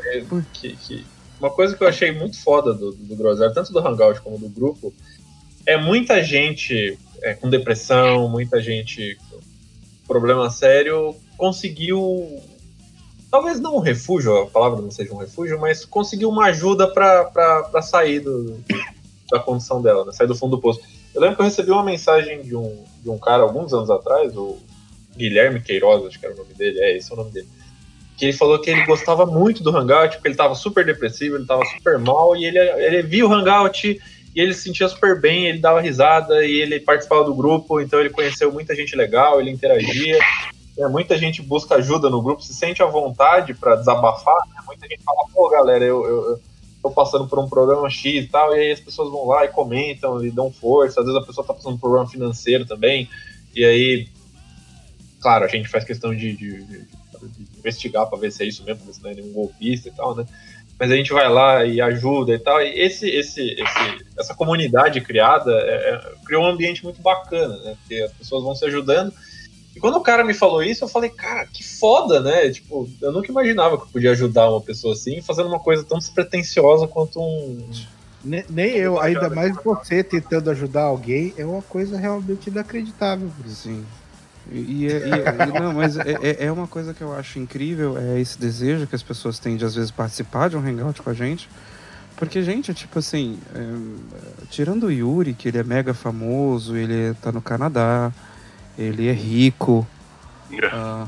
que, 0.54 0.76
que- 0.78 1.06
Uma 1.40 1.50
coisa 1.50 1.76
que 1.76 1.84
eu 1.84 1.88
achei 1.88 2.12
muito 2.12 2.38
foda 2.42 2.74
do, 2.74 2.92
do 2.94 3.16
Groselha, 3.16 3.54
tanto 3.54 3.72
do 3.74 3.80
Hangout 3.80 4.22
como 4.22 4.38
do 4.38 4.50
grupo, 4.50 4.94
é 5.66 5.78
muita 5.78 6.24
gente 6.24 6.98
é, 7.22 7.34
com 7.34 7.50
depressão, 7.50 8.28
muita 8.30 8.62
gente 8.62 9.18
com 9.30 9.40
problema 10.08 10.50
sério, 10.50 11.16
conseguiu. 11.40 12.44
Talvez 13.32 13.60
não 13.60 13.78
um 13.78 13.80
refúgio, 13.80 14.36
a 14.38 14.48
palavra 14.48 14.82
não 14.82 14.92
seja 14.92 15.14
um 15.14 15.18
refúgio, 15.18 15.60
mas 15.60 15.86
conseguiu 15.86 16.30
uma 16.30 16.46
ajuda 16.48 16.88
pra 16.88 17.82
sair 17.82 18.20
do, 18.20 18.60
da 19.32 19.40
condição 19.40 19.82
dela, 19.82 20.04
né? 20.04 20.12
sair 20.12 20.28
do 20.28 20.36
fundo 20.36 20.56
do 20.56 20.62
poço. 20.62 20.82
Eu 21.14 21.22
lembro 21.22 21.36
que 21.38 21.42
eu 21.42 21.46
recebi 21.46 21.72
uma 21.72 21.84
mensagem 21.84 22.42
de 22.42 22.56
um, 22.56 22.84
de 23.02 23.10
um 23.10 23.18
cara 23.18 23.44
alguns 23.44 23.72
anos 23.72 23.90
atrás, 23.90 24.36
o 24.36 24.58
Guilherme 25.16 25.62
Queiroz, 25.62 26.06
acho 26.06 26.20
que 26.20 26.26
era 26.26 26.34
o 26.34 26.38
nome 26.38 26.54
dele, 26.56 26.80
é, 26.80 26.98
esse 26.98 27.12
é 27.12 27.14
o 27.14 27.18
nome 27.18 27.32
dele 27.32 27.48
que 28.20 28.26
ele 28.26 28.34
falou 28.34 28.60
que 28.60 28.70
ele 28.70 28.86
gostava 28.86 29.26
muito 29.26 29.64
do 29.64 29.70
Hangout, 29.70 30.18
porque 30.18 30.28
ele 30.28 30.36
tava 30.36 30.54
super 30.54 30.86
depressivo, 30.86 31.38
ele 31.38 31.46
tava 31.46 31.64
super 31.66 31.98
mal, 31.98 32.36
e 32.36 32.44
ele, 32.44 32.60
ele 32.60 33.02
via 33.02 33.26
o 33.26 33.34
Hangout 33.34 33.98
e 34.36 34.42
ele 34.42 34.54
se 34.54 34.64
sentia 34.64 34.90
super 34.90 35.20
bem, 35.20 35.48
ele 35.48 35.60
dava 35.60 35.80
risada 35.80 36.46
e 36.46 36.60
ele 36.60 36.82
participava 36.82 37.24
do 37.24 37.34
grupo, 37.34 37.80
então 37.80 37.98
ele 37.98 38.10
conheceu 38.10 38.52
muita 38.52 38.76
gente 38.76 38.94
legal, 38.94 39.40
ele 39.40 39.50
interagia. 39.50 40.20
É, 40.80 40.88
muita 40.88 41.18
gente 41.18 41.42
busca 41.42 41.76
ajuda 41.76 42.10
no 42.10 42.22
grupo, 42.22 42.42
se 42.42 42.54
sente 42.54 42.82
à 42.82 42.86
vontade 42.86 43.54
para 43.54 43.76
desabafar. 43.76 44.40
Né? 44.48 44.62
Muita 44.66 44.88
gente 44.88 45.04
fala, 45.04 45.26
pô, 45.34 45.50
galera, 45.50 45.84
eu, 45.84 46.06
eu, 46.06 46.30
eu 46.32 46.42
tô 46.82 46.90
passando 46.90 47.28
por 47.28 47.38
um 47.38 47.50
problema 47.50 47.90
X 47.90 48.24
e 48.24 48.28
tal, 48.28 48.56
e 48.56 48.60
aí 48.60 48.72
as 48.72 48.80
pessoas 48.80 49.12
vão 49.12 49.28
lá 49.28 49.44
e 49.44 49.50
comentam, 49.50 50.24
e 50.26 50.32
dão 50.32 50.50
força. 50.50 51.02
Às 51.02 51.06
vezes 51.06 51.22
a 51.22 51.26
pessoa 51.26 51.46
tá 51.46 51.54
passando 51.54 51.78
por 51.78 51.90
um 51.90 51.92
problema 51.92 52.08
financeiro 52.10 52.66
também, 52.66 53.10
e 53.54 53.66
aí, 53.66 54.08
claro, 55.20 55.44
a 55.44 55.50
gente 55.50 55.68
faz 55.68 55.84
questão 55.84 56.16
de, 56.16 56.34
de, 56.34 56.64
de, 56.64 56.78
de 56.78 57.58
investigar 57.58 58.08
para 58.08 58.18
ver 58.18 58.32
se 58.32 58.44
é 58.44 58.48
isso 58.48 58.64
mesmo, 58.64 58.94
se 58.94 59.04
não 59.04 59.10
é 59.10 59.16
nenhum 59.16 59.34
golpista 59.34 59.90
e 59.90 59.92
tal, 59.92 60.16
né? 60.16 60.26
Mas 60.80 60.92
a 60.92 60.96
gente 60.96 61.12
vai 61.12 61.28
lá 61.28 61.66
e 61.66 61.82
ajuda 61.82 62.34
e 62.34 62.40
tal. 62.40 62.62
E 62.62 62.80
esse, 62.80 63.10
esse, 63.10 63.42
esse 63.42 64.06
essa 64.18 64.34
comunidade 64.34 65.02
criada 65.02 65.52
é, 65.52 65.94
é, 65.94 66.02
criou 66.26 66.46
um 66.46 66.48
ambiente 66.48 66.86
muito 66.86 67.02
bacana, 67.02 67.58
né? 67.58 67.76
Porque 67.82 68.02
as 68.02 68.14
pessoas 68.14 68.44
vão 68.44 68.56
se 68.56 68.64
ajudando. 68.64 69.12
E 69.80 69.82
quando 69.82 69.96
o 69.96 70.02
cara 70.02 70.26
me 70.26 70.34
falou 70.34 70.62
isso, 70.62 70.84
eu 70.84 70.90
falei, 70.90 71.10
cara, 71.10 71.46
que 71.46 71.64
foda, 71.64 72.20
né? 72.20 72.50
Tipo, 72.50 72.90
eu 73.02 73.14
nunca 73.14 73.32
imaginava 73.32 73.78
que 73.78 73.84
eu 73.84 73.88
podia 73.88 74.12
ajudar 74.12 74.50
uma 74.50 74.60
pessoa 74.60 74.94
assim 74.94 75.22
fazendo 75.22 75.48
uma 75.48 75.60
coisa 75.60 75.86
tão 75.86 75.98
despretensiosa 75.98 76.86
quanto 76.86 77.22
um. 77.22 77.66
Nem, 78.22 78.44
nem 78.50 78.72
eu, 78.72 79.00
ainda 79.00 79.30
mais 79.30 79.56
você 79.64 80.04
tentando 80.04 80.50
ajudar 80.50 80.82
alguém, 80.82 81.34
é 81.38 81.46
uma 81.46 81.62
coisa 81.62 81.98
realmente 81.98 82.50
inacreditável, 82.50 83.30
Bruno. 83.38 83.56
Sim. 83.56 83.86
E, 84.52 84.58
e, 84.58 84.88
e, 84.88 85.60
não, 85.62 85.72
mas 85.72 85.96
é, 85.98 86.44
é 86.46 86.52
uma 86.52 86.68
coisa 86.68 86.94
que 86.94 87.02
eu 87.02 87.14
acho 87.14 87.40
incrível, 87.40 87.98
é 87.98 88.20
esse 88.20 88.38
desejo 88.38 88.86
que 88.86 88.96
as 88.96 89.04
pessoas 89.04 89.40
têm 89.40 89.56
de 89.56 89.64
às 89.64 89.76
vezes 89.76 89.92
participar 89.92 90.50
de 90.50 90.58
um 90.58 90.60
hangout 90.60 91.02
com 91.02 91.10
a 91.10 91.14
gente. 91.14 91.50
Porque, 92.18 92.44
gente, 92.44 92.74
tipo 92.74 93.00
assim, 93.00 93.40
é, 93.56 94.46
tirando 94.50 94.88
o 94.88 94.92
Yuri, 94.92 95.34
que 95.34 95.48
ele 95.48 95.58
é 95.58 95.64
mega 95.64 95.94
famoso, 95.94 96.76
ele 96.76 97.14
tá 97.22 97.32
no 97.32 97.42
Canadá, 97.42 98.12
ele 98.80 99.08
é 99.08 99.12
rico. 99.12 99.86
Uh... 100.52 101.08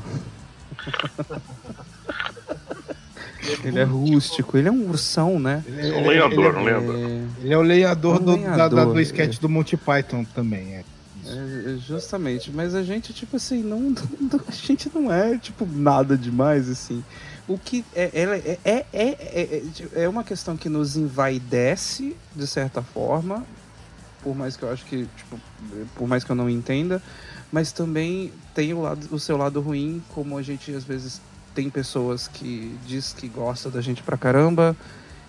ele 3.64 3.78
é 3.78 3.84
rústico, 3.84 4.58
ele 4.58 4.68
é 4.68 4.70
um 4.70 4.88
ursão, 4.88 5.40
né? 5.40 5.64
Ele 5.66 5.88
é 5.88 5.96
um 5.96 6.06
lenhador, 6.06 6.56
um 6.56 6.64
lenhador. 6.64 6.96
Ele 7.40 7.52
é 7.52 7.56
o 7.56 7.62
lenhador, 7.62 8.20
do, 8.20 8.36
da, 8.36 8.68
da, 8.68 8.84
do 8.84 9.00
sketch 9.00 9.38
do 9.38 9.48
Monty 9.48 9.76
Python 9.76 10.24
também, 10.34 10.76
é. 10.76 10.84
É, 11.24 11.76
justamente, 11.78 12.50
mas 12.50 12.74
a 12.74 12.82
gente, 12.82 13.14
tipo 13.14 13.36
assim, 13.36 13.62
não, 13.62 13.80
não, 14.20 14.40
a 14.46 14.52
gente 14.52 14.90
não 14.94 15.10
é, 15.10 15.38
tipo, 15.38 15.66
nada 15.66 16.16
demais, 16.16 16.68
assim. 16.68 17.02
O 17.48 17.56
que 17.56 17.84
é, 17.94 18.10
é, 18.12 18.58
é, 18.64 18.86
é, 18.92 19.62
é, 19.94 20.08
uma 20.08 20.22
questão 20.22 20.56
que 20.56 20.68
nos 20.68 20.96
envaidece, 20.96 22.16
de 22.34 22.46
certa 22.46 22.82
forma, 22.82 23.44
por 24.22 24.36
mais 24.36 24.56
que 24.56 24.62
eu 24.62 24.70
acho 24.70 24.84
que, 24.84 25.08
tipo, 25.16 25.40
por 25.96 26.06
mais 26.06 26.22
que 26.22 26.30
eu 26.30 26.36
não 26.36 26.48
entenda, 26.48 27.02
mas 27.52 27.70
também 27.70 28.32
tem 28.54 28.72
o, 28.72 28.80
lado, 28.80 29.06
o 29.10 29.20
seu 29.20 29.36
lado 29.36 29.60
ruim, 29.60 30.02
como 30.14 30.38
a 30.38 30.42
gente 30.42 30.74
às 30.74 30.84
vezes 30.84 31.20
tem 31.54 31.68
pessoas 31.68 32.26
que 32.26 32.74
diz 32.86 33.12
que 33.12 33.28
gosta 33.28 33.70
da 33.70 33.82
gente 33.82 34.02
pra 34.02 34.16
caramba 34.16 34.74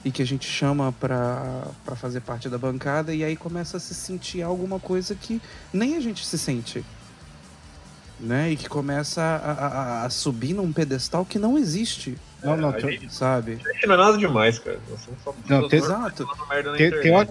e 0.05 0.11
que 0.11 0.21
a 0.21 0.25
gente 0.25 0.47
chama 0.47 0.93
pra, 0.93 1.67
pra 1.83 1.95
fazer 1.97 2.21
parte 2.21 2.47
da 2.47 2.57
bancada 2.57 3.13
e 3.13 3.23
aí 3.23 3.35
começa 3.35 3.75
a 3.75 3.79
se 3.79 3.93
sentir 3.93 4.41
alguma 4.41 4.79
coisa 4.79 5.13
que 5.15 5.41
nem 5.73 5.97
a 5.97 5.99
gente 5.99 6.25
se 6.25 6.37
sente. 6.37 6.83
Né? 8.19 8.51
E 8.51 8.55
que 8.55 8.69
começa 8.69 9.21
a, 9.21 9.51
a, 9.51 10.05
a 10.05 10.09
subir 10.09 10.53
num 10.53 10.71
pedestal 10.71 11.25
que 11.25 11.37
não 11.37 11.57
existe. 11.57 12.17
Não, 12.41 12.55
não, 12.55 12.73
é, 12.73 12.79
gente, 12.79 13.13
sabe? 13.13 13.59
A 13.65 13.73
gente 13.73 13.87
não 13.87 13.95
é 13.95 13.97
nada 13.97 14.17
demais, 14.17 14.59
cara. 14.59 14.79
não, 15.49 15.67
tem, 15.67 15.79
exato. 15.79 16.25
Tem, 16.77 16.89
tem, 17.01 17.11
uma, 17.11 17.27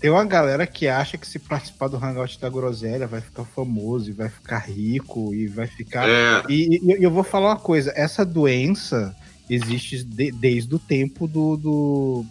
tem 0.00 0.10
uma 0.10 0.24
galera 0.24 0.66
que 0.66 0.88
acha 0.88 1.18
que 1.18 1.26
se 1.26 1.38
participar 1.38 1.88
do 1.88 1.98
Hangout 1.98 2.40
da 2.40 2.48
Groselha 2.48 3.06
vai 3.06 3.20
ficar 3.20 3.44
famoso 3.44 4.08
e 4.08 4.12
vai 4.12 4.30
ficar 4.30 4.58
rico 4.58 5.34
e 5.34 5.46
vai 5.46 5.66
ficar. 5.66 6.08
É. 6.08 6.42
E, 6.48 6.80
e, 6.82 7.04
eu 7.04 7.10
vou 7.10 7.22
falar 7.22 7.50
uma 7.50 7.58
coisa: 7.58 7.92
essa 7.94 8.24
doença 8.24 9.14
existe 9.48 10.02
de, 10.02 10.32
desde 10.32 10.74
o 10.74 10.78
tempo 10.78 11.28
do. 11.28 11.56
do... 11.56 12.26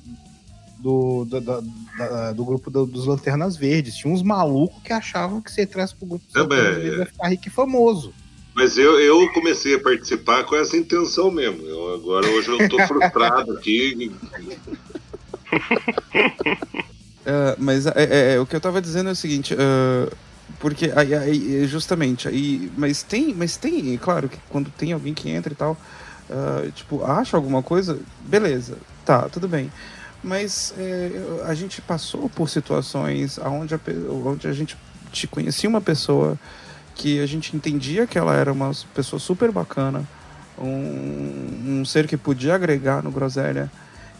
Do, 0.81 1.25
do, 1.25 1.41
do, 1.41 1.61
do 2.35 2.45
grupo 2.45 2.69
dos 2.69 3.05
Lanternas 3.05 3.57
Verdes. 3.57 3.97
Tinha 3.97 4.13
uns 4.13 4.23
malucos 4.23 4.81
que 4.81 4.93
achavam 4.93 5.41
que 5.41 5.51
se 5.51 5.61
entrasse 5.61 5.93
pro 5.93 6.07
grupo 6.07 6.23
dos 6.25 6.33
é, 6.33 6.39
Lanternas 6.39 6.75
Verdes 6.77 6.99
ia 6.99 7.05
ficar 7.05 7.27
rico 7.27 7.47
e 7.47 7.49
famoso. 7.49 8.13
Mas 8.55 8.77
eu, 8.77 8.97
eu 8.97 9.29
comecei 9.33 9.75
a 9.75 9.79
participar 9.81 10.45
com 10.45 10.55
essa 10.55 10.77
intenção 10.77 11.29
mesmo. 11.31 11.67
Eu, 11.67 11.95
agora 11.95 12.25
hoje 12.29 12.47
eu 12.47 12.69
tô 12.69 12.79
frustrado 12.87 13.51
aqui. 13.59 14.09
Uh, 17.21 17.55
mas 17.57 17.85
é, 17.85 17.93
é, 17.95 18.33
é, 18.33 18.39
o 18.39 18.45
que 18.45 18.55
eu 18.55 18.61
tava 18.61 18.81
dizendo 18.81 19.09
é 19.09 19.11
o 19.11 19.15
seguinte, 19.15 19.53
uh, 19.53 20.15
porque 20.59 20.91
aí, 20.95 21.13
aí, 21.13 21.67
justamente 21.67 22.27
aí, 22.27 22.71
mas 22.77 23.03
tem, 23.03 23.33
mas 23.33 23.57
tem, 23.57 23.95
claro 23.97 24.29
que 24.29 24.37
quando 24.49 24.71
tem 24.71 24.93
alguém 24.93 25.13
que 25.13 25.29
entra 25.29 25.51
e 25.51 25.55
tal, 25.55 25.77
uh, 26.29 26.71
tipo, 26.71 27.03
acha 27.03 27.35
alguma 27.35 27.61
coisa, 27.61 27.99
beleza, 28.25 28.77
tá, 29.05 29.29
tudo 29.29 29.47
bem. 29.47 29.71
Mas 30.21 30.73
é, 30.77 31.11
a 31.45 31.53
gente 31.53 31.81
passou 31.81 32.29
por 32.29 32.49
situações 32.49 33.37
onde 33.37 33.73
a, 33.73 33.79
onde 34.09 34.47
a 34.49 34.51
gente 34.51 34.77
te 35.13 35.27
conhecia 35.27 35.69
uma 35.69 35.79
pessoa 35.79 36.37
que 36.93 37.21
a 37.21 37.25
gente 37.25 37.55
entendia 37.55 38.05
que 38.05 38.17
ela 38.17 38.35
era 38.35 38.51
uma 38.51 38.71
pessoa 38.93 39.17
super 39.17 39.49
bacana, 39.49 40.05
um, 40.57 41.79
um 41.79 41.85
ser 41.85 42.05
que 42.05 42.17
podia 42.17 42.55
agregar 42.55 43.01
no 43.01 43.11
Groselha 43.11 43.71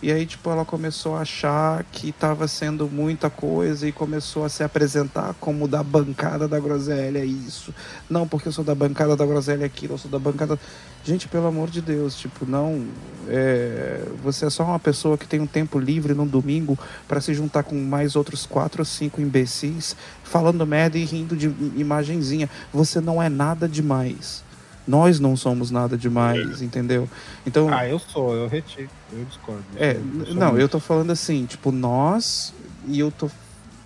e 0.01 0.13
aí, 0.13 0.25
tipo, 0.25 0.49
ela 0.49 0.63
começou 0.63 1.17
a 1.17 1.21
achar 1.21 1.83
que 1.91 2.09
estava 2.09 2.47
sendo 2.47 2.87
muita 2.87 3.29
coisa 3.29 3.85
e 3.85 3.91
começou 3.91 4.45
a 4.45 4.49
se 4.49 4.63
apresentar 4.63 5.35
como 5.41 5.67
da 5.67 5.83
bancada 5.83 6.47
da 6.47 6.57
groselha 6.57 7.23
isso. 7.25 7.73
Não, 8.09 8.25
porque 8.25 8.47
eu 8.47 8.51
sou 8.53 8.63
da 8.63 8.73
bancada 8.73 9.13
da 9.17 9.25
groselha 9.25 9.65
aquilo, 9.65 9.95
eu 9.95 9.97
sou 9.97 10.09
da 10.09 10.17
bancada. 10.17 10.57
Gente, 11.03 11.27
pelo 11.27 11.47
amor 11.47 11.69
de 11.69 11.81
Deus, 11.81 12.15
tipo, 12.15 12.45
não. 12.45 12.87
É... 13.27 14.05
Você 14.23 14.45
é 14.45 14.49
só 14.49 14.63
uma 14.63 14.79
pessoa 14.79 15.17
que 15.17 15.27
tem 15.27 15.41
um 15.41 15.47
tempo 15.47 15.77
livre 15.77 16.13
no 16.13 16.25
domingo 16.25 16.79
para 17.05 17.19
se 17.19 17.33
juntar 17.33 17.63
com 17.63 17.75
mais 17.75 18.15
outros 18.15 18.45
quatro 18.45 18.81
ou 18.81 18.85
cinco 18.85 19.19
imbecis 19.19 19.97
falando 20.23 20.65
merda 20.65 20.97
e 20.97 21.03
rindo 21.03 21.35
de 21.35 21.47
imagenzinha. 21.75 22.49
Você 22.71 23.01
não 23.01 23.21
é 23.21 23.27
nada 23.27 23.67
demais. 23.67 24.47
Nós 24.87 25.19
não 25.19 25.37
somos 25.37 25.69
nada 25.69 25.97
demais, 25.97 26.61
é. 26.61 26.65
entendeu? 26.65 27.07
Então. 27.45 27.71
Ah, 27.71 27.87
eu 27.87 27.99
sou, 27.99 28.35
eu 28.35 28.47
retiro, 28.47 28.89
eu 29.13 29.23
discordo. 29.25 29.63
É, 29.75 29.97
eu 30.27 30.33
não, 30.33 30.57
eu 30.57 30.67
tô 30.67 30.79
falando 30.79 31.11
assim, 31.11 31.45
tipo, 31.45 31.71
nós 31.71 32.53
e 32.87 32.99
eu 32.99 33.11
tô 33.11 33.29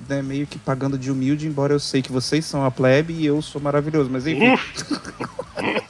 né, 0.08 0.22
meio 0.22 0.48
que 0.48 0.58
pagando 0.58 0.98
de 0.98 1.12
humilde, 1.12 1.48
embora 1.48 1.74
eu 1.74 1.80
sei 1.80 2.02
que 2.02 2.12
vocês 2.12 2.46
são 2.46 2.66
a 2.66 2.72
plebe 2.72 3.14
e 3.14 3.26
eu 3.26 3.42
sou 3.42 3.62
maravilhoso, 3.62 4.10
mas 4.10 4.28
enfim. 4.28 4.58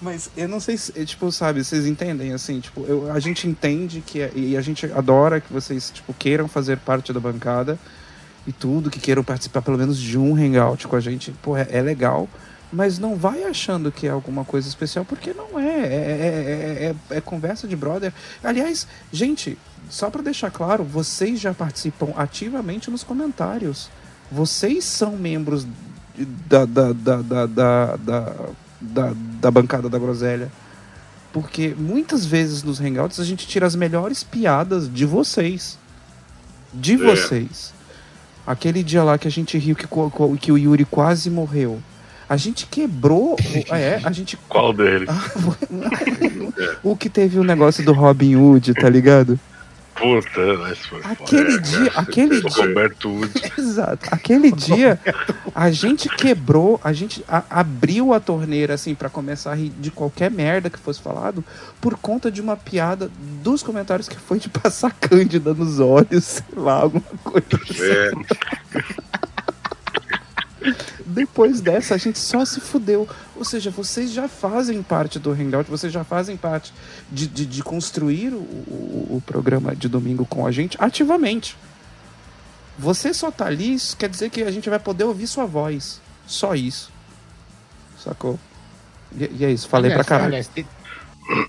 mas 0.00 0.30
eu 0.36 0.48
não 0.48 0.60
sei 0.60 0.76
se, 0.76 0.92
é, 0.98 1.04
tipo, 1.04 1.30
sabe, 1.32 1.64
vocês 1.64 1.86
entendem, 1.86 2.32
assim, 2.32 2.60
tipo, 2.60 2.84
eu, 2.86 3.10
a 3.10 3.18
gente 3.18 3.48
entende 3.48 4.02
que, 4.04 4.20
é, 4.20 4.32
e 4.34 4.56
a 4.56 4.60
gente 4.60 4.86
adora 4.86 5.40
que 5.40 5.52
vocês, 5.52 5.90
tipo, 5.90 6.12
queiram 6.14 6.48
fazer 6.48 6.78
parte 6.78 7.12
da 7.12 7.20
bancada 7.20 7.78
e 8.46 8.52
tudo, 8.52 8.90
que 8.90 9.00
queiram 9.00 9.24
participar 9.24 9.62
pelo 9.62 9.78
menos 9.78 9.98
de 9.98 10.18
um 10.18 10.34
hangout 10.36 10.86
com 10.86 10.96
a 10.96 11.00
gente, 11.00 11.32
pô, 11.42 11.56
é, 11.56 11.66
é 11.70 11.80
legal 11.80 12.28
mas 12.76 12.98
não 12.98 13.16
vai 13.16 13.42
achando 13.42 13.90
que 13.90 14.06
é 14.06 14.10
alguma 14.10 14.44
coisa 14.44 14.68
especial, 14.68 15.02
porque 15.02 15.32
não 15.32 15.58
é. 15.58 15.78
É, 15.78 16.92
é, 16.92 16.94
é, 17.10 17.16
é 17.16 17.20
conversa 17.22 17.66
de 17.66 17.74
brother. 17.74 18.12
Aliás, 18.44 18.86
gente, 19.10 19.56
só 19.88 20.10
para 20.10 20.20
deixar 20.20 20.50
claro, 20.50 20.84
vocês 20.84 21.40
já 21.40 21.54
participam 21.54 22.12
ativamente 22.14 22.90
nos 22.90 23.02
comentários. 23.02 23.88
Vocês 24.30 24.84
são 24.84 25.16
membros 25.16 25.66
da, 26.46 26.66
da, 26.66 26.92
da, 26.92 27.22
da, 27.22 27.46
da, 27.46 27.96
da, 28.78 29.12
da 29.40 29.50
bancada 29.50 29.88
da 29.88 29.98
groselha. 29.98 30.52
Porque 31.32 31.74
muitas 31.78 32.26
vezes 32.26 32.62
nos 32.62 32.78
hangouts 32.78 33.18
a 33.18 33.24
gente 33.24 33.46
tira 33.46 33.66
as 33.66 33.74
melhores 33.74 34.22
piadas 34.22 34.92
de 34.92 35.06
vocês. 35.06 35.78
De 36.74 36.94
vocês. 36.94 37.72
Aquele 38.46 38.82
dia 38.82 39.02
lá 39.02 39.16
que 39.16 39.26
a 39.26 39.30
gente 39.30 39.56
riu 39.56 39.74
que, 39.74 39.88
que 40.38 40.52
o 40.52 40.58
Yuri 40.58 40.84
quase 40.84 41.30
morreu. 41.30 41.80
A 42.28 42.36
gente 42.36 42.66
quebrou. 42.66 43.36
É, 43.70 44.00
a 44.04 44.12
gente. 44.12 44.36
Qual 44.48 44.72
deles? 44.72 45.08
o 46.82 46.96
que 46.96 47.08
teve 47.10 47.38
o 47.38 47.44
negócio 47.44 47.84
do 47.84 47.92
Robin 47.92 48.36
Hood, 48.36 48.74
tá 48.74 48.88
ligado? 48.88 49.38
Puta, 49.96 50.58
mas 50.58 50.78
foi 50.86 51.00
Aquele 51.02 51.54
é, 51.54 51.58
dia, 51.58 51.90
cara. 51.90 52.00
aquele 52.02 52.40
dia. 52.42 52.66
Roberto 52.66 53.08
Wood. 53.08 53.32
Exato. 53.58 54.06
Aquele 54.10 54.52
dia, 54.52 55.00
a 55.54 55.70
gente 55.70 56.08
quebrou, 56.10 56.78
a 56.84 56.92
gente 56.92 57.24
a, 57.26 57.42
abriu 57.48 58.12
a 58.12 58.20
torneira, 58.20 58.74
assim, 58.74 58.94
para 58.94 59.08
começar 59.08 59.52
a 59.52 59.54
rir 59.54 59.72
de 59.80 59.90
qualquer 59.90 60.30
merda 60.30 60.68
que 60.68 60.78
fosse 60.78 61.00
falado, 61.00 61.42
por 61.80 61.96
conta 61.96 62.30
de 62.30 62.42
uma 62.42 62.56
piada 62.56 63.10
dos 63.42 63.62
comentários 63.62 64.06
que 64.06 64.16
foi 64.16 64.38
de 64.38 64.50
passar 64.50 64.92
cândida 64.92 65.54
nos 65.54 65.80
olhos, 65.80 66.24
sei 66.24 66.44
lá, 66.54 66.82
alguma 66.82 67.02
coisa 67.24 67.46
assim. 67.54 68.12
Depois 71.16 71.62
dessa, 71.62 71.94
a 71.94 71.96
gente 71.96 72.18
só 72.18 72.44
se 72.44 72.60
fudeu. 72.60 73.08
Ou 73.34 73.42
seja, 73.42 73.70
vocês 73.70 74.12
já 74.12 74.28
fazem 74.28 74.82
parte 74.82 75.18
do 75.18 75.30
Hangout, 75.32 75.70
vocês 75.70 75.90
já 75.90 76.04
fazem 76.04 76.36
parte 76.36 76.74
de, 77.10 77.26
de, 77.26 77.46
de 77.46 77.62
construir 77.62 78.34
o, 78.34 78.36
o, 78.36 79.16
o 79.16 79.22
programa 79.24 79.74
de 79.74 79.88
domingo 79.88 80.26
com 80.26 80.46
a 80.46 80.52
gente 80.52 80.76
ativamente. 80.78 81.56
Você 82.78 83.14
só 83.14 83.30
tá 83.30 83.46
ali, 83.46 83.72
isso 83.72 83.96
quer 83.96 84.10
dizer 84.10 84.28
que 84.28 84.42
a 84.42 84.50
gente 84.50 84.68
vai 84.68 84.78
poder 84.78 85.04
ouvir 85.04 85.26
sua 85.26 85.46
voz. 85.46 86.02
Só 86.26 86.54
isso. 86.54 86.92
Sacou? 87.98 88.38
E, 89.16 89.24
e 89.38 89.44
é 89.46 89.50
isso, 89.50 89.66
falei 89.68 89.90
Aliás, 89.90 90.06
pra 90.06 90.16
caralho. 90.18 90.28
aliás, 90.34 90.48
tem, 90.48 90.66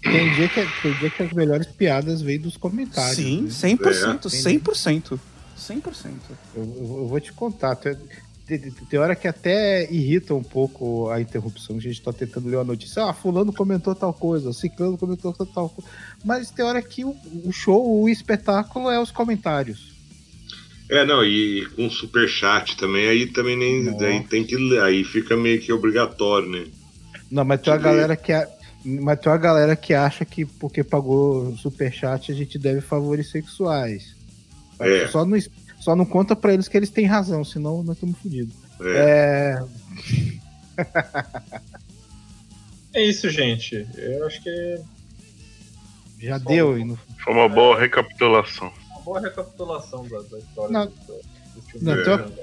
tem 0.01 0.33
dia 0.33 0.47
que, 0.47 0.65
tem 0.81 0.93
dia 0.93 1.09
que 1.09 1.23
as 1.23 1.33
melhores 1.33 1.67
piadas 1.67 2.21
vêm 2.21 2.39
dos 2.39 2.55
comentários. 2.55 3.17
Sim, 3.17 3.41
né? 3.41 3.49
100%, 3.49 4.21
100%. 4.29 5.19
100%. 5.59 6.13
Eu, 6.55 6.63
eu- 6.63 6.97
eu 6.99 7.07
vou 7.09 7.19
te 7.19 7.33
contar. 7.33 7.77
Tem, 8.47 8.97
hora 8.97 9.13
que 9.13 9.27
até 9.27 9.91
irrita 9.91 10.33
um 10.33 10.41
pouco 10.43 11.09
a 11.09 11.19
interrupção. 11.19 11.75
A 11.75 11.79
gente 11.81 12.01
tá 12.01 12.13
tentando 12.13 12.47
ler 12.47 12.55
uma 12.55 12.63
notícia. 12.63 13.03
Ah, 13.03 13.13
fulano 13.13 13.51
comentou 13.51 13.93
tal 13.93 14.13
coisa, 14.13 14.53
ciclano 14.53 14.97
comentou 14.97 15.33
tal 15.33 15.69
coisa. 15.69 15.89
Mas 16.23 16.49
tem 16.49 16.63
hora 16.63 16.81
que 16.81 17.03
o, 17.03 17.13
o 17.43 17.51
show, 17.51 18.01
o 18.01 18.07
espetáculo 18.07 18.89
é 18.89 18.99
os 19.01 19.11
comentários. 19.11 19.91
É, 20.89 21.05
não, 21.05 21.25
e 21.25 21.65
com 21.75 21.89
superchat 21.89 22.77
também, 22.77 23.09
aí 23.09 23.25
também 23.27 23.57
nem. 23.57 23.83
Nossa. 23.83 24.05
Aí 24.05 24.23
tem 24.23 24.45
que. 24.45 24.55
Aí 24.79 25.03
fica 25.03 25.35
meio 25.35 25.59
que 25.59 25.73
obrigatório, 25.73 26.47
né? 26.49 26.65
Não, 27.29 27.43
mas 27.43 27.59
tem 27.61 27.73
uma 27.73 27.79
galera 27.79 28.15
que. 28.15 28.31
a- 28.31 28.47
Mas 28.85 29.19
tem 29.19 29.29
uma 29.29 29.37
galera 29.37 29.75
que 29.75 29.93
acha 29.93 30.23
que 30.23 30.45
porque 30.45 30.85
pagou 30.85 31.53
superchat 31.57 32.31
a 32.31 32.35
gente 32.35 32.57
deve 32.57 32.79
favores 32.79 33.29
sexuais. 33.29 34.15
É. 34.79 35.07
Só, 35.07 35.25
não, 35.25 35.37
só 35.79 35.95
não 35.95 36.05
conta 36.05 36.35
pra 36.35 36.53
eles 36.53 36.67
que 36.67 36.75
eles 36.77 36.89
têm 36.89 37.05
razão, 37.05 37.43
senão 37.43 37.83
nós 37.83 37.95
estamos 37.97 38.17
fodidos. 38.19 38.53
É. 38.81 39.59
É, 40.77 40.83
É 42.93 43.03
isso, 43.03 43.29
gente. 43.29 43.87
Eu 43.95 44.25
acho 44.25 44.41
que 44.41 44.49
é 44.49 44.81
já 46.19 46.37
deu. 46.39 46.77
E 46.79 46.83
no, 46.83 46.97
Foi 47.23 47.33
uma 47.33 47.47
boa 47.47 47.79
recapitulação. 47.79 48.71
uma 48.91 49.01
boa 49.01 49.21
recapitulação 49.21 50.07
da, 50.07 50.19
da 50.23 50.37
história 50.39 50.71
Não. 50.71 50.85
do, 50.87 50.93
do 51.55 51.61
filme. 51.61 51.85
Não, 51.85 51.93
É. 51.93 52.03
tem 52.17 52.35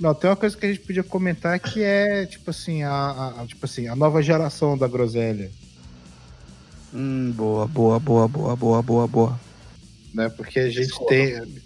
Não, 0.00 0.14
tem 0.14 0.30
uma 0.30 0.36
coisa 0.36 0.56
que 0.56 0.64
a 0.64 0.68
gente 0.72 0.80
podia 0.84 1.02
comentar 1.02 1.58
que 1.60 1.82
é, 1.82 2.24
tipo 2.24 2.48
assim, 2.50 2.82
a, 2.84 2.90
a- 2.90 3.42
a- 3.42 3.46
tipo 3.46 3.66
assim, 3.66 3.86
a 3.86 3.94
nova 3.94 4.22
geração 4.22 4.78
da 4.78 4.88
groselha. 4.88 5.50
Hum, 6.94 7.32
boa, 7.36 7.66
boa, 7.66 7.98
boa, 8.00 8.26
boa, 8.26 8.56
boa, 8.56 8.82
boa, 8.82 9.06
boa. 9.06 9.40
Né? 10.14 10.30
Porque 10.30 10.58
a 10.60 10.70
gente 10.70 10.86
Discordo. 10.86 11.08
tem. 11.08 11.62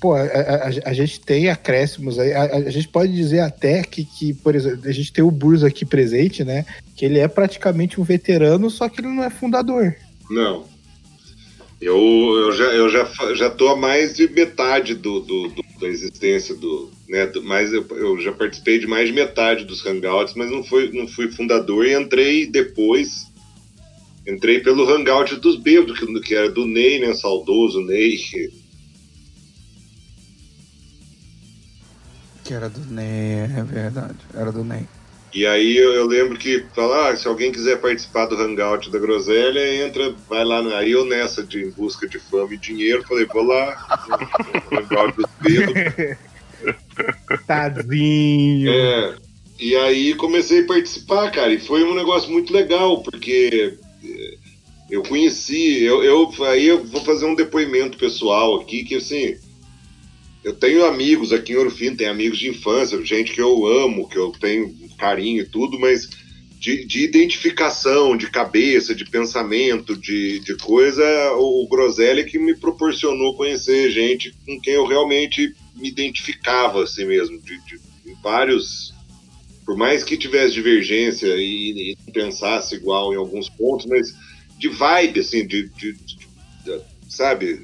Pô, 0.00 0.14
a, 0.14 0.22
a- 0.22 0.68
a- 0.84 0.92
gente 0.92 1.20
tem 1.20 1.48
acréscimos. 1.48 2.18
A, 2.18 2.42
a 2.56 2.70
gente 2.70 2.88
pode 2.88 3.12
dizer 3.12 3.40
até 3.40 3.82
que, 3.82 4.04
que, 4.04 4.32
por 4.34 4.54
exemplo, 4.54 4.80
a 4.88 4.92
gente 4.92 5.12
tem 5.12 5.24
o 5.24 5.30
Burzo 5.30 5.66
aqui 5.66 5.84
presente, 5.84 6.44
né? 6.44 6.64
Que 6.96 7.04
ele 7.04 7.18
é 7.18 7.26
praticamente 7.28 8.00
um 8.00 8.04
veterano, 8.04 8.70
só 8.70 8.88
que 8.88 9.00
ele 9.00 9.08
não 9.08 9.24
é 9.24 9.30
fundador. 9.30 9.94
Não. 10.30 10.64
Eu, 11.80 11.96
eu, 11.96 12.52
já, 12.52 12.64
eu 12.66 12.88
já, 12.88 13.08
já 13.34 13.50
tô 13.50 13.66
a 13.68 13.76
mais 13.76 14.14
de 14.14 14.28
metade 14.28 14.94
do, 14.94 15.18
do- 15.20 15.48
do- 15.48 15.64
da 15.80 15.88
existência 15.88 16.54
do. 16.54 16.90
Né, 17.08 17.26
do- 17.26 17.42
mas 17.42 17.72
eu, 17.72 17.84
eu 17.90 18.20
já 18.20 18.30
participei 18.32 18.78
de 18.78 18.86
mais 18.86 19.08
de 19.08 19.12
metade 19.14 19.64
dos 19.64 19.84
hangouts, 19.84 20.34
mas 20.36 20.48
não, 20.50 20.62
foi, 20.62 20.92
não 20.92 21.08
fui 21.08 21.28
fundador 21.32 21.84
e 21.84 21.92
entrei 21.94 22.46
depois. 22.46 23.26
Entrei 24.24 24.60
pelo 24.60 24.88
hangout 24.88 25.34
dos 25.40 25.56
bêbados, 25.56 25.98
que, 25.98 26.20
que 26.20 26.34
era 26.36 26.48
do 26.48 26.64
Ney, 26.64 27.00
né? 27.00 27.12
Saudoso 27.14 27.80
Ney. 27.80 28.16
Que 32.44 32.54
era 32.54 32.68
do 32.68 32.80
Ney, 32.92 33.44
é 33.56 33.64
verdade. 33.64 34.16
Era 34.34 34.50
do 34.50 34.64
Ney. 34.64 34.86
E 35.34 35.46
aí 35.46 35.76
eu, 35.76 35.94
eu 35.94 36.06
lembro 36.06 36.36
que 36.38 36.64
falar, 36.74 37.10
ah, 37.10 37.16
se 37.16 37.26
alguém 37.26 37.50
quiser 37.50 37.80
participar 37.80 38.26
do 38.26 38.36
hangout 38.36 38.90
da 38.90 38.98
Groselha, 38.98 39.86
entra, 39.86 40.14
vai 40.28 40.44
lá. 40.44 40.60
Aí 40.76 40.90
eu 40.92 41.06
nessa 41.06 41.42
de 41.42 41.64
em 41.64 41.70
busca 41.70 42.06
de 42.06 42.18
fama 42.18 42.52
e 42.52 42.58
dinheiro, 42.58 43.02
falei, 43.08 43.24
vou 43.24 43.42
lá, 43.42 43.98
hangout 44.70 45.16
dos 45.16 45.26
bêbados. 45.40 46.18
Tadinho. 47.46 48.70
É, 48.70 49.14
e 49.58 49.74
aí 49.76 50.14
comecei 50.14 50.60
a 50.60 50.66
participar, 50.66 51.30
cara, 51.30 51.52
e 51.52 51.58
foi 51.58 51.82
um 51.82 51.94
negócio 51.94 52.30
muito 52.30 52.52
legal, 52.52 53.02
porque 53.02 53.78
é, 54.04 54.34
eu 54.90 55.02
conheci, 55.02 55.82
eu, 55.82 56.04
eu 56.04 56.30
aí 56.44 56.66
eu 56.66 56.84
vou 56.84 57.02
fazer 57.04 57.24
um 57.24 57.34
depoimento 57.34 57.96
pessoal 57.96 58.60
aqui, 58.60 58.84
que 58.84 58.96
assim, 58.96 59.36
eu 60.44 60.52
tenho 60.52 60.84
amigos 60.84 61.32
aqui 61.32 61.52
em 61.52 61.56
Ouro 61.56 61.70
Fino, 61.70 61.96
tenho 61.96 62.10
amigos 62.10 62.38
de 62.38 62.48
infância, 62.48 63.02
gente 63.04 63.32
que 63.32 63.40
eu 63.40 63.66
amo, 63.66 64.08
que 64.08 64.16
eu 64.16 64.30
tenho 64.32 64.74
carinho 64.98 65.42
e 65.42 65.46
tudo, 65.46 65.78
mas 65.78 66.08
de, 66.58 66.84
de 66.84 67.04
identificação, 67.04 68.16
de 68.16 68.30
cabeça, 68.30 68.94
de 68.94 69.04
pensamento, 69.04 69.96
de, 69.96 70.38
de 70.40 70.56
coisa, 70.56 71.04
o, 71.32 71.64
o 71.64 71.68
Groselha 71.68 72.24
que 72.24 72.38
me 72.38 72.54
proporcionou 72.54 73.36
conhecer 73.36 73.90
gente 73.90 74.32
com 74.46 74.60
quem 74.60 74.74
eu 74.74 74.86
realmente 74.86 75.54
me 75.74 75.88
identificava 75.88 76.84
assim 76.84 77.04
mesmo, 77.04 77.40
de, 77.40 77.58
de 77.66 77.80
vários. 78.22 78.94
Por 79.64 79.76
mais 79.76 80.02
que 80.04 80.16
tivesse 80.16 80.54
divergência 80.54 81.34
e, 81.36 81.92
e 82.06 82.12
pensasse 82.12 82.74
igual 82.74 83.12
em 83.12 83.16
alguns 83.16 83.48
pontos, 83.48 83.86
mas 83.86 84.14
de 84.58 84.68
vibe, 84.68 85.20
assim, 85.20 85.46
de- 85.46 85.68
de- 85.70 85.92
de- 85.94 86.80
sabe? 87.08 87.62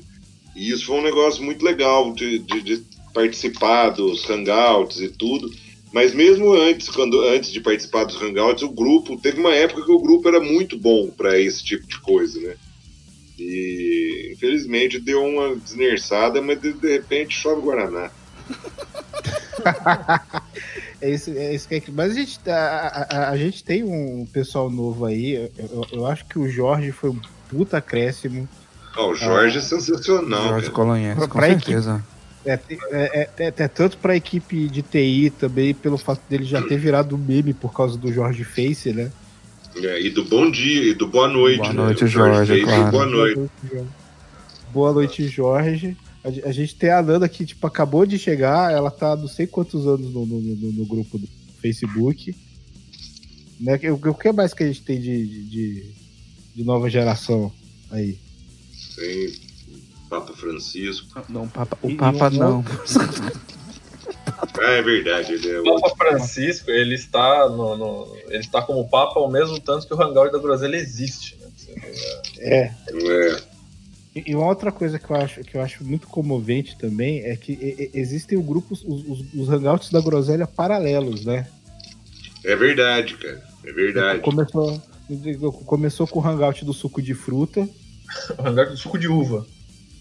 E 0.58 0.70
isso 0.70 0.86
foi 0.86 0.96
um 0.98 1.02
negócio 1.02 1.42
muito 1.42 1.64
legal 1.64 2.12
de, 2.12 2.38
de- 2.40 2.60
de 2.62 2.82
participar 3.14 3.90
dos 3.90 4.28
hangouts 4.28 5.00
e 5.00 5.08
tudo. 5.08 5.50
Mas 5.92 6.12
mesmo 6.12 6.52
antes, 6.52 6.88
quando 6.88 7.20
antes 7.22 7.50
de 7.50 7.60
participar 7.60 8.04
dos 8.04 8.20
hangouts, 8.20 8.62
o 8.62 8.68
grupo 8.68 9.16
teve 9.16 9.40
uma 9.40 9.54
época 9.54 9.84
que 9.84 9.90
o 9.92 10.00
grupo 10.00 10.28
era 10.28 10.40
muito 10.40 10.76
bom 10.78 11.08
para 11.10 11.38
esse 11.38 11.64
tipo 11.64 11.86
de 11.86 11.98
coisa, 12.00 12.38
né? 12.40 12.54
E 13.38 14.30
infelizmente 14.34 14.98
deu 14.98 15.24
uma 15.24 15.54
desnerçada, 15.56 16.42
mas 16.42 16.60
de, 16.60 16.72
de 16.72 16.88
repente 16.92 17.34
chove 17.36 17.62
Guaraná. 17.62 18.10
É 21.00 21.10
isso, 21.10 21.30
é 21.30 21.54
isso 21.54 21.68
que 21.68 21.76
é. 21.76 21.82
Mas 21.92 22.10
a 22.10 22.14
gente, 22.14 22.40
a, 22.50 23.06
a- 23.08 23.30
a 23.30 23.36
gente 23.36 23.62
tem 23.62 23.84
um 23.84 24.26
pessoal 24.32 24.68
novo 24.68 25.04
aí. 25.04 25.34
Eu, 25.34 25.50
eu- 25.56 25.86
eu 25.92 26.06
acho 26.06 26.24
que 26.26 26.36
o 26.40 26.48
Jorge 26.48 26.90
foi 26.90 27.10
um 27.10 27.20
puta 27.48 27.76
acréscimo. 27.78 28.48
O 28.98 29.14
Jorge 29.14 29.58
é 29.58 29.60
sensacional, 29.60 30.48
Jorge 30.48 30.70
Pra- 31.14 31.28
com 31.28 31.38
pra 31.38 31.46
certeza. 31.48 32.04
É, 32.44 32.52
é, 32.52 32.60
é- 32.90 33.30
é- 33.38 33.54
é 33.56 33.68
tanto 33.68 33.98
pra 33.98 34.16
equipe 34.16 34.68
de 34.68 34.82
TI 34.82 35.30
também, 35.30 35.74
pelo 35.74 35.96
fato 35.98 36.20
dele 36.28 36.44
já 36.44 36.60
ter 36.62 36.78
virado 36.78 37.16
meme 37.18 37.52
por 37.52 37.72
causa 37.72 37.96
do 37.98 38.12
Jorge 38.12 38.42
Face, 38.44 38.92
né? 38.92 39.10
É, 39.76 40.00
e 40.00 40.10
do 40.10 40.24
bom 40.24 40.50
dia, 40.50 40.90
e 40.90 40.94
do 40.94 41.06
boa 41.06 41.28
noite. 41.28 41.58
Boa 41.58 41.68
né? 41.72 41.74
noite, 41.74 42.04
O 42.04 42.08
Jorge, 42.08 42.52
fez 42.52 42.64
o 42.64 42.66
claro. 42.66 42.90
Boa 42.90 43.06
noite. 43.06 43.50
Boa 44.72 44.92
noite, 44.92 45.28
Jorge. 45.28 45.96
A, 46.24 46.48
a 46.48 46.52
gente 46.52 46.74
tem 46.74 46.90
a 46.90 47.00
Nanda 47.02 47.28
que, 47.28 47.44
tipo, 47.46 47.64
acabou 47.66 48.04
de 48.04 48.18
chegar, 48.18 48.72
ela 48.72 48.90
tá 48.90 49.12
há 49.12 49.16
não 49.16 49.28
sei 49.28 49.46
quantos 49.46 49.86
anos 49.86 50.12
no, 50.12 50.26
no- 50.26 50.40
no- 50.40 50.72
no 50.72 50.86
grupo 50.86 51.18
do 51.18 51.28
Facebook. 51.60 52.34
Né? 53.60 53.78
O, 53.90 53.94
o 54.10 54.14
que 54.14 54.32
mais 54.32 54.52
que 54.54 54.64
a 54.64 54.66
gente 54.66 54.82
tem 54.82 55.00
de- 55.00 55.44
de, 55.44 55.84
de 56.56 56.64
nova 56.64 56.88
geração 56.90 57.52
aí? 57.90 58.18
Tem 58.98 59.32
Papa 60.08 60.32
Francisco. 60.32 61.22
Não, 61.28 61.44
o 61.44 61.48
Papa, 61.48 61.78
o 61.82 61.94
Papa 61.96 62.30
e 62.32 62.36
um 62.36 62.40
não. 62.40 62.64
Ah, 64.58 64.62
é 64.72 64.82
verdade, 64.82 65.32
ele 65.34 65.50
é 65.50 65.60
O. 65.60 65.80
Papa 65.80 65.94
Francisco, 65.96 66.70
ele 66.70 66.94
está, 66.94 67.48
no, 67.48 67.76
no- 67.76 68.16
ele 68.28 68.38
está 68.38 68.62
como 68.62 68.88
Papa 68.88 69.20
ao 69.20 69.30
mesmo 69.30 69.60
tanto 69.60 69.86
que 69.86 69.94
o 69.94 70.02
Hangout 70.02 70.32
da 70.32 70.38
Groselha 70.38 70.76
existe. 70.76 71.36
Né? 71.36 71.48
Vê, 72.36 72.44
É. 72.44 72.74
É. 72.94 73.58
E 74.26 74.34
uma 74.34 74.46
outra 74.46 74.72
coisa 74.72 74.98
que 74.98 75.08
eu 75.10 75.16
acho, 75.16 75.40
que 75.42 75.56
eu 75.56 75.60
acho 75.62 75.84
muito 75.84 76.08
comovente 76.08 76.76
também 76.76 77.20
é 77.24 77.36
que 77.36 77.90
existem 77.94 78.36
o 78.36 78.42
grupos, 78.42 78.82
os, 78.84 79.04
os, 79.06 79.34
os 79.34 79.48
hangouts 79.48 79.90
da 79.90 80.00
Groselha 80.00 80.44
paralelos, 80.46 81.24
né? 81.24 81.46
É 82.44 82.56
verdade, 82.56 83.14
cara. 83.16 83.40
É 83.64 83.72
verdade. 83.72 84.20
Começou, 84.22 84.82
começou 85.66 86.06
com 86.08 86.18
o 86.20 86.26
hangout 86.26 86.64
do 86.64 86.72
suco 86.72 87.00
de 87.00 87.14
fruta, 87.14 87.68
O 88.38 88.46
Hangout 88.46 88.70
do 88.70 88.76
suco 88.76 88.98
de 88.98 89.08
uva. 89.08 89.46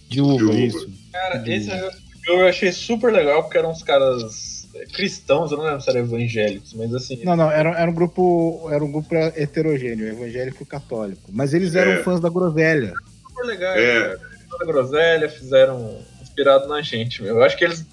de 0.09 0.21
uva, 0.21 0.37
De 0.37 0.43
uva. 0.45 0.55
isso. 0.59 0.89
Cara, 1.11 1.37
De 1.37 1.53
esse 1.53 1.67
uva. 1.67 1.77
Hangout 1.77 1.97
eu 2.27 2.45
achei 2.47 2.71
super 2.73 3.11
legal 3.13 3.41
porque 3.43 3.57
eram 3.57 3.71
uns 3.71 3.81
caras 3.83 4.67
é, 4.75 4.85
cristãos, 4.87 5.49
eu 5.51 5.57
não 5.57 5.63
lembro 5.65 5.79
se 5.81 5.89
eram 5.89 6.01
evangélicos, 6.01 6.73
mas 6.73 6.93
assim. 6.93 7.23
Não, 7.23 7.35
não, 7.37 7.49
era, 7.49 7.69
era 7.71 7.89
um 7.89 7.93
grupo, 7.93 8.67
era 8.69 8.83
um 8.83 8.91
grupo 8.91 9.15
heterogêneo, 9.15 10.07
evangélico 10.09 10.61
e 10.61 10.65
católico. 10.65 11.21
Mas 11.31 11.53
eles 11.53 11.73
eram 11.73 11.93
É. 11.93 12.03
fãs 12.03 12.19
da 12.19 12.27
Groselha. 12.29 12.93
super 13.29 13.45
legal. 13.45 13.73
É. 13.75 14.17
Da 14.59 14.65
Groselha, 14.65 15.29
fizeram 15.29 15.99
inspirado 16.21 16.67
na 16.67 16.81
gente, 16.81 17.21
meu. 17.23 17.35
Eu 17.37 17.43
acho 17.43 17.55
que 17.57 17.63
eles 17.63 17.85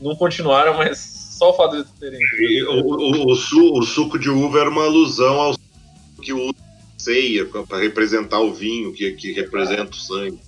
não 0.00 0.16
continuaram, 0.16 0.76
mas 0.78 0.98
só 1.38 1.50
o 1.50 1.54
fato 1.54 1.72
de 1.72 1.76
eles 1.78 1.90
terem. 2.00 2.18
E 2.40 2.62
o, 2.64 2.84
o- 2.86 3.32
o 3.32 3.34
su- 3.36 3.72
o 3.74 3.82
suco 3.82 4.18
de 4.18 4.30
uva 4.30 4.60
era 4.60 4.70
uma 4.70 4.84
alusão 4.84 5.34
ao 5.40 5.52
suco 5.52 6.22
que 6.22 6.32
usa 6.32 6.54
ceia 7.04 7.44
para 7.44 7.78
representar 7.78 8.40
o 8.40 8.52
vinho, 8.52 8.92
que, 8.92 9.12
que 9.12 9.32
representa 9.32 9.90
o 9.90 9.94
sangue. 9.96 10.38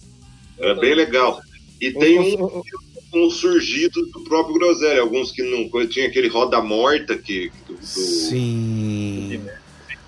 Era 0.58 0.74
bem 0.74 0.94
legal. 0.94 1.40
E 1.80 1.92
tem 1.92 2.18
um, 2.18 2.42
O- 2.42 2.58
o- 2.60 3.26
um 3.26 3.30
surgido 3.30 4.04
do 4.06 4.20
próprio 4.24 4.54
Groselha, 4.58 5.00
alguns 5.00 5.30
que 5.30 5.42
não. 5.42 5.68
Tinha 5.86 6.06
aquele 6.08 6.28
roda 6.28 6.60
morta 6.62 7.16
que. 7.16 7.50
Do, 7.66 7.74
do- 7.74 7.84
Sim. 7.86 9.40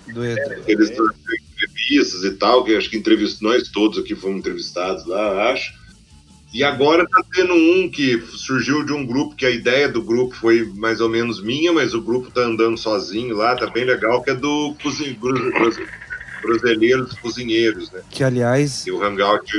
Do 0.09 0.21
E3. 0.23 0.65
Eles 0.67 0.91
entrevistas 0.91 2.25
e 2.25 2.31
tal, 2.33 2.65
que 2.65 2.75
acho 2.75 2.89
que 2.89 2.97
entrevistou, 2.97 3.51
nós 3.51 3.69
todos 3.69 3.99
aqui 3.99 4.15
fomos 4.15 4.39
entrevistados 4.39 5.05
lá, 5.07 5.53
acho. 5.53 5.73
E 6.55 6.65
agora 6.65 7.07
tá 7.07 7.23
tendo 7.35 7.53
um 7.53 7.91
que 7.91 8.19
surgiu 8.33 8.83
de 8.83 8.93
um 8.93 9.05
grupo, 9.05 9.37
que 9.37 9.45
a 9.45 9.51
ideia 9.51 9.87
do 9.87 10.03
grupo 10.03 10.35
foi 10.35 10.65
mais 10.77 10.99
ou 11.01 11.09
menos 11.11 11.43
minha, 11.43 11.73
mas 11.75 11.93
o 11.93 12.01
grupo 12.01 12.31
tá 12.31 12.41
andando 12.41 12.79
sozinho 12.79 13.37
lá, 13.37 13.55
tá 13.55 13.67
bem 13.67 13.85
legal, 13.85 14.23
que 14.23 14.31
é 14.31 14.35
do 14.35 14.75
cozinhe, 14.83 15.13
gru- 15.13 15.35
gru- 15.35 15.87
Groselheiros 16.43 17.13
Cozinheiros, 17.15 17.91
né? 17.91 18.01
Que, 18.11 18.23
aliás, 18.25 18.87
E 18.87 18.91
o 18.91 19.03
Hangout, 19.03 19.53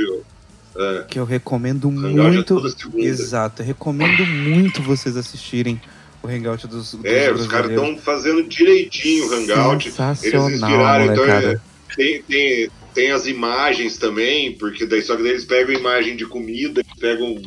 é, 0.76 1.04
que 1.08 1.18
eu 1.18 1.24
recomendo 1.24 1.88
é 1.88 1.90
muito. 1.90 2.70
segunda. 2.70 3.04
Exato, 3.04 3.62
eu 3.62 3.66
recomendo 3.66 4.24
muito 4.26 4.82
vocês 4.82 5.16
assistirem 5.16 5.80
o 6.22 6.28
Hangout 6.28 6.66
dos, 6.66 6.92
dos 6.94 7.04
É, 7.04 7.30
os 7.32 7.46
caras 7.46 7.66
brasileiros. 7.68 7.88
estão 7.88 7.98
fazendo 8.04 8.42
direitinho 8.44 9.28
o 9.28 9.34
Hangout. 9.34 9.86
Eles 9.86 9.94
Sensacional, 9.96 10.50
inspiraram, 10.50 11.04
então 11.04 11.16
molecada. 11.26 11.62
é, 11.90 11.94
tem, 11.96 12.22
tem, 12.22 12.70
tem 12.94 13.10
as 13.10 13.26
imagens 13.26 13.96
também, 13.96 14.52
porque 14.56 14.86
daí 14.86 15.02
só 15.02 15.16
que 15.16 15.22
daí 15.22 15.32
eles 15.32 15.44
pegam 15.44 15.74
imagem 15.74 16.16
de 16.16 16.26
comida, 16.26 16.82
pegam 17.00 17.40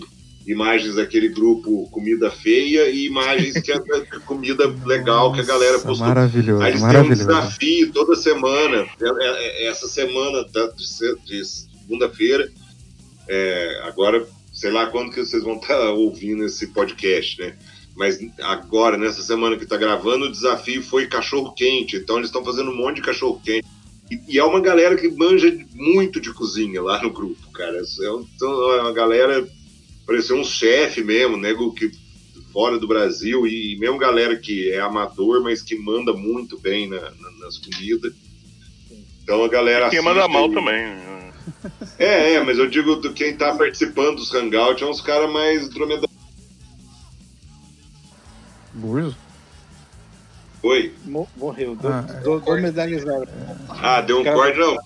imagens 0.46 0.96
daquele 0.96 1.30
grupo 1.30 1.88
comida 1.92 2.30
feia 2.30 2.90
e 2.90 3.06
imagens 3.06 3.54
que 3.62 3.72
é 3.72 3.80
comida 4.26 4.66
legal 4.86 5.32
que 5.34 5.40
a 5.42 5.46
galera 5.46 5.80
postou. 5.80 6.08
Maravilhoso, 6.08 6.62
Aí 6.62 6.72
eles 6.72 6.82
têm 6.82 6.90
um 6.90 6.94
maravilhoso. 6.94 7.28
desafio 7.28 7.92
toda 7.94 8.16
semana. 8.16 8.86
É- 9.02 9.66
é- 9.66 9.68
Essa 9.68 9.88
semana 9.88 10.44
de 10.46 10.86
se- 10.88 11.16
de 11.26 11.44
segunda-feira, 11.46 12.50
é, 13.28 13.82
agora, 13.86 14.28
sei 14.54 14.72
lá 14.72 14.88
quando 14.88 15.12
que 15.12 15.20
vocês 15.26 15.44
vão 15.44 15.56
estar 15.56 15.92
ouvindo 15.92 16.46
esse 16.46 16.68
podcast, 16.68 17.40
né? 17.42 17.56
Mas 17.96 18.20
agora, 18.42 18.98
nessa 18.98 19.22
semana 19.22 19.56
que 19.56 19.66
tá 19.68 19.78
gravando, 19.78 20.26
o 20.26 20.32
desafio 20.32 20.82
foi 20.82 21.06
cachorro 21.08 21.54
quente. 21.54 21.96
Então 21.98 22.18
eles 22.18 22.30
estão 22.30 22.44
fazendo 22.44 22.72
um 22.72 22.76
monte 22.76 22.96
de 22.96 23.02
cachorro 23.04 23.40
quente. 23.44 23.68
E, 24.12 24.20
e 24.36 24.40
é 24.40 24.44
uma 24.44 24.60
galera 24.60 24.96
que 24.98 25.08
manja 25.10 25.56
muito 25.74 26.20
de 26.20 26.34
cozinha 26.34 26.82
lá 26.82 27.02
no 27.02 27.12
grupo, 27.12 27.52
cara. 27.54 27.82
Então, 28.36 28.72
é 28.74 28.82
uma 28.82 28.92
galera, 28.92 29.48
pareceu 30.06 30.38
um 30.38 30.44
chefe 30.44 31.04
mesmo, 31.04 31.38
nego 31.38 31.74
que 31.74 31.90
fora 32.52 32.78
do 32.78 32.88
Brasil, 32.88 33.48
e 33.48 33.78
mesmo 33.80 33.98
galera 33.98 34.36
que 34.38 34.72
é 34.72 34.80
amador, 34.80 35.42
mas 35.42 35.62
que 35.62 35.76
manda 35.76 36.14
muito 36.14 36.60
bem 36.60 36.88
na- 36.88 37.00
na- 37.12 37.32
nas 37.40 37.58
comidas. 37.58 38.14
Então 39.24 39.44
a 39.44 39.48
galera. 39.48 39.90
Quem 39.90 40.02
manda 40.02 40.28
mal 40.28 40.50
também. 40.50 40.76
né? 40.86 41.34
É, 41.98 42.34
é, 42.34 42.44
mas 42.44 42.58
eu 42.58 42.70
digo 42.70 42.96
do 42.98 43.14
quem 43.14 43.36
tá 43.36 43.56
participando 43.56 44.18
dos 44.18 44.32
hangouts 44.34 44.82
é 44.82 44.86
uns 44.86 45.02
caras 45.02 45.32
mais 45.32 45.70
dromedários. 45.70 46.12
Burzo? 48.74 49.16
Oi. 50.64 50.94
Morreu. 51.06 51.76
Dou, 51.76 51.92
Ah, 51.92 52.02
dou 52.24 52.62
medalhizado. 52.62 53.28
Ah, 53.70 54.00
deu 54.00 54.22
um 54.22 54.24
corte, 54.24 54.58
não. 54.58 54.78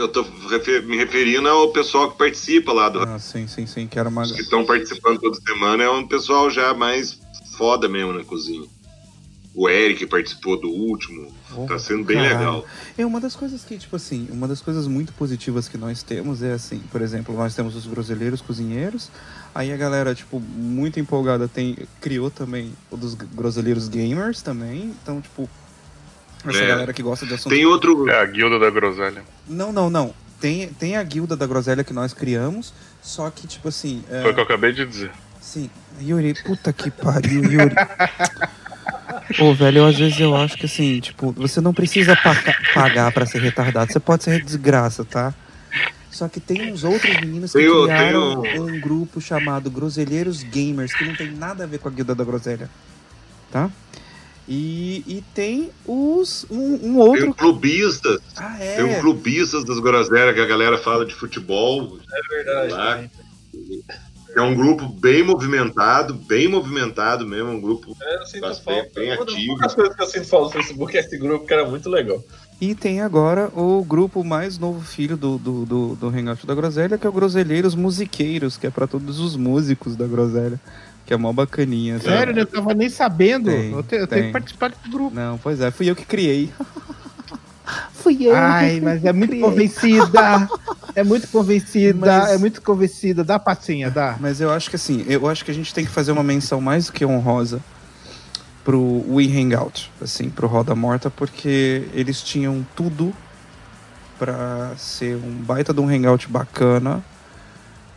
Eu 0.00 0.08
tô 0.08 0.22
refer- 0.48 0.82
me 0.82 0.96
referindo 0.96 1.46
ao 1.46 1.68
pessoal 1.72 2.10
que 2.10 2.16
participa 2.16 2.72
lá 2.72 2.88
do. 2.88 3.02
Ah, 3.02 3.18
sim, 3.18 3.46
sim, 3.46 3.66
sim, 3.66 3.86
que 3.86 3.98
era 3.98 4.08
uma... 4.08 4.22
Os 4.22 4.32
que 4.32 4.40
estão 4.40 4.64
participando 4.64 5.20
toda 5.20 5.36
semana 5.38 5.84
é 5.84 5.90
um 5.90 6.06
pessoal 6.08 6.48
já 6.50 6.72
mais 6.72 7.20
foda 7.58 7.86
mesmo 7.86 8.14
na 8.14 8.24
cozinha. 8.24 8.66
O 9.58 9.70
Eric 9.70 10.04
participou 10.06 10.60
do 10.60 10.68
último. 10.68 11.32
Tá 11.66 11.78
sendo 11.78 12.04
bem 12.04 12.18
Caralho. 12.18 12.38
legal. 12.38 12.64
É 12.98 13.06
uma 13.06 13.18
das 13.18 13.34
coisas 13.34 13.64
que, 13.64 13.78
tipo 13.78 13.96
assim, 13.96 14.28
uma 14.30 14.46
das 14.46 14.60
coisas 14.60 14.86
muito 14.86 15.14
positivas 15.14 15.66
que 15.66 15.78
nós 15.78 16.02
temos 16.02 16.42
é 16.42 16.52
assim, 16.52 16.78
por 16.92 17.00
exemplo, 17.00 17.34
nós 17.34 17.54
temos 17.54 17.74
os 17.74 17.86
groselheiros 17.86 18.42
cozinheiros, 18.42 19.10
aí 19.54 19.72
a 19.72 19.76
galera, 19.78 20.14
tipo, 20.14 20.38
muito 20.38 21.00
empolgada 21.00 21.48
tem, 21.48 21.74
criou 22.02 22.30
também 22.30 22.70
o 22.90 22.98
dos 22.98 23.14
groselheiros 23.14 23.88
gamers 23.88 24.42
também, 24.42 24.94
então, 25.02 25.22
tipo, 25.22 25.48
essa 26.44 26.58
É. 26.58 26.66
galera 26.66 26.92
que 26.92 27.02
gosta 27.02 27.24
de 27.24 27.32
assuntos... 27.32 27.56
Tem 27.56 27.64
outro. 27.64 28.10
É 28.10 28.20
a 28.20 28.26
guilda 28.26 28.58
da 28.58 28.68
groselha. 28.68 29.22
Não, 29.48 29.72
não, 29.72 29.88
não. 29.88 30.12
Tem, 30.38 30.68
tem 30.68 30.98
a 30.98 31.02
guilda 31.02 31.34
da 31.34 31.46
groselha 31.46 31.82
que 31.82 31.94
nós 31.94 32.12
criamos, 32.12 32.74
só 33.02 33.30
que, 33.30 33.46
tipo 33.46 33.68
assim... 33.68 34.04
é, 34.10 34.20
Foi 34.20 34.32
o 34.32 34.34
que 34.34 34.40
eu 34.40 34.44
acabei 34.44 34.72
de 34.74 34.84
dizer. 34.84 35.10
Sim, 35.40 35.70
Yuri, 36.02 36.34
puta 36.44 36.74
que 36.74 36.90
pariu, 36.90 37.42
Yuri. 37.42 37.74
Ô, 39.40 39.52
velho, 39.54 39.78
eu, 39.78 39.86
às 39.86 39.96
vezes 39.96 40.20
eu 40.20 40.36
acho 40.36 40.56
que 40.56 40.66
assim, 40.66 41.00
tipo, 41.00 41.32
você 41.32 41.60
não 41.60 41.74
precisa 41.74 42.14
paga- 42.16 42.56
pagar 42.74 43.12
pra 43.12 43.26
ser 43.26 43.40
retardado, 43.40 43.92
você 43.92 43.98
pode 44.00 44.22
ser 44.24 44.42
desgraça, 44.44 45.04
tá? 45.04 45.34
Só 46.10 46.28
que 46.28 46.40
tem 46.40 46.72
uns 46.72 46.82
outros 46.84 47.14
meninos 47.20 47.52
que 47.52 47.58
Tem 47.58 47.68
o- 47.68 47.84
criaram 47.84 48.42
tem 48.42 48.60
um 48.60 48.80
grupo 48.80 49.20
chamado 49.20 49.70
Groselheiros 49.70 50.42
Gamers, 50.42 50.94
que 50.94 51.04
não 51.04 51.14
tem 51.14 51.30
nada 51.30 51.64
a 51.64 51.66
ver 51.66 51.78
com 51.78 51.88
a 51.88 51.90
guilda 51.90 52.14
da 52.14 52.24
groselha, 52.24 52.70
tá? 53.50 53.70
E, 54.48 55.02
e 55.08 55.24
tem 55.34 55.70
os. 55.84 56.46
um, 56.48 56.74
um 56.74 56.78
Tem 56.80 56.96
outro. 56.96 57.30
o 57.30 57.34
clubistas. 57.34 58.20
Ah, 58.36 58.56
Tem 58.58 58.84
o 58.84 58.90
é. 58.92 59.00
clubistas 59.00 59.64
das 59.64 59.80
groselhas 59.80 60.34
que 60.36 60.40
a 60.40 60.46
galera 60.46 60.78
fala 60.78 61.04
de 61.04 61.12
futebol. 61.14 61.98
É 61.98 62.34
verdade. 62.36 62.72
Lá. 62.72 62.92
também. 62.94 63.10
É 64.36 64.40
um 64.42 64.54
grupo 64.54 64.86
bem 64.86 65.22
movimentado, 65.22 66.12
bem 66.12 66.46
movimentado 66.46 67.26
mesmo. 67.26 67.50
Um 67.52 67.60
grupo. 67.60 67.96
É, 68.02 68.20
eu 68.20 68.26
sinto 68.26 68.42
falta. 68.62 68.64
bem- 68.66 68.90
bem 68.94 69.16
Uma 69.16 69.24
das 69.24 69.34
ativo. 69.34 69.46
poucas 69.48 69.74
coisas 69.74 69.96
que 69.96 70.02
eu 70.02 70.06
sinto 70.06 70.26
falta 70.28 70.44
no 70.58 70.62
Facebook 70.64 70.96
é 70.96 71.00
esse 71.00 71.16
grupo 71.16 71.46
que 71.46 71.54
era 71.54 71.64
muito 71.66 71.88
legal. 71.88 72.22
E 72.60 72.74
tem 72.74 73.00
agora 73.00 73.50
o 73.54 73.82
grupo 73.84 74.22
mais 74.22 74.58
novo 74.58 74.80
filho 74.82 75.16
do, 75.16 75.38
do, 75.38 75.64
do, 75.66 75.96
do 75.96 76.08
Hangout 76.08 76.46
da 76.46 76.54
Groselha, 76.54 76.98
que 76.98 77.06
é 77.06 77.08
o 77.08 77.12
Groselheiros 77.12 77.74
Musiqueiros, 77.74 78.56
que 78.58 78.66
é 78.66 78.70
pra 78.70 78.86
todos 78.86 79.18
os 79.20 79.36
músicos 79.36 79.96
da 79.96 80.06
Groselha. 80.06 80.60
Que 81.06 81.14
é 81.14 81.16
mó 81.16 81.32
bacaninha. 81.32 81.98
sabe? 81.98 82.16
Sério, 82.16 82.38
eu 82.38 82.46
tava 82.46 82.74
nem 82.74 82.90
sabendo. 82.90 83.48
Tem, 83.50 83.70
eu, 83.72 83.82
te- 83.82 83.94
eu 83.96 84.06
tenho 84.06 84.24
que 84.26 84.32
participar 84.32 84.70
do 84.70 84.90
grupo. 84.90 85.14
Não, 85.14 85.38
pois 85.38 85.60
é, 85.60 85.70
fui 85.70 85.88
eu 85.88 85.94
que 85.96 86.04
criei. 86.04 86.50
fui 88.06 88.18
eu. 88.24 88.36
Ai, 88.36 88.78
mas 88.80 89.04
é 89.04 89.12
muito 89.12 89.36
convencida. 89.40 90.48
É 90.94 91.02
muito 91.02 91.26
convencida. 91.28 92.06
Mas- 92.06 92.30
É 92.30 92.38
muito 92.38 92.62
convencida. 92.62 93.24
Dá 93.24 93.36
passinha, 93.36 93.90
dá. 93.90 94.16
Mas 94.20 94.40
eu 94.40 94.50
acho 94.52 94.70
que 94.70 94.76
assim, 94.76 95.04
eu 95.08 95.28
acho 95.28 95.44
que 95.44 95.50
a 95.50 95.54
gente 95.54 95.74
tem 95.74 95.84
que 95.84 95.90
fazer 95.90 96.12
uma 96.12 96.22
menção 96.22 96.60
mais 96.60 96.86
do 96.86 96.92
que 96.92 97.04
honrosa 97.04 97.60
pro 98.64 99.04
We 99.08 99.24
Hangout, 99.26 99.90
assim, 100.00 100.30
pro 100.30 100.46
Roda 100.46 100.74
Morta, 100.76 101.10
porque 101.10 101.88
eles 101.92 102.22
tinham 102.22 102.64
tudo 102.76 103.12
pra 104.18 104.72
ser 104.76 105.16
um 105.16 105.32
baita 105.42 105.74
de 105.74 105.80
um 105.80 105.88
hangout 105.88 106.28
bacana, 106.28 107.02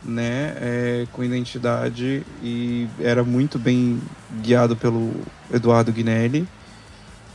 né, 0.04 0.54
é, 0.60 1.06
com 1.12 1.22
identidade 1.22 2.24
e 2.42 2.88
era 3.00 3.22
muito 3.22 3.58
bem 3.58 4.00
guiado 4.42 4.74
pelo 4.76 5.12
Eduardo 5.52 5.92
Guinelli 5.92 6.46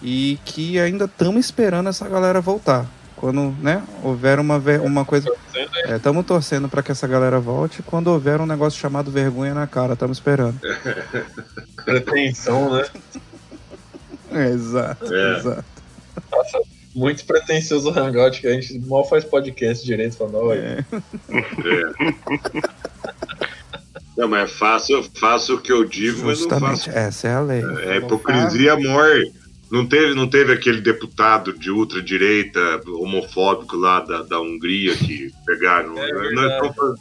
e 0.02 0.39
que 0.46 0.80
ainda 0.80 1.06
estamos 1.06 1.46
esperando 1.46 1.89
essa 1.89 2.08
galera 2.08 2.41
voltar. 2.41 2.86
Quando, 3.16 3.56
né, 3.62 3.82
houver 4.04 4.39
uma, 4.39 4.58
uma 4.84 5.06
coisa 5.06 5.32
Estamos 5.96 6.26
torcendo 6.26 6.68
para 6.68 6.84
que 6.84 6.91
essa 6.91 7.08
galera 7.08 7.39
volte. 7.39 7.82
Quando 7.82 8.08
houver 8.08 8.41
um 8.41 8.46
negócio 8.46 8.80
chamado 8.80 9.10
vergonha 9.10 9.54
na 9.54 9.66
cara, 9.66 9.93
estamos 9.93 10.18
esperando. 10.18 10.60
Pretensão, 11.86 12.74
né? 12.74 12.86
É, 14.32 14.48
exato, 14.52 15.14
É. 15.14 15.38
exato. 15.38 15.66
Muito 16.93 17.26
pretencioso 17.26 17.89
o 17.89 17.98
Hangout, 18.00 18.39
que 18.41 18.48
a 18.48 18.54
gente 18.54 18.80
mal 18.88 19.08
faz 19.08 19.24
podcast 19.24 19.86
direito 19.86 20.18
falando, 20.18 20.38
olha, 20.38 20.86
É, 20.89 21.00
Não, 24.18 24.28
mas 24.30 24.50
faço, 24.52 25.10
faço 25.20 25.56
o 25.56 25.62
que 25.62 25.72
eu 25.72 25.84
digo, 25.84 26.18
mas 26.20 26.24
não 26.24 26.36
justamente, 26.36 26.86
faço. 26.86 26.98
essa 26.98 27.28
é 27.28 27.34
a 27.34 27.41
lei. 27.41 27.62
É 27.86 27.98
hipocrisia 27.98 28.76
morre. 28.78 29.34
Não 29.72 29.86
teve, 29.88 30.13
não 30.13 30.30
teve 30.30 30.53
aquele 30.53 30.80
deputado 30.80 31.51
de 31.57 31.72
ultradireita 31.72 32.82
homofóbico 32.88 33.76
lá 33.76 33.99
da, 33.99 34.22
da 34.22 34.39
Hungria 34.39 34.95
que 34.95 35.34
pegaram. 35.45 35.97
É 35.97 36.11
nós, 36.11 36.22
verdade. 36.22 36.53
estamos, 36.53 36.76
faz- 36.76 36.99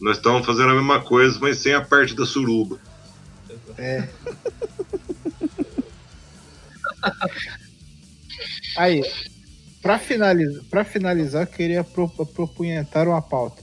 nós 0.00 0.16
estamos 0.16 0.46
fazendo 0.46 0.70
a 0.70 0.74
mesma 0.74 1.00
coisa, 1.00 1.38
mas 1.40 1.58
sem 1.58 1.74
a 1.74 1.80
parte 1.80 2.14
da 2.14 2.24
suruba. 2.24 2.78
É. 3.76 4.08
Aí, 8.76 9.02
pra 9.82 9.98
finalizar, 9.98 10.62
pra 10.70 10.84
finalizar, 10.84 11.42
eu 11.42 11.46
queria 11.46 11.84
pro, 11.84 12.08
propunhetar 12.08 13.06
uma 13.08 13.20
pauta. 13.20 13.62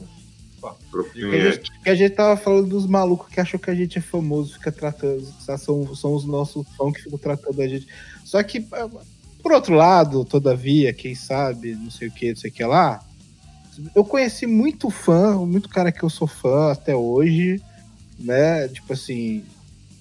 Que 1.14 1.36
a, 1.36 1.52
gente, 1.52 1.72
que 1.84 1.90
a 1.90 1.96
gente 1.96 2.16
tava 2.16 2.38
falando 2.38 2.68
dos 2.68 2.86
malucos 2.86 3.30
que 3.30 3.40
acham 3.40 3.60
que 3.60 3.70
a 3.70 3.76
gente 3.76 3.98
é 3.98 4.02
famoso, 4.02 4.54
fica 4.54 4.72
tratando, 4.72 5.26
são, 5.58 5.96
são 5.96 6.14
os 6.14 6.26
nossos 6.26 6.68
fãs 6.78 6.94
que 6.94 7.04
ficam 7.04 7.18
tratando 7.18 7.62
a 7.62 7.68
gente. 7.68 7.88
Só 8.24 8.42
que, 8.44 8.62
por 9.42 9.52
outro 9.52 9.76
lado, 9.76 10.26
todavia, 10.26 10.94
quem 10.94 11.16
sabe, 11.16 11.76
não 11.76 11.90
sei 11.90 12.08
o 12.08 12.12
que, 12.12 12.30
não 12.30 12.36
sei 12.36 12.50
o 12.50 12.54
que 12.54 12.64
lá, 12.64 13.04
eu 13.96 14.04
conheci 14.04 14.46
muito 14.46 14.90
fã, 14.90 15.36
muito 15.46 15.70
cara 15.70 15.92
que 15.92 16.04
eu 16.04 16.10
sou 16.10 16.28
fã 16.28 16.72
até 16.72 16.96
hoje, 16.96 17.62
né? 18.20 18.68
Tipo 18.68 18.94
assim, 18.94 19.44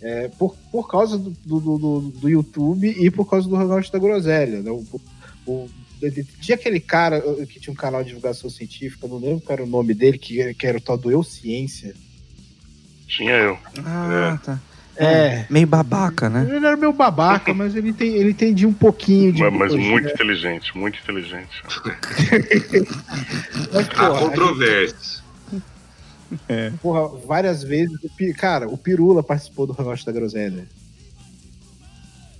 é, 0.00 0.28
por, 0.28 0.56
por 0.70 0.88
causa 0.88 1.18
do, 1.18 1.30
do, 1.30 1.78
do, 1.78 2.00
do 2.00 2.28
YouTube 2.28 2.88
e 2.88 3.10
por 3.10 3.28
causa 3.28 3.48
do 3.48 3.56
Hangout 3.56 3.90
da 3.92 3.98
Groselha. 3.98 4.62
Né? 4.62 4.70
O, 4.70 4.84
o, 5.46 5.68
tinha 6.40 6.54
aquele 6.54 6.80
cara 6.80 7.20
que 7.46 7.60
tinha 7.60 7.72
um 7.72 7.76
canal 7.76 8.02
de 8.02 8.08
divulgação 8.08 8.48
científica, 8.48 9.06
não 9.06 9.18
lembro 9.18 9.40
qual 9.40 9.54
era 9.54 9.64
o 9.64 9.68
nome 9.68 9.94
dele, 9.94 10.18
que, 10.18 10.54
que 10.54 10.66
era 10.66 10.78
o 10.78 10.80
tal 10.80 10.96
do 10.96 11.10
Eu 11.10 11.22
Ciência. 11.22 11.94
Tinha 13.06 13.32
eu. 13.32 13.58
Ah, 13.84 14.38
tá. 14.44 14.60
É. 14.98 15.46
Meio 15.48 15.66
babaca, 15.66 16.28
né? 16.28 16.44
Ele 16.44 16.66
era 16.66 16.76
meio 16.76 16.92
babaca, 16.92 17.54
mas 17.54 17.76
ele, 17.76 17.92
tem, 17.92 18.14
ele 18.14 18.30
entendia 18.30 18.66
um 18.66 18.72
pouquinho 18.72 19.32
de. 19.32 19.42
Mas, 19.42 19.52
mas 19.52 19.72
coisa, 19.72 19.88
muito 19.88 20.04
né? 20.06 20.12
inteligente, 20.12 20.76
muito 20.76 20.98
inteligente. 20.98 21.62
Mas, 23.72 23.88
Há 23.90 24.10
porra, 24.10 24.18
controvérsias. 24.18 25.22
gente, 26.50 26.76
porra, 26.82 27.16
várias 27.26 27.62
vezes. 27.62 27.96
Cara, 28.36 28.68
o 28.68 28.76
Pirula 28.76 29.22
participou 29.22 29.66
do 29.66 29.72
Hangout 29.72 30.04
da 30.04 30.12
Groselha. 30.12 30.66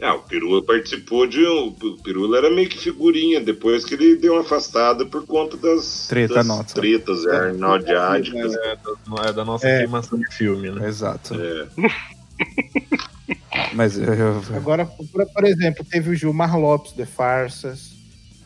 É, 0.01 0.11
o 0.13 0.21
Pirula 0.21 0.63
participou 0.63 1.27
de 1.27 1.45
um. 1.45 1.75
O 1.83 1.97
Pirula 2.03 2.39
era 2.39 2.51
meio 2.51 2.69
que 2.69 2.79
figurinha, 2.79 3.41
depois 3.41 3.85
que 3.85 3.95
ele 3.95 4.15
deu 4.17 4.35
uma 4.35 4.43
afastada 4.43 5.05
por 5.05 5.27
conta 5.27 5.57
das, 5.57 6.07
Treta 6.07 6.35
das 6.35 6.47
nossa. 6.47 6.75
tretas 6.75 7.27
arnaldiádicas. 7.27 8.55
É 8.55 8.77
da, 8.77 9.29
é 9.29 9.33
da 9.33 9.45
nossa 9.45 9.67
É. 9.69 9.79
queimação 9.79 10.19
de 10.21 10.33
filme, 10.37 10.71
né? 10.71 10.87
Exato. 10.89 11.35
É. 11.35 11.67
Mas 13.75 13.99
eu, 13.99 14.15
eu- 14.15 14.43
Agora, 14.57 14.87
por, 14.87 15.27
por 15.27 15.45
exemplo, 15.45 15.85
teve 15.85 16.11
o 16.11 16.15
Gilmar 16.15 16.57
Lopes 16.59 16.93
de 16.93 17.05
Farsas. 17.05 17.93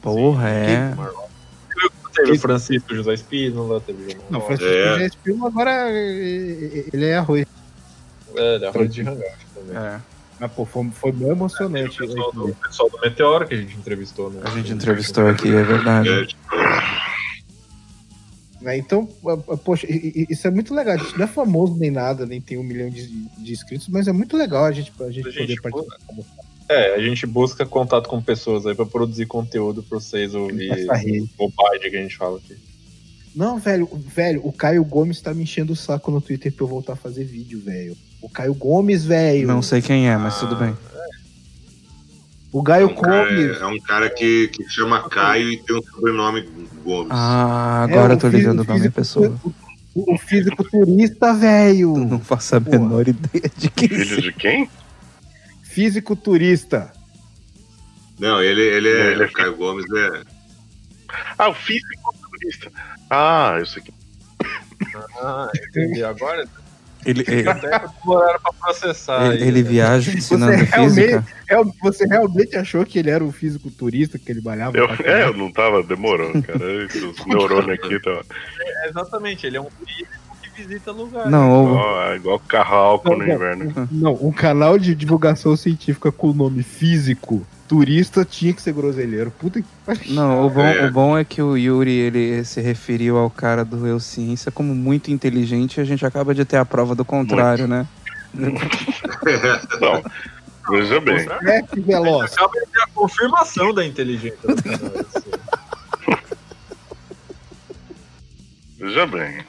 porra, 0.00 0.48
é. 0.48 0.94
Teve 2.14 2.32
o 2.32 2.38
Francisco 2.38 2.94
José 2.94 3.14
Espínola, 3.14 3.80
teve 3.80 4.02
o 4.14 4.16
Não, 4.30 4.40
João 4.40 4.46
Francisco 4.46 4.70
É. 4.72 4.98
já 4.98 5.06
Espírito, 5.06 5.46
agora 5.46 5.90
ele 5.90 7.04
é 7.06 7.16
arroz. 7.16 7.46
É, 8.36 8.58
da 8.58 8.70
Roda 8.70 8.88
de 8.88 9.00
Hangout 9.02 9.22
também. 9.54 9.76
é. 9.76 10.00
Mas, 10.42 10.50
pô, 10.50 10.64
foi, 10.64 10.90
foi 10.90 11.12
bem 11.12 11.28
O 11.28 11.30
emocionante. 11.30 11.96
pessoal, 11.96 12.32
do, 12.32 12.46
o 12.48 12.54
pessoal 12.56 12.90
do 12.90 12.98
Meteoro 13.00 13.46
que 13.46 13.54
a 13.54 13.56
gente 13.56 13.76
entrevistou, 13.76 14.28
né? 14.28 14.40
A 14.42 14.50
gente 14.50 14.72
entrevistou 14.72 15.28
aqui, 15.28 15.46
é 15.46 15.62
verdade. 15.62 16.08
É, 16.08 16.26
né? 18.60 18.76
Então, 18.76 19.08
ah, 19.24 19.38
ah, 19.50 19.56
poxa, 19.56 19.86
isso 19.88 20.44
é 20.48 20.50
muito 20.50 20.74
legal. 20.74 20.94
A 20.94 20.96
gente 20.96 21.16
não 21.16 21.26
é 21.26 21.28
famoso 21.28 21.76
nem 21.76 21.92
nada, 21.92 22.26
nem 22.26 22.40
tem 22.40 22.58
um 22.58 22.64
milhão 22.64 22.90
de, 22.90 23.06
de 23.06 23.52
inscritos, 23.52 23.86
mas 23.86 24.08
é 24.08 24.12
muito 24.12 24.36
legal 24.36 24.64
a 24.64 24.72
gente, 24.72 24.92
a 24.98 25.10
gente 25.12 25.28
A 25.28 25.32
poder 25.32 25.46
gente 25.46 25.62
participar. 25.62 25.96
É, 26.68 26.96
a 26.96 27.00
gente 27.00 27.24
busca 27.24 27.64
contato 27.64 28.08
com 28.08 28.20
pessoas 28.20 28.66
aí 28.66 28.74
pra 28.74 28.84
produzir 28.84 29.26
conteúdo 29.26 29.80
pra 29.80 30.00
vocês 30.00 30.34
ouvir 30.34 30.72
bobagem 31.38 31.88
que 31.88 31.96
a 31.96 32.02
gente 32.02 32.16
fala 32.16 32.38
aqui. 32.38 32.56
Não, 33.32 33.60
velho, 33.60 33.88
velho, 33.92 34.40
o 34.44 34.52
Caio 34.52 34.84
Gomes 34.84 35.20
tá 35.20 35.32
me 35.32 35.44
enchendo 35.44 35.72
o 35.72 35.76
saco 35.76 36.10
no 36.10 36.20
Twitter 36.20 36.52
pra 36.52 36.64
eu 36.64 36.68
voltar 36.68 36.94
a 36.94 36.96
fazer 36.96 37.22
vídeo, 37.22 37.60
velho. 37.60 37.96
O 38.22 38.28
Caio 38.30 38.54
Gomes, 38.54 39.04
velho. 39.04 39.46
Não 39.48 39.60
sei 39.60 39.82
quem 39.82 40.08
é, 40.08 40.16
mas 40.16 40.38
tudo 40.38 40.56
bem. 40.56 40.74
O 42.52 42.60
é, 42.60 42.64
Gaio 42.64 42.86
um 42.88 42.94
cara, 42.94 43.24
Gomes. 43.28 43.60
é 43.60 43.66
um 43.66 43.78
cara 43.80 44.10
que, 44.10 44.48
que 44.48 44.68
chama 44.68 45.08
Caio 45.08 45.50
e 45.50 45.56
tem 45.58 45.76
um 45.76 45.82
sobrenome 45.82 46.42
Gomes. 46.84 47.08
Ah, 47.10 47.82
agora 47.84 48.12
É, 48.12 48.16
eu 48.16 48.18
tô 48.20 48.28
o 48.28 48.30
físico- 48.30 48.36
ligando 48.52 48.60
o 48.60 48.64
nome 48.64 48.66
da 48.66 48.74
físico- 48.74 48.94
pessoa. 48.94 49.40
O, 49.94 50.14
o 50.14 50.18
fisiculturista, 50.18 51.34
velho. 51.34 51.96
Não 52.06 52.20
faço 52.20 52.56
a 52.56 52.60
Porra. 52.60 52.78
menor 52.78 53.08
ideia 53.08 53.50
de 53.56 53.70
quem 53.70 53.88
Filho 53.88 54.22
de 54.22 54.32
quem? 54.32 54.70
Fisiculturista. 55.62 56.92
Não, 58.18 58.40
ele, 58.42 58.60
ele 58.62 58.88
é. 58.88 59.12
Ele 59.12 59.22
é 59.22 59.26
o 59.26 59.32
Caio 59.32 59.56
Gomes 59.56 59.84
é. 59.90 60.22
Ah, 61.38 61.48
o 61.48 61.54
fisiculturista. 61.54 62.70
Ah, 63.10 63.56
eu 63.58 63.66
sei 63.66 63.82
que. 63.82 63.92
Ah, 65.20 65.48
entendi. 65.68 66.04
Agora 66.04 66.46
ele, 67.04 67.24
ele, 67.26 67.48
até 67.48 67.78
que 67.80 67.86
demoraram 68.00 68.40
pra 68.40 68.52
processar. 68.52 69.34
ele, 69.34 69.44
ele 69.48 69.62
viaja 69.62 70.12
ensinando 70.12 70.52
Você 70.58 70.64
realmente- 70.64 70.94
física. 70.94 71.26
Real- 71.48 71.74
Você 71.82 72.06
realmente 72.06 72.56
achou 72.56 72.84
que 72.86 72.98
ele 72.98 73.10
era 73.10 73.22
um 73.22 73.30
fisiculturista, 73.32 74.18
que 74.18 74.30
ele 74.32 74.40
malhava? 74.40 74.76
Eu, 74.76 74.88
é, 75.04 75.24
eu 75.24 75.36
não 75.36 75.50
tava, 75.52 75.82
demorou, 75.82 76.30
cara. 76.42 76.58
Os 76.86 77.26
neurônios 77.26 77.78
aqui 77.78 78.00
tava. 78.00 78.24
É, 78.60 78.88
exatamente, 78.88 79.46
ele 79.46 79.56
é 79.56 79.60
um 79.60 79.68
físico 79.84 80.12
que 80.42 80.62
visita 80.62 80.90
lugares. 80.92 81.30
Não, 81.30 81.50
o- 81.64 81.74
Ó, 81.76 82.04
é 82.12 82.16
igual 82.16 82.38
carro 82.40 82.74
álcool 82.76 83.10
no 83.12 83.18
Não, 83.18 83.26
não. 83.26 83.34
inverno. 83.34 83.88
Não, 83.90 84.12
um 84.14 84.32
canal 84.32 84.78
de 84.78 84.94
divulgação 84.94 85.56
científica 85.56 86.10
com 86.10 86.30
o 86.30 86.34
nome 86.34 86.62
físico 86.62 87.46
turista 87.72 88.22
tinha 88.22 88.52
que 88.52 88.60
ser 88.60 88.74
groselheiro. 88.74 89.30
Puta 89.30 89.62
que 89.62 89.68
pariu. 89.86 90.12
não, 90.12 90.44
o 90.46 90.50
bom, 90.50 90.60
É. 90.60 90.86
o 90.86 90.92
bom 90.92 91.16
é 91.16 91.24
que 91.24 91.40
o 91.40 91.56
Yuri 91.56 91.90
ele 91.90 92.44
se 92.44 92.60
referiu 92.60 93.16
ao 93.16 93.30
cara 93.30 93.64
do 93.64 93.86
Eu 93.86 93.98
Ciência 93.98 94.52
como 94.52 94.74
muito 94.74 95.10
inteligente 95.10 95.78
e 95.78 95.80
a 95.80 95.84
gente 95.84 96.04
acaba 96.04 96.34
de 96.34 96.44
ter 96.44 96.58
a 96.58 96.66
prova 96.66 96.94
do 96.94 97.02
contrário, 97.02 97.66
né? 97.66 97.86
Não, 98.34 100.02
veja 100.70 101.00
bem. 101.00 101.26
É 101.46 101.62
que 101.62 101.80
veloz. 101.80 102.30
Acaba 102.34 102.52
de 102.60 102.66
ter 102.70 102.82
a 102.82 102.86
confirmação 102.88 103.72
da 103.72 103.86
inteligência. 103.86 104.38
Veja 108.78 109.06
bem. 109.06 109.44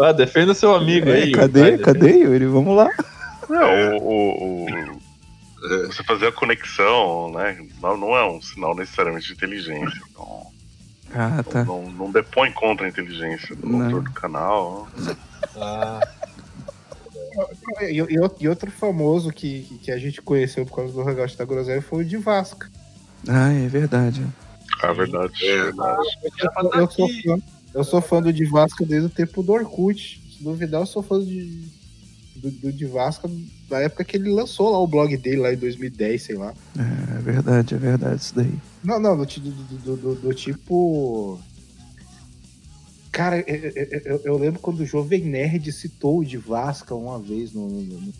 Ah, 0.00 0.12
defenda 0.12 0.52
seu 0.52 0.74
amigo 0.74 1.08
aí. 1.10 1.14
É, 1.14 1.24
Yuri, 1.26 1.32
cadê? 1.32 1.62
defenda. 1.62 1.82
Cadê, 1.82 2.18
Yuri? 2.18 2.46
Vamos 2.46 2.76
lá. 2.76 2.88
É, 3.50 3.96
o, 3.96 4.02
o- 4.02 4.66
o- 4.66 4.97
você 5.60 6.02
fazer 6.04 6.26
a 6.28 6.32
conexão, 6.32 7.32
né? 7.32 7.66
Não, 7.82 7.96
não 7.96 8.16
é 8.16 8.24
um 8.28 8.40
sinal 8.40 8.74
necessariamente 8.74 9.26
de 9.26 9.32
inteligência. 9.32 10.00
Então, 10.10 10.46
Ah, 11.14 11.42
tá. 11.42 11.64
não, 11.64 11.90
não 11.90 12.12
depõe 12.12 12.52
contra 12.52 12.86
a 12.86 12.88
inteligência 12.88 13.56
do 13.56 13.66
Não. 13.68 13.84
autor 13.86 14.02
do 14.02 14.10
canal. 14.12 14.88
Ah, 15.56 16.00
E, 17.82 18.00
e- 18.00 18.18
e 18.40 18.48
outro 18.48 18.70
famoso 18.70 19.30
que, 19.32 19.62
que 19.82 19.90
a 19.92 19.98
gente 19.98 20.20
conheceu 20.20 20.66
por 20.66 20.76
causa 20.76 20.92
do 20.92 21.00
Hangout 21.08 21.36
da 21.36 21.44
Groselha 21.44 21.80
foi 21.82 22.02
o 22.02 22.06
de 22.06 22.16
Vasca. 22.16 22.68
Ah, 23.28 23.52
é 23.52 23.68
verdade. 23.68 24.26
É 24.82 24.92
verdade. 24.92 25.46
É. 25.46 25.62
verdade. 25.64 26.08
tá 26.54 26.62
Eu 26.74 26.90
sou, 26.90 27.08
fã, 27.08 27.38
eu 27.74 27.84
sou 27.84 28.00
fã 28.00 28.20
do 28.22 28.32
de 28.32 28.44
Vasca 28.44 28.84
desde 28.84 29.06
o 29.06 29.10
tempo 29.10 29.42
do 29.42 29.52
Orkut. 29.52 30.20
Se 30.36 30.42
duvidar, 30.42 30.80
eu 30.82 30.86
sou 30.86 31.02
fã 31.02 31.20
de, 31.20 31.68
do, 32.38 32.50
do 32.50 32.72
de 32.72 32.86
Vasca 32.86 33.28
da 33.68 33.80
época 33.80 34.04
que 34.04 34.16
ele 34.16 34.30
lançou 34.30 34.70
lá 34.70 34.78
o 34.78 34.86
blog 34.86 35.16
dele, 35.16 35.38
lá 35.38 35.52
em 35.52 35.56
2010, 35.56 36.22
sei 36.22 36.36
lá. 36.36 36.54
É 36.76 37.18
verdade, 37.20 37.74
é 37.74 37.78
verdade 37.78 38.20
isso 38.22 38.34
daí. 38.34 38.54
Não, 38.82 38.98
não, 38.98 39.16
do, 39.16 39.26
do, 39.26 39.96
do, 39.96 40.14
do- 40.14 40.34
tipo. 40.34 41.38
Cara, 43.10 43.40
eu, 43.40 43.56
eu- 43.56 44.00
eu- 44.04 44.20
eu 44.24 44.38
lembro 44.38 44.60
quando 44.60 44.80
o 44.80 44.86
Jovem 44.86 45.24
Nerd 45.24 45.72
citou 45.72 46.20
o 46.20 46.24
de 46.24 46.36
Vasca 46.38 46.94
uma 46.94 47.18
vez 47.18 47.52
no, 47.52 47.68
no- 47.68 48.00
no 48.00 48.12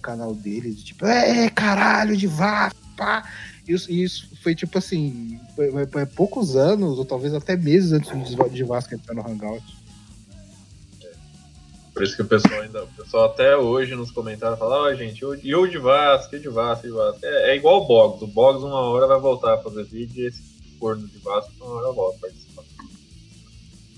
canal 0.00 0.34
dele, 0.34 0.72
de 0.72 0.82
tipo, 0.84 1.04
é 1.04 1.50
caralho, 1.50 2.16
de 2.16 2.26
Vasca, 2.26 2.78
pá. 2.96 3.28
Isso, 3.66 3.92
isso 3.92 4.30
foi 4.42 4.54
tipo 4.54 4.78
assim, 4.78 5.38
foi- 5.54 5.70
foi- 5.70 5.86
foi 5.86 6.06
poucos 6.06 6.56
anos, 6.56 6.98
ou 6.98 7.04
talvez 7.04 7.34
até 7.34 7.54
meses 7.56 7.92
antes 7.92 8.10
do 8.34 8.48
de 8.48 8.64
Vasca 8.64 8.94
entrar 8.94 9.14
no 9.14 9.20
Hangout. 9.28 9.62
Por 11.98 12.04
isso 12.04 12.14
que 12.14 12.22
o 12.22 12.26
pessoal 12.26 12.60
ainda. 12.60 12.84
O 12.84 12.86
pessoal 12.88 13.24
até 13.24 13.56
hoje 13.56 13.96
nos 13.96 14.12
comentários 14.12 14.56
fala, 14.56 14.82
ó, 14.84 14.94
gente, 14.94 15.24
o- 15.24 15.34
e 15.34 15.52
o 15.52 15.66
de 15.66 15.78
Vasco, 15.78 16.32
e 16.36 16.38
o 16.38 16.40
de 16.42 16.48
Vasco, 16.48 16.86
e 16.86 16.90
o 16.90 16.92
de 16.92 16.96
Vasco. 16.98 17.18
É, 17.26 17.50
é 17.50 17.56
igual 17.56 17.82
o 17.82 17.86
Boggs. 17.86 18.22
O 18.22 18.26
Boggs 18.28 18.64
uma 18.64 18.80
hora 18.82 19.08
vai 19.08 19.18
voltar 19.18 19.54
a 19.54 19.58
fazer 19.58 19.82
vídeo 19.82 20.22
e 20.22 20.28
esse 20.28 20.40
corno 20.78 21.08
de 21.08 21.18
Vasco 21.18 21.50
uma 21.60 21.74
hora 21.74 21.92
volta 21.92 22.16
a 22.18 22.20
participar. 22.20 22.62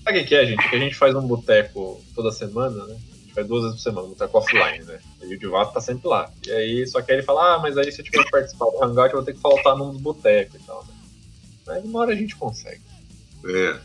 Sabe 0.03 0.19
o 0.19 0.25
que 0.25 0.33
é, 0.33 0.45
gente? 0.47 0.67
Que 0.67 0.75
a 0.75 0.79
gente 0.79 0.95
faz 0.95 1.13
um 1.15 1.21
boteco 1.27 2.01
toda 2.15 2.31
semana, 2.31 2.87
né? 2.87 2.95
A 2.95 3.17
gente 3.21 3.33
faz 3.35 3.47
duas 3.47 3.61
vezes 3.65 3.77
por 3.77 3.83
semana, 3.83 4.07
boteco 4.07 4.37
offline, 4.39 4.83
né? 4.83 4.99
E 5.21 5.35
o 5.35 5.37
de 5.39 5.45
Vasco 5.47 5.73
tá 5.75 5.81
sempre 5.81 6.07
lá. 6.07 6.31
E 6.47 6.51
aí, 6.51 6.87
só 6.87 7.03
que 7.03 7.11
aí 7.11 7.19
ele 7.19 7.25
fala, 7.25 7.53
ah, 7.53 7.59
mas 7.59 7.77
aí 7.77 7.91
se 7.91 8.01
eu 8.01 8.05
tiver 8.05 8.23
que 8.23 8.31
participar 8.31 8.65
do 8.65 8.83
Hangout, 8.83 9.13
eu 9.13 9.19
vou 9.19 9.25
ter 9.25 9.33
que 9.33 9.39
faltar 9.39 9.77
num 9.77 9.91
dos 9.91 10.01
botecos 10.01 10.59
e 10.59 10.63
tal, 10.65 10.83
né? 10.85 10.93
Mas 11.67 11.83
uma 11.85 11.99
hora 11.99 12.13
a 12.13 12.15
gente 12.15 12.35
consegue. 12.35 12.81
É. 13.43 13.79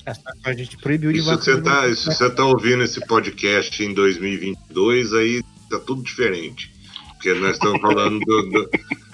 A 0.45 0.53
gente 0.53 0.77
proibiu 0.77 1.11
o 1.11 1.13
de 1.13 1.21
se 1.21 1.27
Vasca. 1.27 1.43
você 1.55 1.61
tá, 1.63 1.95
se 1.95 2.05
você 2.07 2.31
tá 2.31 2.45
ouvindo 2.45 2.83
esse 2.83 3.01
podcast 3.07 3.83
em 3.83 3.95
2022, 3.95 5.13
aí 5.15 5.43
tá 5.71 5.79
tudo 5.81 6.03
diferente. 6.03 6.71
Porque 7.15 7.33
nós 7.35 7.53
estamos 7.53 7.81
falando 7.81 8.19
do, 8.21 8.43
do- 8.51 8.71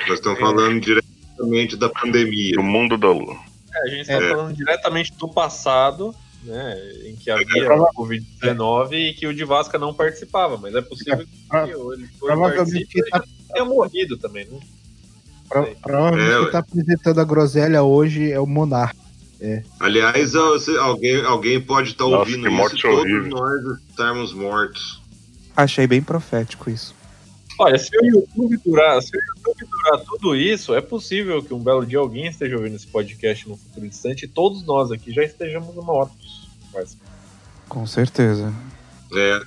nós 0.09 0.18
estamos 0.18 0.38
falando 0.40 0.80
diretamente 0.80 1.76
da 1.76 1.88
pandemia. 1.88 2.59
O 2.59 2.62
mundo 2.62 2.99
da 2.99 3.11
lua. 3.11 3.36
É, 3.74 3.78
a 3.82 3.88
gente 3.90 4.01
está 4.03 4.14
É. 4.14 4.28
falando 4.30 4.55
diretamente 4.57 5.12
do 5.16 5.28
passado, 5.28 6.12
né, 6.43 6.76
em 7.05 7.14
que 7.16 7.30
havia 7.30 7.64
prova- 7.64 7.88
o 7.95 8.03
Covid-19 8.05 8.93
e 8.95 9.14
que 9.14 9.26
o 9.28 9.32
de 9.34 9.45
Vasca 9.45 9.78
não 9.78 9.95
participava, 9.95 10.57
mas 10.59 10.74
é 10.74 10.82
possível 10.82 11.18
que 11.24 11.57
ele 11.57 11.74
hoje 11.76 12.09
Provavelmente 12.18 12.57
participe 12.57 12.86
quem 12.93 13.05
tá, 13.11 13.22
tenha 13.53 13.64
morrido 13.64 14.18
também, 14.18 14.45
né? 14.47 14.59
pro- 15.49 15.76
provavelmente 15.80 16.32
É, 16.32 16.40
quem 16.43 16.51
tá 16.51 16.59
apresentando 16.59 17.20
a 17.20 17.24
groselha 17.24 17.82
hoje 17.84 18.30
é 18.32 18.40
o 18.40 18.47
Monarca. 18.47 19.01
Aliás, 19.80 20.34
ó, 20.34 20.51
você- 20.51 20.76
alguém, 20.76 21.22
alguém 21.24 21.61
pode 21.61 21.90
estar 21.90 22.05
Nossa, 22.05 22.18
ouvindo 22.18 22.47
isso 22.47 22.57
morte 22.57 22.78
e 22.78 22.82
todos 22.82 22.99
horrível. 23.01 23.28
nós 23.28 23.78
estarmos 23.88 24.32
mortos. 24.32 25.01
Achei 25.57 25.86
bem 25.86 26.01
profético 26.03 26.70
isso. 26.70 26.95
Olha, 27.59 27.78
se 27.78 27.90
o 27.99 28.05
YouTube 28.07 28.57
durar, 28.64 29.01
se 29.03 29.11
o 29.16 29.20
YouTube 29.20 29.68
durar 29.70 30.01
tudo 30.05 30.34
isso, 30.34 30.74
é 30.74 30.80
possível 30.80 31.43
que 31.43 31.53
um 31.53 31.59
belo 31.62 31.84
dia 31.84 31.99
alguém 31.99 32.26
esteja 32.26 32.57
ouvindo 32.57 32.76
esse 32.76 32.86
podcast 32.86 33.49
no 33.49 33.57
futuro 33.57 33.86
distante 33.88 34.24
e 34.24 34.28
todos 34.28 34.64
nós 34.64 34.90
aqui 34.90 35.12
já 35.12 35.22
estejamos 35.22 35.74
mortos. 35.76 36.49
Mas, 36.72 36.97
Com 37.68 37.86
certeza. 37.86 38.53
É. 39.14 39.43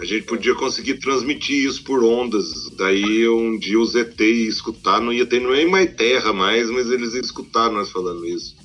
A 0.00 0.04
gente 0.04 0.24
podia 0.26 0.54
conseguir 0.56 0.94
transmitir 0.94 1.64
isso 1.64 1.84
por 1.84 2.02
ondas. 2.02 2.68
Daí 2.76 3.28
um 3.28 3.56
dia 3.58 3.78
os 3.78 3.94
ET 3.94 4.18
ia 4.20 4.48
escutar, 4.48 5.00
não 5.00 5.12
ia 5.12 5.24
ter 5.24 5.40
nem 5.40 5.70
mais 5.70 5.94
terra 5.94 6.32
mais, 6.32 6.68
mas 6.68 6.90
eles 6.90 7.14
iam 7.14 7.20
escutar 7.22 7.70
nós 7.70 7.90
falando 7.90 8.26
isso. 8.26 8.56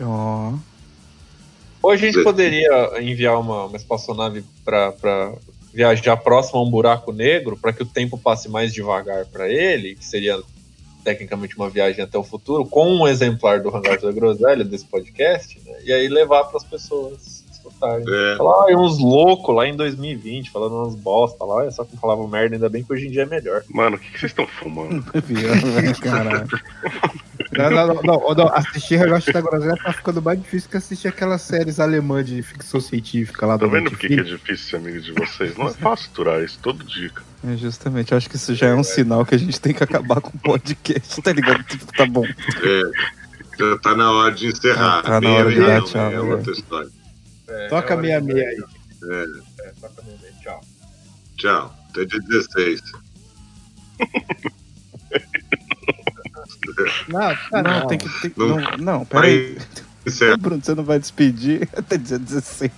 Ó. 0.00 0.52
ou 1.82 1.90
a 1.90 1.96
gente 1.96 2.22
poderia 2.22 3.00
enviar 3.00 3.40
uma, 3.40 3.64
uma 3.64 3.76
espaçonave 3.76 4.44
para 4.64 5.32
viajar 5.72 6.16
próximo 6.16 6.58
a 6.58 6.62
um 6.62 6.70
buraco 6.70 7.12
negro 7.12 7.56
para 7.56 7.72
que 7.72 7.82
o 7.82 7.86
tempo 7.86 8.16
passe 8.18 8.48
mais 8.48 8.72
devagar 8.72 9.26
para 9.26 9.48
ele, 9.48 9.94
que 9.94 10.04
seria 10.04 10.38
tecnicamente 11.04 11.56
uma 11.56 11.70
viagem 11.70 12.02
até 12.02 12.18
o 12.18 12.24
futuro, 12.24 12.64
com 12.64 12.96
um 12.96 13.06
exemplar 13.06 13.60
do 13.60 13.68
Hangar 13.68 14.00
da 14.00 14.10
Groselha 14.10 14.64
desse 14.64 14.84
podcast, 14.86 15.60
né? 15.64 15.76
e 15.84 15.92
aí 15.92 16.08
levar 16.08 16.44
para 16.44 16.56
as 16.56 16.64
pessoas 16.64 17.44
escutarem. 17.52 18.04
É. 18.08 18.36
Falar, 18.36 18.72
ah, 18.72 18.76
uns 18.76 18.98
loucos 18.98 19.54
lá 19.54 19.68
em 19.68 19.76
2020, 19.76 20.50
falando 20.50 20.74
umas 20.74 20.94
bosta 20.94 21.44
lá, 21.44 21.64
é 21.64 21.70
só 21.70 21.84
que 21.84 21.96
falavam 21.96 22.26
merda, 22.26 22.56
ainda 22.56 22.68
bem 22.68 22.82
que 22.82 22.92
hoje 22.92 23.06
em 23.06 23.10
dia 23.10 23.22
é 23.22 23.26
melhor. 23.26 23.62
Mano, 23.68 23.96
o 23.96 23.98
que, 23.98 24.10
que 24.10 24.18
vocês 24.18 24.32
estão 24.32 24.46
fumando? 24.46 25.04
Caralho. 26.02 26.48
Não, 27.58 27.70
não, 27.70 27.86
não, 27.86 28.02
não, 28.02 28.34
não, 28.34 28.48
assistir 28.54 28.96
Hangout 29.02 29.32
da 29.32 29.40
Groselha 29.40 29.76
tá 29.82 29.92
ficando 29.92 30.20
mais 30.22 30.40
difícil 30.40 30.68
que 30.70 30.76
assistir 30.76 31.08
aquelas 31.08 31.42
séries 31.42 31.80
alemãs 31.80 32.26
de 32.26 32.42
ficção 32.42 32.80
científica 32.80 33.46
lá 33.46 33.58
Tá 33.58 33.64
do 33.66 33.70
vendo 33.70 33.90
por 33.90 33.98
que 33.98 34.06
é 34.12 34.22
difícil 34.22 34.68
ser 34.70 34.76
amigo 34.76 35.00
de 35.00 35.12
vocês? 35.12 35.56
Não 35.56 35.68
é 35.68 35.72
fácil 35.72 36.08
aturar 36.12 36.42
isso 36.42 36.58
todo 36.62 36.84
dia. 36.84 37.10
É, 37.46 37.56
justamente, 37.56 38.12
eu 38.12 38.18
acho 38.18 38.28
que 38.28 38.36
isso 38.36 38.54
já 38.54 38.68
é 38.68 38.74
um 38.74 38.82
sinal 38.84 39.24
que 39.24 39.34
a 39.34 39.38
gente 39.38 39.60
tem 39.60 39.72
que 39.74 39.82
acabar 39.84 40.20
com 40.20 40.36
o 40.36 40.40
podcast, 40.40 41.20
tá 41.22 41.32
ligado? 41.32 41.62
Tipo, 41.64 41.86
tá 41.92 42.06
bom. 42.06 42.24
É, 42.24 42.82
já 43.58 43.78
tá 43.78 43.94
na 43.96 44.10
hora 44.10 44.34
de 44.34 44.46
encerrar. 44.48 44.98
Ah, 44.98 45.02
tá 45.02 45.20
na 45.20 45.30
hora 45.30 45.50
de 45.52 45.60
dar 45.60 45.82
tchau, 45.82 46.00
É 46.06 46.10
né? 46.10 46.20
outra 46.20 46.52
história. 46.52 46.90
É, 47.48 47.68
Toca 47.68 47.92
é 47.92 47.96
hora 47.96 48.02
meia 48.02 48.20
de- 48.20 48.26
meia 48.34 48.48
aí. 48.48 48.64
É, 49.04 49.72
toca 49.80 50.02
meia 50.02 50.18
meia, 50.20 50.32
tchau. 50.42 50.60
Tchau. 51.36 51.74
Até 51.90 52.04
dia 52.04 52.20
16. 52.20 52.82
Não, 57.08 57.36
Não, 57.62 57.86
tem 57.86 57.98
que. 57.98 58.08
Tem, 58.20 58.32
Não. 58.36 58.56
não, 58.56 58.76
não, 58.78 59.04
peraí. 59.04 59.58
Bruno, 60.38 60.62
você 60.62 60.72
não 60.74 60.84
vai 60.84 60.98
despedir 61.00 61.68
até 61.76 61.98
dia 61.98 62.18
16. 62.18 62.70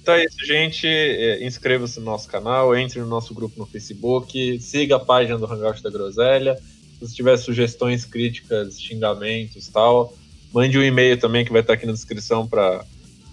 Então 0.00 0.14
é 0.14 0.24
isso, 0.24 0.46
gente. 0.46 0.86
É, 0.86 1.44
Inscreva-se 1.44 1.98
no 1.98 2.06
nosso 2.06 2.28
canal, 2.28 2.74
entre 2.76 3.00
no 3.00 3.06
nosso 3.06 3.34
grupo 3.34 3.58
no 3.58 3.66
Facebook, 3.66 4.60
siga 4.60 4.94
a 4.96 5.00
página 5.00 5.36
do 5.38 5.46
Hangout 5.46 5.82
da 5.82 5.90
Groselha. 5.90 6.56
Se 7.02 7.14
tiver 7.14 7.36
sugestões, 7.36 8.06
críticas, 8.06 8.80
xingamentos 8.80 9.68
tal, 9.68 10.16
mande 10.52 10.78
um 10.78 10.82
e-mail 10.82 11.18
também 11.18 11.44
que 11.44 11.52
vai 11.52 11.60
estar 11.60 11.74
aqui 11.74 11.84
na 11.84 11.92
descrição 11.92 12.46
para 12.46 12.82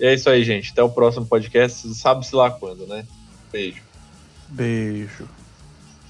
E 0.00 0.04
é 0.04 0.12
isso 0.12 0.28
aí, 0.28 0.44
gente. 0.44 0.72
Até 0.72 0.82
o 0.82 0.90
próximo 0.90 1.24
podcast. 1.26 1.94
Sabe-se 1.94 2.34
lá 2.34 2.50
quando, 2.50 2.86
né? 2.86 3.06
Beijo. 3.50 3.80
Beijo. 4.52 5.26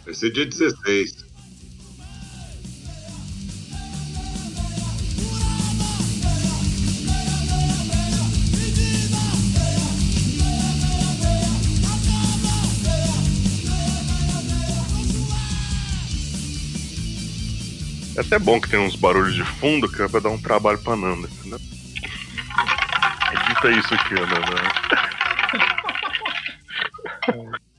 Vai 0.05 0.14
ser 0.14 0.32
dia 0.32 0.45
16. 0.45 1.24
É 18.14 18.20
até 18.20 18.38
bom 18.40 18.61
que 18.61 18.68
tem 18.68 18.80
uns 18.80 18.97
barulhos 18.97 19.34
de 19.34 19.45
fundo 19.45 19.88
que 19.88 20.03
é 20.03 20.09
pra 20.09 20.18
dar 20.18 20.30
um 20.30 20.38
trabalho 20.38 20.78
pra 20.78 20.97
Nanda, 20.97 21.28
entendeu? 21.28 21.61
Edita 23.30 23.70
isso 23.70 23.95
aqui, 23.95 24.14
Nanda. 24.14 24.43